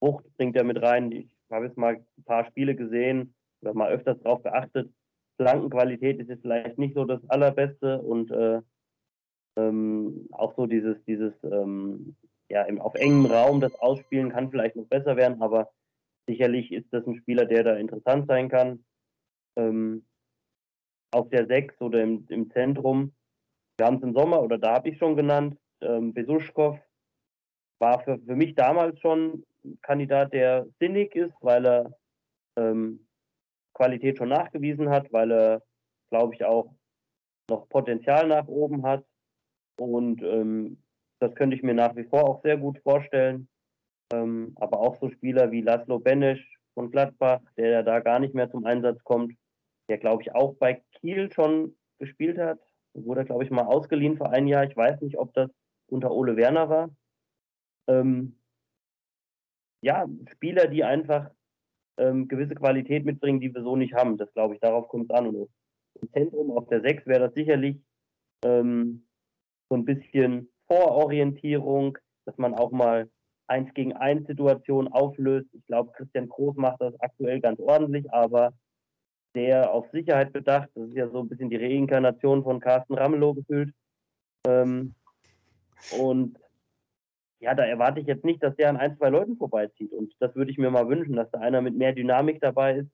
Wucht 0.00 0.24
bringt 0.36 0.56
er 0.56 0.64
mit 0.64 0.82
rein. 0.82 1.12
Ich 1.12 1.28
habe 1.50 1.66
jetzt 1.66 1.78
mal 1.78 1.94
ein 1.96 2.24
paar 2.24 2.44
Spiele 2.46 2.74
gesehen 2.74 3.34
oder 3.62 3.74
mal 3.74 3.90
öfters 3.92 4.20
darauf 4.22 4.42
geachtet. 4.42 4.92
Flankenqualität 5.36 6.20
ist 6.20 6.28
jetzt 6.28 6.42
vielleicht 6.42 6.78
nicht 6.78 6.94
so 6.94 7.04
das 7.04 7.20
allerbeste 7.30 8.00
und 8.02 8.30
äh, 8.30 8.60
Ähm, 9.54 10.28
auch 10.32 10.56
so 10.56 10.66
dieses, 10.66 10.96
dieses 11.04 11.34
ähm, 11.44 12.16
ja, 12.48 12.62
im, 12.62 12.80
auf 12.80 12.94
engem 12.94 13.26
Raum 13.26 13.60
das 13.60 13.74
Ausspielen 13.74 14.30
kann 14.30 14.50
vielleicht 14.50 14.76
noch 14.76 14.88
besser 14.88 15.14
werden, 15.16 15.42
aber 15.42 15.68
sicherlich 16.26 16.72
ist 16.72 16.86
das 16.92 17.06
ein 17.06 17.16
Spieler, 17.16 17.46
der 17.46 17.64
da 17.64 17.76
interessant 17.76 18.26
sein 18.28 18.48
kann. 18.48 18.84
Ähm, 19.56 20.04
auf 21.12 21.28
der 21.28 21.46
6 21.46 21.80
oder 21.80 22.02
im, 22.02 22.26
im 22.28 22.50
Zentrum. 22.50 23.12
Wir 23.76 23.86
haben 23.86 23.96
es 23.96 24.02
im 24.02 24.14
Sommer, 24.14 24.42
oder 24.42 24.58
da 24.58 24.74
habe 24.74 24.88
ich 24.88 24.98
schon 24.98 25.16
genannt, 25.16 25.58
ähm, 25.80 26.14
Besuschkow 26.14 26.78
war 27.78 28.02
für, 28.04 28.18
für 28.18 28.36
mich 28.36 28.54
damals 28.54 28.98
schon 29.00 29.44
ein 29.64 29.78
Kandidat, 29.82 30.32
der 30.32 30.66
sinnig 30.80 31.14
ist, 31.14 31.34
weil 31.40 31.66
er 31.66 31.98
ähm, 32.56 33.06
Qualität 33.74 34.18
schon 34.18 34.28
nachgewiesen 34.28 34.90
hat, 34.90 35.12
weil 35.12 35.32
er, 35.32 35.62
glaube 36.10 36.34
ich, 36.34 36.44
auch 36.44 36.74
noch 37.50 37.68
Potenzial 37.68 38.28
nach 38.28 38.46
oben 38.46 38.84
hat. 38.84 39.04
Und 39.78 40.22
ähm, 40.22 40.82
das 41.18 41.34
könnte 41.34 41.56
ich 41.56 41.62
mir 41.62 41.74
nach 41.74 41.96
wie 41.96 42.04
vor 42.04 42.24
auch 42.24 42.42
sehr 42.42 42.56
gut 42.56 42.78
vorstellen. 42.82 43.48
Ähm, 44.12 44.52
aber 44.56 44.78
auch 44.80 45.00
so 45.00 45.10
Spieler 45.10 45.50
wie 45.50 45.62
Laszlo 45.62 45.98
Benesch 45.98 46.46
von 46.74 46.90
Gladbach, 46.90 47.40
der 47.56 47.82
da 47.82 48.00
gar 48.00 48.18
nicht 48.18 48.34
mehr 48.34 48.50
zum 48.50 48.64
Einsatz 48.64 49.02
kommt, 49.04 49.34
der, 49.88 49.98
glaube 49.98 50.22
ich, 50.22 50.34
auch 50.34 50.54
bei 50.56 50.82
Kiel 50.92 51.32
schon 51.32 51.76
gespielt 51.98 52.38
hat. 52.38 52.60
Wurde, 52.94 53.24
glaube 53.24 53.44
ich, 53.44 53.50
mal 53.50 53.64
ausgeliehen 53.64 54.18
für 54.18 54.28
ein 54.28 54.46
Jahr. 54.46 54.64
Ich 54.64 54.76
weiß 54.76 55.00
nicht, 55.00 55.18
ob 55.18 55.32
das 55.32 55.50
unter 55.88 56.10
Ole 56.10 56.36
Werner 56.36 56.68
war. 56.68 56.90
Ähm, 57.88 58.38
ja, 59.82 60.06
Spieler, 60.30 60.68
die 60.68 60.84
einfach 60.84 61.30
ähm, 61.98 62.28
gewisse 62.28 62.54
Qualität 62.54 63.04
mitbringen, 63.04 63.40
die 63.40 63.52
wir 63.54 63.62
so 63.62 63.76
nicht 63.76 63.94
haben. 63.94 64.18
Das 64.18 64.32
glaube 64.34 64.54
ich, 64.54 64.60
darauf 64.60 64.88
kommt 64.88 65.10
es 65.10 65.16
an. 65.16 65.26
Und 65.26 65.48
Im 66.00 66.12
Zentrum 66.12 66.50
auf 66.50 66.68
der 66.68 66.82
6 66.82 67.06
wäre 67.06 67.20
das 67.20 67.34
sicherlich 67.34 67.80
ähm, 68.44 69.06
so 69.70 69.76
ein 69.76 69.84
bisschen 69.84 70.50
Vororientierung, 70.66 71.98
dass 72.26 72.36
man 72.36 72.54
auch 72.54 72.70
mal 72.70 73.10
eins 73.52 73.72
gegen 73.74 73.92
eins 73.92 74.26
Situationen 74.26 74.90
auflöst. 74.90 75.48
Ich 75.52 75.64
glaube, 75.66 75.92
Christian 75.92 76.28
Groß 76.28 76.56
macht 76.56 76.80
das 76.80 76.98
aktuell 77.00 77.40
ganz 77.40 77.60
ordentlich, 77.60 78.10
aber 78.12 78.52
der 79.34 79.72
auf 79.72 79.90
Sicherheit 79.92 80.32
bedacht, 80.32 80.70
das 80.74 80.88
ist 80.88 80.96
ja 80.96 81.08
so 81.08 81.20
ein 81.20 81.28
bisschen 81.28 81.50
die 81.50 81.56
Reinkarnation 81.56 82.42
von 82.42 82.60
Carsten 82.60 82.94
Ramelow 82.94 83.34
gefühlt. 83.34 83.74
Ähm, 84.46 84.94
und 85.98 86.38
ja, 87.40 87.54
da 87.54 87.64
erwarte 87.64 88.00
ich 88.00 88.06
jetzt 88.06 88.24
nicht, 88.24 88.42
dass 88.42 88.56
der 88.56 88.70
an 88.70 88.76
ein, 88.76 88.96
zwei 88.96 89.08
Leuten 89.08 89.36
vorbeizieht. 89.36 89.92
Und 89.92 90.14
das 90.20 90.34
würde 90.34 90.50
ich 90.50 90.58
mir 90.58 90.70
mal 90.70 90.88
wünschen, 90.88 91.16
dass 91.16 91.30
da 91.30 91.40
einer 91.40 91.60
mit 91.60 91.76
mehr 91.76 91.92
Dynamik 91.92 92.40
dabei 92.40 92.78
ist, 92.78 92.90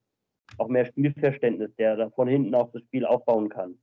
auch 0.57 0.69
mehr 0.69 0.87
Spielverständnis, 0.87 1.71
der 1.77 1.97
da 1.97 2.11
von 2.11 2.29
hinten 2.29 2.55
auf 2.55 2.73
das 2.73 2.83
Spiel 2.83 3.05
aufbauen 3.05 3.49
kann. 3.49 3.79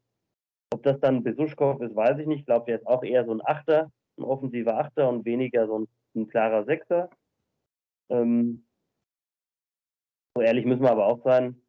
Ob 0.74 0.84
das 0.84 1.00
dann 1.00 1.24
Besuschkow 1.24 1.80
ist, 1.82 1.96
weiß 1.96 2.20
ich 2.20 2.28
nicht. 2.28 2.40
Ich 2.40 2.46
glaube, 2.46 2.66
der 2.66 2.80
ist 2.80 2.88
auch 2.88 3.04
eher 3.04 3.26
so 3.26 3.32
ein 3.32 3.46
Achter, 3.46 3.92
offensiver 4.24 4.78
Achter 4.78 5.10
und 5.10 5.26
weniger 5.26 5.68
so 5.68 5.80
ein, 5.80 5.88
ein 6.16 6.28
klarer 6.28 6.66
Sechser. 6.66 7.10
Ähm, 8.10 8.66
so 10.36 10.42
ehrlich 10.42 10.66
müssen 10.66 10.84
wir 10.84 10.92
aber 10.92 11.08
auch 11.08 11.24
sein. 11.24 11.62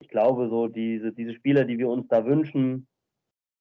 Ich 0.00 0.08
glaube, 0.08 0.48
so 0.48 0.68
diese, 0.68 1.12
diese 1.12 1.34
Spieler, 1.34 1.64
die 1.64 1.78
wir 1.78 1.88
uns 1.88 2.06
da 2.08 2.24
wünschen, 2.24 2.86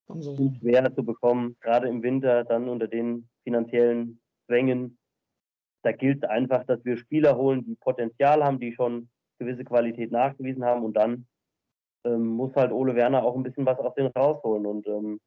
sind 0.08 0.58
schwer 0.58 0.94
zu 0.94 1.04
bekommen, 1.04 1.58
gerade 1.62 1.88
im 1.88 2.04
Winter, 2.04 2.44
dann 2.44 2.70
unter 2.70 2.88
den 2.88 3.28
finanziellen 3.44 4.22
Zwängen. 4.46 5.00
Da 5.84 5.92
gilt 5.92 6.26
einfach, 6.26 6.66
dass 6.66 6.84
wir 6.86 6.98
Spieler 6.98 7.38
holen, 7.38 7.66
die 7.66 7.76
Potenzial 7.76 8.44
haben, 8.44 8.60
die 8.60 8.74
schon 8.74 9.10
gewisse 9.40 9.64
Qualität 9.64 10.12
nachgewiesen 10.12 10.64
haben 10.64 10.84
und 10.84 10.94
dann 10.96 11.28
ähm, 12.06 12.28
muss 12.28 12.56
halt 12.56 12.72
Ole 12.72 12.96
Werner 12.96 13.24
auch 13.24 13.36
ein 13.36 13.44
bisschen 13.44 13.66
was 13.66 13.80
aus 13.80 13.94
denen 13.96 14.12
rausholen. 14.12 14.66
Und 14.66 14.88
ähm, 14.88 15.20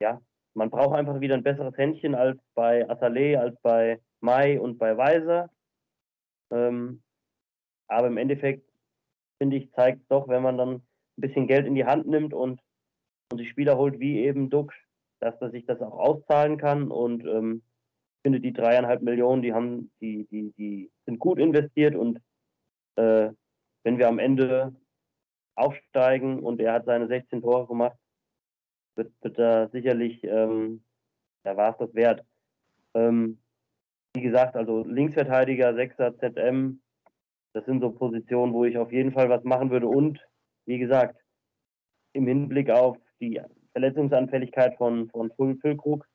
ja, 0.00 0.20
man 0.54 0.70
braucht 0.70 0.96
einfach 0.96 1.20
wieder 1.20 1.34
ein 1.34 1.42
besseres 1.42 1.76
Händchen 1.76 2.14
als 2.14 2.40
bei 2.54 2.88
Assalé, 2.88 3.36
als 3.36 3.60
bei 3.60 4.00
Mai 4.20 4.60
und 4.60 4.78
bei 4.78 4.96
Weiser. 4.96 5.50
Ähm, 6.52 7.02
aber 7.88 8.06
im 8.06 8.16
Endeffekt, 8.16 8.68
finde 9.38 9.56
ich, 9.56 9.70
zeigt 9.72 10.02
es 10.02 10.08
doch, 10.08 10.28
wenn 10.28 10.42
man 10.42 10.56
dann 10.56 10.74
ein 10.74 10.82
bisschen 11.16 11.46
Geld 11.46 11.66
in 11.66 11.74
die 11.74 11.84
Hand 11.84 12.06
nimmt 12.06 12.32
und, 12.32 12.60
und 13.32 13.38
sich 13.38 13.50
Spieler 13.50 13.76
holt 13.76 13.98
wie 13.98 14.20
eben 14.20 14.50
Duxch, 14.50 14.76
dass 15.20 15.34
er 15.40 15.50
sich 15.50 15.66
das 15.66 15.80
auch 15.80 15.98
auszahlen 15.98 16.56
kann. 16.56 16.90
Und 16.90 17.24
ähm, 17.24 17.62
ich 18.16 18.22
finde, 18.22 18.40
die 18.40 18.52
dreieinhalb 18.52 19.02
Millionen, 19.02 19.42
die 19.42 19.52
haben, 19.52 19.90
die, 20.00 20.26
die, 20.30 20.52
die 20.56 20.90
sind 21.04 21.18
gut 21.18 21.38
investiert 21.38 21.94
und 21.94 22.20
äh, 22.96 23.30
wenn 23.82 23.98
wir 23.98 24.08
am 24.08 24.18
Ende 24.18 24.74
aufsteigen 25.56 26.40
und 26.40 26.60
er 26.60 26.72
hat 26.72 26.86
seine 26.86 27.06
16 27.06 27.42
Tore 27.42 27.66
gemacht, 27.66 27.96
wird, 28.96 29.12
wird 29.22 29.38
er 29.38 29.68
sicherlich, 29.70 30.22
ähm, 30.24 30.82
da 31.42 31.56
war 31.56 31.72
es 31.72 31.78
das 31.78 31.94
wert. 31.94 32.24
Ähm, 32.94 33.38
wie 34.14 34.22
gesagt, 34.22 34.56
also 34.56 34.84
Linksverteidiger, 34.84 35.74
Sechser, 35.74 36.16
ZM, 36.18 36.80
das 37.52 37.64
sind 37.66 37.80
so 37.80 37.90
Positionen, 37.90 38.52
wo 38.52 38.64
ich 38.64 38.78
auf 38.78 38.92
jeden 38.92 39.12
Fall 39.12 39.28
was 39.28 39.44
machen 39.44 39.70
würde. 39.70 39.88
Und 39.88 40.20
wie 40.66 40.78
gesagt, 40.78 41.16
im 42.12 42.26
Hinblick 42.26 42.70
auf 42.70 42.96
die 43.20 43.40
Verletzungsanfälligkeit 43.72 44.76
von, 44.76 45.10
von 45.10 45.32
Füllkrug. 45.60 46.06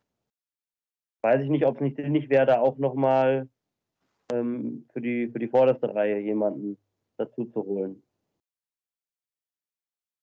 Weiß 1.21 1.41
ich 1.41 1.49
nicht, 1.49 1.65
ob 1.65 1.75
es 1.75 1.81
nicht 1.81 1.97
sinnig 1.97 2.29
wäre, 2.29 2.45
da 2.45 2.61
auch 2.61 2.77
nochmal 2.77 3.49
ähm, 4.31 4.87
für, 4.93 5.01
die, 5.01 5.27
für 5.27 5.39
die 5.39 5.49
vorderste 5.49 5.93
Reihe 5.93 6.19
jemanden 6.19 6.77
dazu 7.17 7.45
zu 7.45 7.63
holen. 7.65 8.01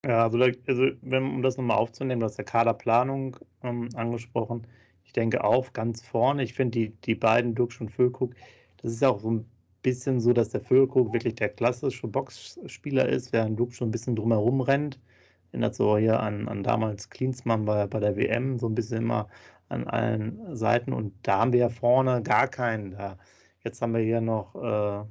Ja, 0.06 0.24
also, 0.24 0.38
also 0.38 0.86
wenn, 1.02 1.24
um 1.24 1.42
das 1.42 1.56
nochmal 1.56 1.78
aufzunehmen, 1.78 2.20
du 2.20 2.26
hast 2.26 2.38
ja 2.38 2.44
Kaderplanung 2.44 3.36
ähm, 3.62 3.88
angesprochen. 3.94 4.66
Ich 5.04 5.12
denke 5.12 5.42
auch 5.44 5.72
ganz 5.72 6.02
vorne, 6.02 6.42
ich 6.42 6.54
finde 6.54 6.78
die, 6.78 6.90
die 7.04 7.14
beiden, 7.14 7.54
Dux 7.54 7.80
und 7.80 7.90
Füllkrug, 7.90 8.34
das 8.78 8.92
ist 8.92 9.02
ja 9.02 9.08
auch 9.08 9.20
so 9.20 9.30
ein 9.30 9.46
bisschen 9.82 10.20
so, 10.20 10.32
dass 10.32 10.50
der 10.50 10.60
Füllkrug 10.60 11.12
wirklich 11.12 11.34
der 11.36 11.48
klassische 11.48 12.06
Boxspieler 12.08 13.08
ist, 13.08 13.32
während 13.32 13.58
Dux 13.58 13.76
schon 13.76 13.88
ein 13.88 13.92
bisschen 13.92 14.16
drumherum 14.16 14.60
rennt 14.60 15.00
erinnert 15.56 15.74
so 15.74 15.96
hier 15.96 16.20
an, 16.20 16.48
an 16.48 16.62
damals 16.62 17.08
Klinsmann 17.08 17.64
bei, 17.64 17.86
bei 17.86 17.98
der 17.98 18.16
WM, 18.16 18.58
so 18.58 18.68
ein 18.68 18.74
bisschen 18.74 18.98
immer 18.98 19.28
an 19.68 19.86
allen 19.88 20.54
Seiten. 20.54 20.92
Und 20.92 21.14
da 21.22 21.38
haben 21.38 21.52
wir 21.52 21.60
ja 21.60 21.68
vorne 21.70 22.22
gar 22.22 22.46
keinen 22.46 22.90
da. 22.92 23.16
Jetzt 23.64 23.80
haben 23.80 23.94
wir 23.94 24.00
hier 24.02 24.20
noch 24.20 24.54
äh, 24.54 25.04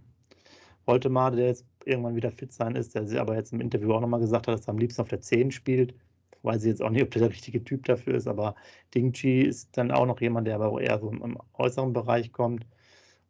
Woltemade, 0.85 1.37
der 1.37 1.47
jetzt 1.47 1.65
irgendwann 1.85 2.15
wieder 2.15 2.31
fit 2.31 2.53
sein 2.53 2.75
ist, 2.75 2.95
der 2.95 3.21
aber 3.21 3.35
jetzt 3.35 3.53
im 3.53 3.61
Interview 3.61 3.93
auch 3.93 4.01
nochmal 4.01 4.19
gesagt 4.19 4.47
hat, 4.47 4.57
dass 4.57 4.67
er 4.67 4.71
am 4.71 4.77
liebsten 4.77 5.01
auf 5.01 5.09
der 5.09 5.21
10 5.21 5.51
spielt. 5.51 5.95
Weiß 6.43 6.63
ich 6.63 6.69
jetzt 6.69 6.81
auch 6.81 6.89
nicht, 6.89 7.03
ob 7.03 7.11
der 7.11 7.21
der 7.21 7.31
richtige 7.31 7.63
Typ 7.63 7.85
dafür 7.85 8.15
ist, 8.15 8.27
aber 8.27 8.55
Dingchi 8.93 9.41
ist 9.41 9.75
dann 9.77 9.91
auch 9.91 10.05
noch 10.05 10.21
jemand, 10.21 10.47
der 10.47 10.55
aber 10.55 10.79
eher 10.81 10.99
so 10.99 11.09
im 11.09 11.37
äußeren 11.53 11.93
Bereich 11.93 12.31
kommt. 12.31 12.67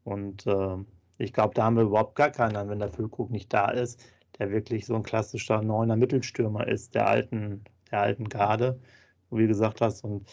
Und 0.03 0.45
äh, 0.47 0.77
ich 1.17 1.33
glaube, 1.33 1.53
da 1.53 1.63
haben 1.63 1.77
wir 1.77 1.83
überhaupt 1.83 2.15
gar 2.15 2.31
keinen, 2.31 2.69
wenn 2.69 2.79
der 2.79 2.89
Füllkrug 2.89 3.31
nicht 3.31 3.53
da 3.53 3.69
ist 3.69 4.01
der 4.39 4.51
wirklich 4.51 4.85
so 4.85 4.95
ein 4.95 5.03
klassischer 5.03 5.61
neuner 5.61 5.95
Mittelstürmer 5.95 6.67
ist, 6.67 6.95
der 6.95 7.07
alten, 7.07 7.63
der 7.91 8.01
alten 8.01 8.29
Garde, 8.29 8.79
wie 9.31 9.43
du 9.43 9.47
gesagt 9.47 9.81
hast. 9.81 10.03
Und 10.03 10.27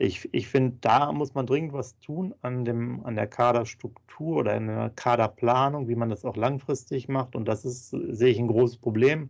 ich, 0.00 0.28
ich 0.32 0.48
finde, 0.48 0.78
da 0.80 1.12
muss 1.12 1.34
man 1.34 1.46
dringend 1.46 1.74
was 1.74 1.98
tun 1.98 2.34
an, 2.40 2.64
dem, 2.64 3.04
an 3.04 3.16
der 3.16 3.26
Kaderstruktur 3.26 4.38
oder 4.38 4.56
in 4.56 4.66
der 4.66 4.90
Kaderplanung, 4.90 5.88
wie 5.88 5.94
man 5.94 6.08
das 6.08 6.24
auch 6.24 6.36
langfristig 6.36 7.08
macht. 7.08 7.36
Und 7.36 7.46
das 7.46 7.66
ist, 7.66 7.90
sehe 7.90 8.30
ich, 8.30 8.38
ein 8.38 8.48
großes 8.48 8.78
Problem. 8.78 9.28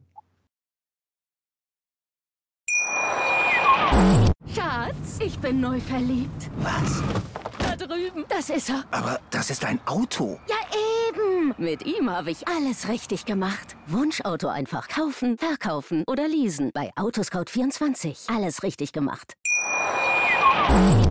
Schatz, 4.54 5.18
ich 5.24 5.36
bin 5.40 5.60
neu 5.60 5.80
verliebt. 5.80 6.50
Was? 6.58 7.02
Da 7.58 7.74
drüben. 7.74 8.24
Das 8.28 8.48
ist 8.48 8.70
er. 8.70 8.84
Aber 8.92 9.18
das 9.30 9.50
ist 9.50 9.64
ein 9.64 9.80
Auto. 9.86 10.38
Ja, 10.48 10.56
eben. 11.08 11.52
Mit 11.58 11.84
ihm 11.84 12.08
habe 12.08 12.30
ich 12.30 12.46
alles 12.46 12.88
richtig 12.88 13.24
gemacht. 13.24 13.76
Wunschauto 13.88 14.46
einfach 14.46 14.86
kaufen, 14.86 15.36
verkaufen 15.36 16.04
oder 16.06 16.28
leasen. 16.28 16.70
Bei 16.72 16.92
Autoscout24. 16.94 18.32
Alles 18.34 18.62
richtig 18.62 18.92
gemacht. 18.92 19.34
Bye. 20.70 21.09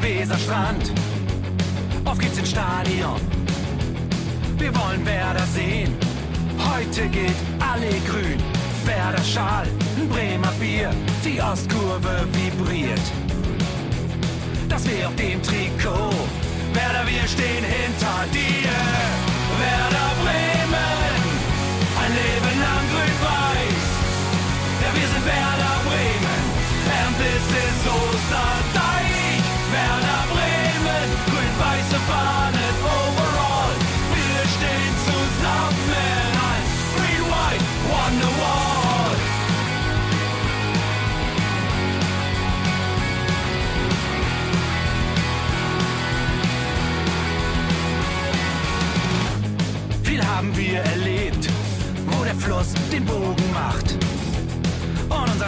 Weserstrand. 0.00 0.92
Auf 2.04 2.18
geht's 2.18 2.38
ins 2.38 2.50
Stadion. 2.50 3.20
Wir 4.56 4.72
wollen 4.74 5.04
Werder 5.04 5.44
sehen. 5.52 5.94
Heute 6.72 7.08
geht 7.08 7.34
alle 7.58 7.90
grün. 8.06 8.38
Werder 8.84 9.22
Schal, 9.22 9.66
ein 9.98 10.08
Bremer 10.08 10.52
Bier. 10.60 10.90
Die 11.24 11.40
Ostkurve 11.42 12.26
vibriert. 12.32 13.00
das 14.68 14.86
W 14.86 15.04
auf 15.04 15.16
dem 15.16 15.42
Trikot. 15.42 16.14
Werder, 16.72 17.04
wir 17.06 17.26
stehen 17.28 17.64
hinter 17.64 18.24
dir. 18.32 19.31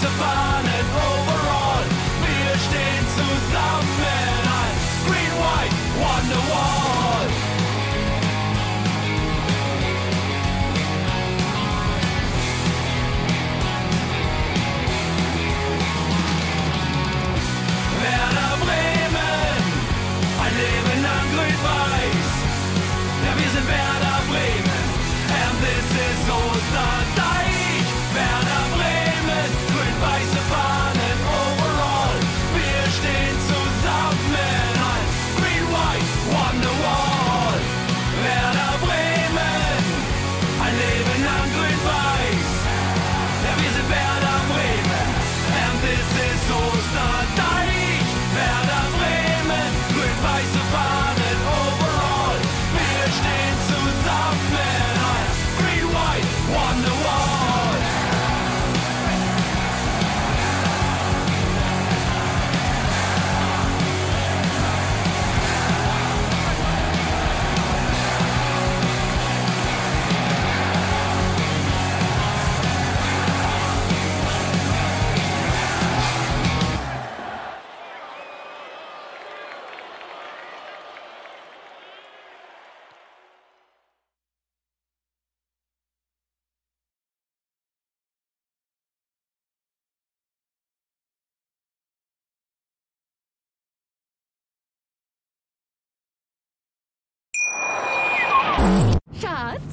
grün-weiße 0.00 0.86
overall. 0.94 1.84
Green 5.06 5.32
White 5.40 5.74
Wonderwall. 5.98 6.77